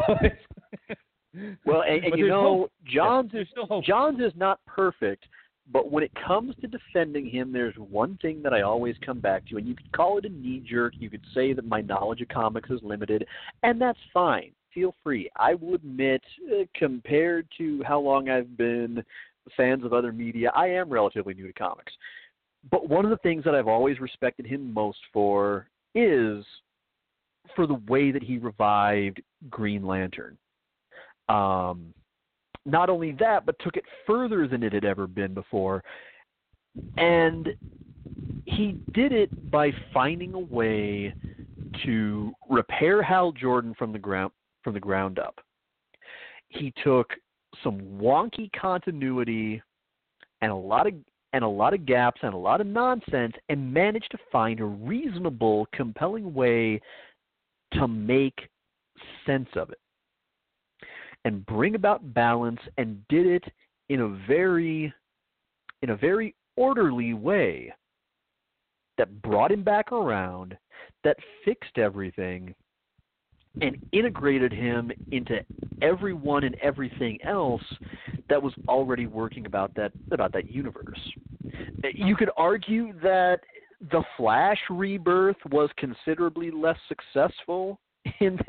[1.66, 2.72] well, and, and you know, hope.
[2.86, 3.48] Johns is
[3.86, 5.26] Johns is not perfect,
[5.72, 9.48] but when it comes to defending him, there's one thing that I always come back
[9.48, 10.94] to, and you could call it a knee jerk.
[11.00, 13.26] You could say that my knowledge of comics is limited,
[13.64, 15.30] and that's fine feel free.
[15.38, 16.22] I will admit,
[16.52, 19.04] uh, compared to how long I've been
[19.58, 21.94] fans of other media, I am relatively new to comics.
[22.70, 26.46] But one of the things that I've always respected him most for is
[27.56, 30.38] for the way that he revived Green Lantern.
[31.28, 31.94] Um,
[32.66, 35.84] not only that, but took it further than it had ever been before.
[36.98, 37.50] And
[38.46, 41.14] he did it by finding a way
[41.84, 44.32] to repair Hal Jordan from the ground
[44.64, 45.40] from the ground up.
[46.50, 47.14] He took
[47.64, 49.62] some wonky continuity
[50.42, 50.94] and a lot of
[51.34, 54.66] and a lot of gaps and a lot of nonsense and managed to find a
[54.66, 56.82] reasonable, compelling way
[57.74, 58.50] to make
[59.26, 59.80] sense of it
[61.24, 63.44] and bring about balance and did it
[63.90, 64.94] in a very
[65.82, 67.74] in a very orderly way
[68.98, 70.58] that brought him back around
[71.04, 72.54] that fixed everything
[73.60, 75.44] and integrated him into
[75.82, 77.62] everyone and everything else
[78.30, 81.00] that was already working about that about that universe.
[81.94, 83.40] You could argue that
[83.92, 87.80] the Flash rebirth was considerably less successful
[88.20, 88.40] in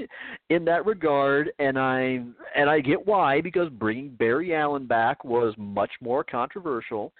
[0.50, 2.22] in that regard and I
[2.54, 7.12] and I get why because bringing Barry Allen back was much more controversial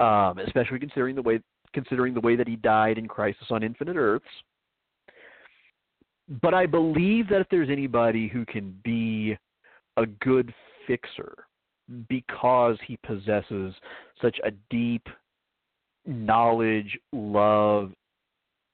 [0.00, 1.40] um especially considering the way
[1.72, 4.26] considering the way that he died in Crisis on Infinite Earths
[6.40, 9.36] but I believe that if there's anybody who can be
[9.96, 10.52] a good
[10.86, 11.34] fixer
[12.08, 13.74] because he possesses
[14.20, 15.06] such a deep
[16.06, 17.92] knowledge, love,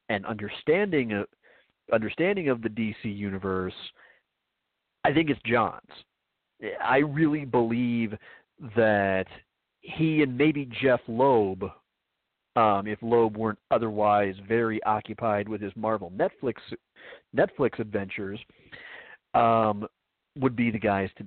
[0.09, 1.27] and understanding of
[1.93, 3.75] understanding of the DC universe,
[5.05, 5.83] I think it's Johns.
[6.85, 8.15] I really believe
[8.77, 9.27] that
[9.81, 11.65] he and maybe Jeph Loeb
[12.57, 16.57] um, if Loeb weren't otherwise very occupied with his Marvel Netflix
[17.37, 18.39] Netflix adventures,
[19.35, 19.87] um,
[20.39, 21.27] would be the guys to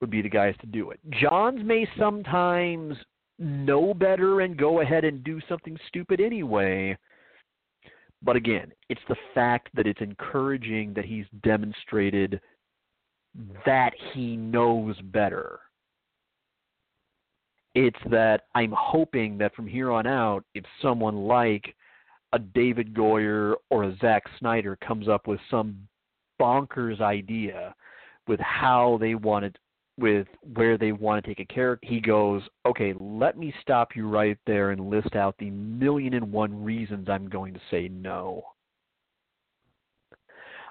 [0.00, 1.00] would be the guys to do it.
[1.20, 2.96] Johns may sometimes
[3.38, 6.96] know better and go ahead and do something stupid anyway.
[8.22, 12.40] But again, it's the fact that it's encouraging that he's demonstrated
[13.64, 15.60] that he knows better.
[17.74, 21.74] It's that I'm hoping that from here on out, if someone like
[22.32, 25.76] a David Goyer or a Zack Snyder comes up with some
[26.40, 27.74] bonkers idea
[28.26, 29.58] with how they want it,
[29.98, 34.08] with where they want to take a character, he goes, okay, let me stop you
[34.08, 38.42] right there and list out the million and one reasons I'm going to say no.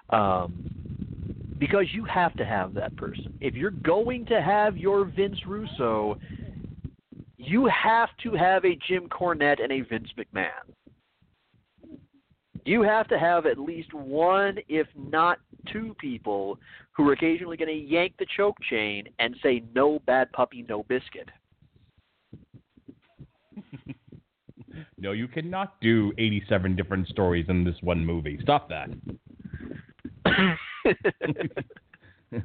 [0.10, 0.70] Um,
[1.60, 3.38] because you have to have that person.
[3.42, 6.18] If you're going to have your Vince Russo,
[7.38, 10.74] you have to have a Jim Cornette and a Vince McMahon.
[12.70, 15.40] You have to have at least one, if not
[15.74, 16.60] two people
[16.92, 20.84] who are occasionally going to yank the choke chain and say, no bad puppy, no
[20.84, 21.30] biscuit.
[25.00, 28.38] no, you cannot do 87 different stories in this one movie.
[28.44, 28.90] Stop that.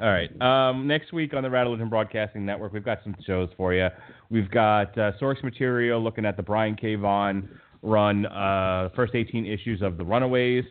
[0.00, 0.30] All right.
[0.40, 3.88] Um, next week on the Radulich Broadcasting Network, we've got some shows for you.
[4.30, 6.94] We've got uh, source material looking at the Brian K.
[6.94, 7.48] Vaughan
[7.82, 10.64] run, uh, first 18 issues of The Runaways,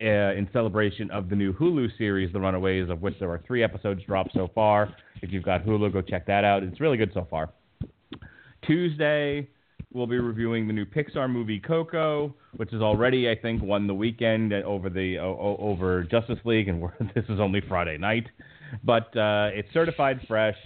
[0.00, 3.62] uh, in celebration of the new Hulu series, The Runaways, of which there are three
[3.62, 4.94] episodes dropped so far.
[5.22, 6.62] If you've got Hulu, go check that out.
[6.62, 7.50] It's really good so far.
[8.66, 9.48] Tuesday,
[9.92, 13.94] we'll be reviewing the new Pixar movie Coco, which has already, I think, won the
[13.94, 16.82] weekend over the over Justice League, and
[17.14, 18.26] this is only Friday night
[18.82, 20.56] but uh, it's certified fresh.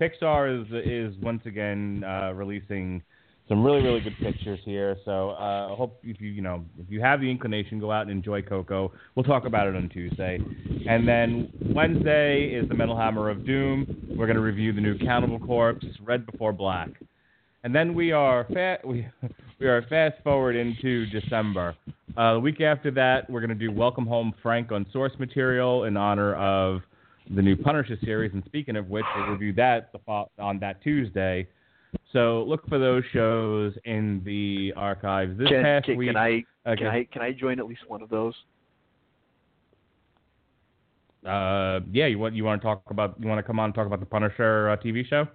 [0.00, 3.02] Pixar is is once again uh, releasing
[3.48, 4.96] some really really good pictures here.
[5.04, 8.02] So uh, I hope if you you know if you have the inclination, go out
[8.02, 8.92] and enjoy Coco.
[9.14, 10.38] We'll talk about it on Tuesday,
[10.88, 14.14] and then Wednesday is the Metal Hammer of Doom.
[14.16, 16.90] We're going to review the new Cannibal Corpse, Red Before Black,
[17.64, 19.06] and then we are fa- we
[19.60, 21.74] we are fast forward into December.
[22.16, 25.84] Uh, the week after that, we're going to do Welcome Home Frank on source material
[25.84, 26.80] in honor of
[27.34, 28.32] the new Punisher series.
[28.34, 29.90] And speaking of which, we'll review that
[30.38, 31.48] on that Tuesday.
[32.12, 35.36] So look for those shows in the archives.
[35.38, 36.76] This can, past can, week, can I okay.
[36.76, 38.34] can I can I join at least one of those?
[41.26, 43.74] Uh, yeah, you want you want to talk about you want to come on and
[43.74, 45.26] talk about the Punisher uh, TV show?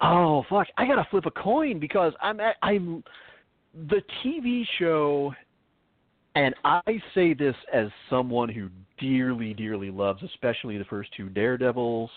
[0.00, 0.68] Oh fuck!
[0.76, 3.02] I gotta flip a coin because I'm at, I'm
[3.88, 5.34] the TV show,
[6.34, 6.82] and I
[7.14, 8.68] say this as someone who
[8.98, 12.10] dearly, dearly loves, especially the first two Daredevils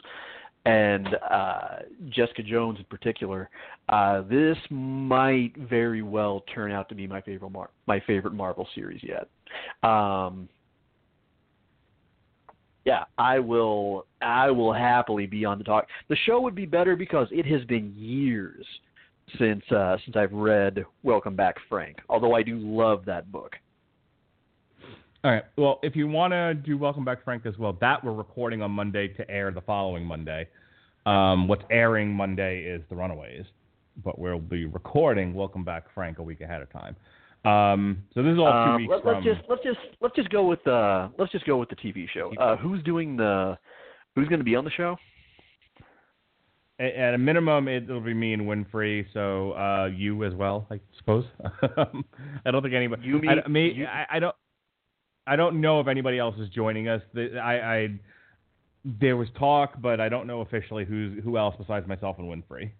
[0.65, 1.77] and uh,
[2.09, 3.49] Jessica Jones in particular.
[3.89, 8.67] Uh, this might very well turn out to be my favorite Mar- my favorite Marvel
[8.73, 9.27] series yet.
[9.89, 10.49] Um,
[12.83, 14.05] yeah, I will.
[14.21, 15.87] I will happily be on the talk.
[16.09, 18.65] The show would be better because it has been years
[19.39, 21.97] since uh, since I've read Welcome Back, Frank.
[22.09, 23.55] Although I do love that book.
[25.25, 25.43] All right.
[25.57, 28.69] Well, if you want to do Welcome Back, Frank, as well, that we're recording on
[28.69, 30.47] Monday to air the following Monday.
[31.07, 33.45] Um, what's airing Monday is The Runaways,
[34.03, 36.95] but we'll be recording Welcome Back, Frank, a week ahead of time.
[37.43, 39.13] Um, so this is all two uh, weeks let, from.
[39.15, 42.05] Let's just let's just let's just go with the let's just go with the TV
[42.13, 42.31] show.
[42.39, 43.57] Uh, who's doing the
[44.13, 44.95] who's going to be on the show?
[46.77, 49.05] At a minimum, it'll be me and Winfrey.
[49.11, 51.25] So uh, you as well, I suppose.
[51.63, 53.07] I don't think anybody.
[53.07, 54.35] You, me, I, me, you, I, I don't.
[55.27, 57.01] I don't know if anybody else is joining us.
[57.15, 57.89] I, I
[58.83, 62.71] there was talk, but I don't know officially who's who else besides myself and Winfrey.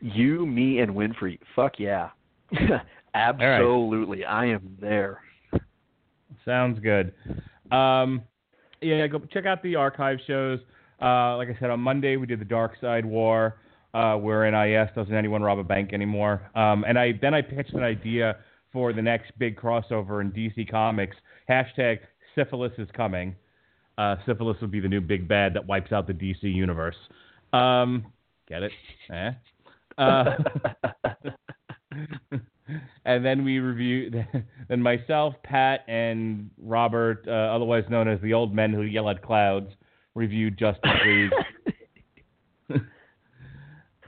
[0.00, 1.38] You, me, and Winfrey.
[1.54, 2.10] Fuck yeah,
[3.14, 4.22] absolutely.
[4.22, 4.32] Right.
[4.32, 5.20] I am there.
[6.44, 7.12] Sounds good.
[7.70, 8.22] Um,
[8.80, 10.58] yeah, go check out the archive shows.
[11.00, 13.56] Uh, like I said, on Monday we did the Darkseid War,
[13.94, 16.50] uh, where NIS doesn't anyone rob a bank anymore.
[16.54, 18.36] Um, and I then I pitched an idea
[18.74, 21.16] for the next big crossover in DC Comics.
[21.48, 22.00] Hashtag
[22.34, 23.34] syphilis is coming.
[23.96, 26.96] Uh, syphilis would be the new big bad that wipes out the DC universe.
[27.52, 28.12] Um,
[28.48, 28.72] get it?
[29.10, 29.30] Eh?
[29.96, 30.36] Uh,
[33.04, 34.26] and then we reviewed,
[34.68, 39.22] then myself, Pat, and Robert, uh, otherwise known as the old men who yell at
[39.22, 39.70] clouds,
[40.16, 41.30] reviewed Justice League.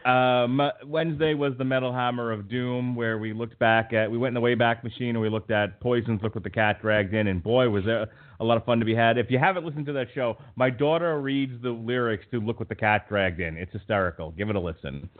[0.07, 4.37] Um, Wednesday was the Metal Hammer of Doom, where we looked back at, we went
[4.37, 7.27] in the Wayback Machine and we looked at Poison's Look What the Cat Dragged In,
[7.27, 8.07] and boy, was there
[8.39, 9.19] a lot of fun to be had.
[9.19, 12.69] If you haven't listened to that show, my daughter reads the lyrics to "Look What
[12.69, 14.31] the Cat Dragged In." It's hysterical.
[14.31, 15.11] Give it a listen,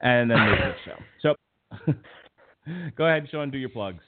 [0.00, 1.34] and then there's the show.
[1.86, 1.92] So,
[2.96, 3.50] go ahead, Sean.
[3.50, 4.02] Do your plugs.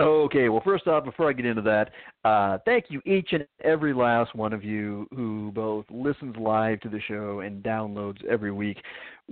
[0.00, 1.90] Okay, well, first off, before I get into that,
[2.28, 6.88] uh, thank you each and every last one of you who both listens live to
[6.88, 8.78] the show and downloads every week.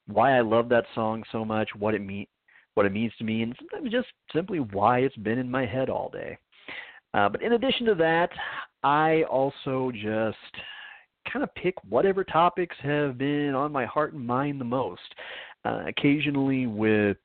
[0.06, 2.28] why I love that song so much, what it mean,
[2.76, 5.90] what it means to me, and sometimes just simply why it's been in my head
[5.90, 6.38] all day.
[7.16, 8.30] Uh, but in addition to that,
[8.84, 10.38] I also just
[11.32, 15.02] kind of pick whatever topics have been on my heart and mind the most.
[15.66, 17.18] Uh, occasionally with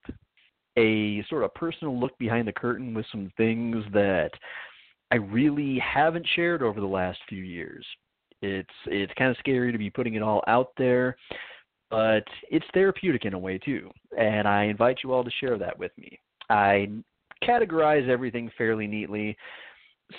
[0.79, 4.31] a sort of personal look behind the curtain with some things that
[5.11, 7.85] I really haven't shared over the last few years.
[8.43, 11.17] It's it's kind of scary to be putting it all out there,
[11.91, 13.91] but it's therapeutic in a way too.
[14.19, 16.19] And I invite you all to share that with me.
[16.51, 16.91] I
[17.43, 19.37] categorize everything fairly neatly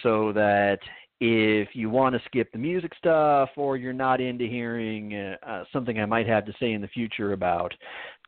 [0.03, 0.79] so that
[1.19, 5.99] if you want to skip the music stuff or you're not into hearing uh, something
[5.99, 7.73] I might have to say in the future about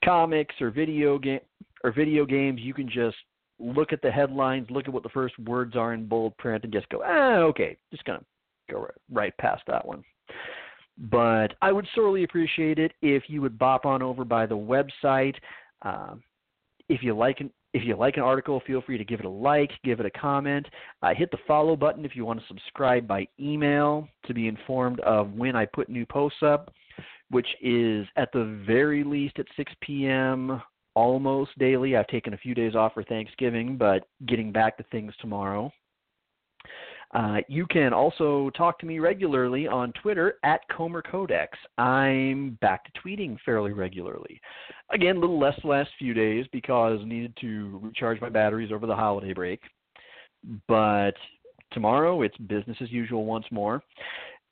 [0.04, 1.42] comics or video game
[1.84, 3.18] or video games, you can just
[3.60, 6.74] look at the headlines, look at what the first words are in bold print, and
[6.74, 8.24] just go, ah, okay, just gonna
[8.70, 10.04] go right past that one.
[10.98, 15.36] But I would sorely appreciate it if you would bop on over by the website.
[15.82, 16.24] Um,
[16.90, 19.30] if you like an if you like an article, feel free to give it a
[19.30, 20.66] like, give it a comment.
[21.04, 25.00] Uh, hit the follow button if you want to subscribe by email to be informed
[25.02, 26.74] of when I put new posts up,
[27.30, 30.60] which is at the very least at 6 p.m
[31.00, 31.96] almost daily.
[31.96, 35.72] I've taken a few days off for Thanksgiving, but getting back to things tomorrow.
[37.14, 41.58] Uh, you can also talk to me regularly on Twitter at Comer Codex.
[41.78, 44.40] I'm back to tweeting fairly regularly.
[44.92, 48.72] Again, a little less the last few days because I needed to recharge my batteries
[48.72, 49.62] over the holiday break.
[50.68, 51.14] But
[51.72, 53.82] tomorrow it's business as usual once more.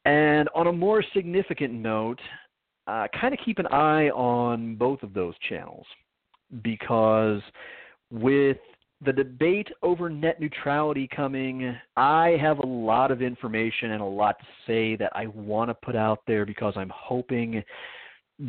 [0.05, 2.19] And on a more significant note,
[2.87, 5.85] uh, kind of keep an eye on both of those channels
[6.61, 7.41] because
[8.11, 8.57] with
[9.05, 14.39] the debate over net neutrality coming, I have a lot of information and a lot
[14.39, 17.63] to say that I want to put out there because I'm hoping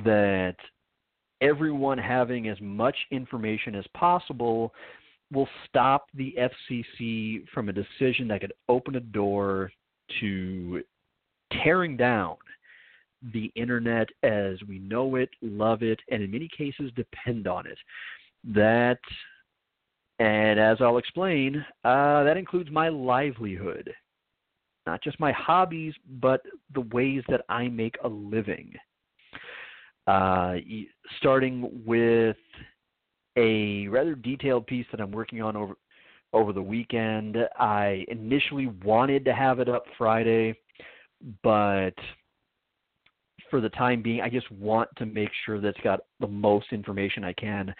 [0.04, 0.56] that
[1.40, 4.72] everyone having as much information as possible
[5.32, 6.34] will stop the
[6.70, 9.70] FCC from a decision that could open a door
[10.20, 10.82] to
[11.62, 12.36] tearing down
[13.32, 17.78] the internet as we know it, love it, and in many cases depend on it.
[18.44, 18.98] That,
[20.18, 23.92] and as I'll explain, uh, that includes my livelihood.
[24.86, 26.42] Not just my hobbies, but
[26.72, 28.72] the ways that I make a living.
[30.06, 30.54] Uh,
[31.18, 32.36] starting with
[33.36, 35.74] a rather detailed piece that I'm working on over
[36.32, 37.36] over the weekend.
[37.58, 40.54] I initially wanted to have it up Friday,
[41.42, 41.94] but
[43.50, 46.72] for the time being, I just want to make sure that it's got the most
[46.72, 47.74] information I can.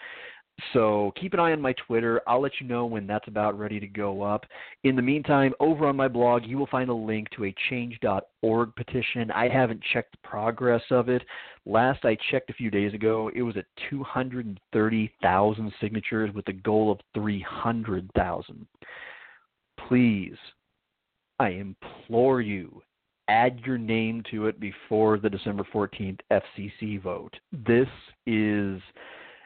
[0.73, 2.21] So keep an eye on my Twitter.
[2.27, 4.45] I'll let you know when that's about ready to go up.
[4.83, 8.75] In the meantime, over on my blog, you will find a link to a change.org
[8.75, 9.31] petition.
[9.31, 11.23] I haven't checked the progress of it.
[11.65, 16.91] Last I checked a few days ago, it was at 230,000 signatures with a goal
[16.91, 18.67] of 300,000.
[19.87, 20.37] Please,
[21.39, 22.81] I implore you,
[23.29, 27.35] add your name to it before the December 14th FCC vote.
[27.51, 27.87] This
[28.25, 28.81] is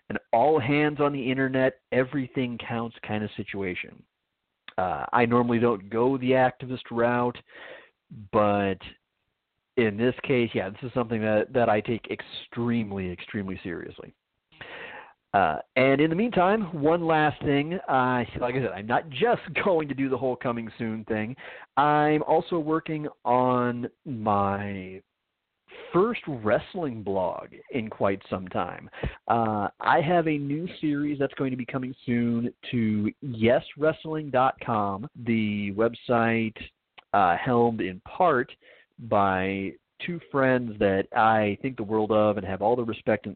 [0.10, 4.02] an all hands on the internet, everything counts kind of situation.
[4.78, 7.38] Uh, I normally don't go the activist route,
[8.32, 8.78] but
[9.78, 14.14] in this case, yeah, this is something that, that I take extremely, extremely seriously.
[15.34, 17.74] Uh, and in the meantime, one last thing.
[17.90, 21.36] Uh, like I said, I'm not just going to do the whole coming soon thing.
[21.76, 25.02] I'm also working on my
[25.92, 28.90] first wrestling blog in quite some time.
[29.28, 35.72] Uh, I have a new series that's going to be coming soon to yeswrestling.com, the
[35.74, 36.56] website
[37.14, 38.52] uh, helmed in part
[39.08, 39.72] by
[40.06, 43.36] two friends that I think the world of and have all the respect in,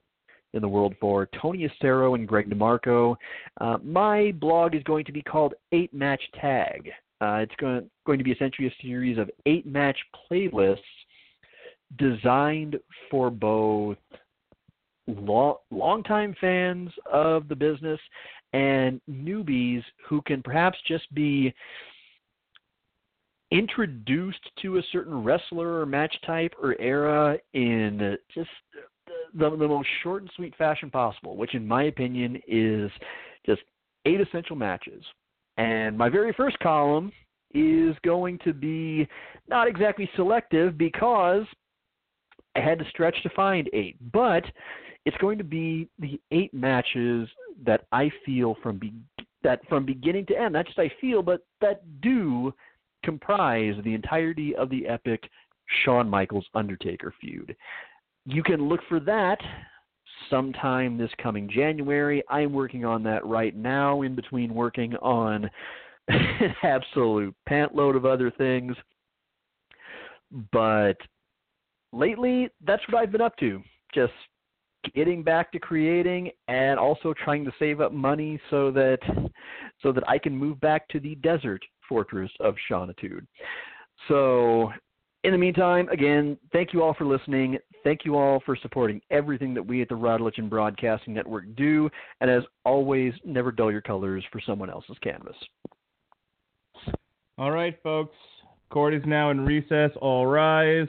[0.57, 3.15] in the world for Tony Estero and Greg DeMarco.
[3.61, 6.89] Uh, my blog is going to be called Eight Match Tag.
[7.21, 9.97] Uh, it's going, going to be essentially a series of eight match
[10.29, 10.77] playlists
[11.97, 12.77] designed
[13.09, 13.97] for both
[15.07, 17.99] long, longtime fans of the business
[18.53, 21.53] and newbies who can perhaps just be
[23.51, 28.49] introduced to a certain wrestler or match type or era in just
[29.34, 32.91] the, the most short and sweet fashion possible, which in my opinion is
[33.45, 33.61] just
[34.05, 35.03] eight essential matches.
[35.57, 37.11] And my very first column
[37.53, 39.07] is going to be
[39.47, 41.45] not exactly selective because
[42.55, 44.43] I had to stretch to find eight, but
[45.05, 47.29] it's going to be the eight matches
[47.65, 48.93] that I feel from be-
[49.43, 50.53] that from beginning to end.
[50.53, 52.53] Not just I feel, but that do
[53.03, 55.23] comprise the entirety of the epic
[55.84, 57.55] Shawn Michaels Undertaker feud.
[58.29, 59.37] You can look for that
[60.29, 62.21] sometime this coming January.
[62.29, 65.49] I'm working on that right now, in between working on
[66.09, 68.75] an absolute pantload of other things.
[70.51, 70.97] But
[71.93, 73.61] lately, that's what I've been up to.
[73.95, 74.11] Just
[74.93, 78.99] getting back to creating and also trying to save up money so that
[79.81, 83.25] so that I can move back to the desert fortress of Shawnitude.
[84.09, 84.71] So
[85.27, 87.57] in the meantime, again, thank you all for listening.
[87.83, 91.89] Thank you all for supporting everything that we at the Radulich Broadcasting Network do.
[92.21, 95.35] And as always, never dull your colors for someone else's canvas.
[97.37, 98.15] All right, folks.
[98.69, 99.91] Court is now in recess.
[99.99, 100.87] All rise.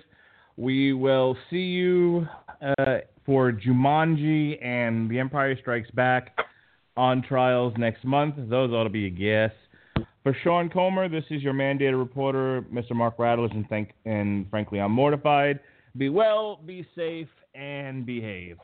[0.56, 2.28] We will see you
[2.62, 6.38] uh, for Jumanji and The Empire Strikes Back
[6.96, 8.36] on trials next month.
[8.38, 9.50] Those ought to be a guess.
[10.28, 12.90] For Sean Comer, this is your mandated reporter, Mr.
[12.90, 15.58] Mark Radulich, and, thank, and frankly, I'm mortified.
[15.96, 18.58] Be well, be safe, and behave.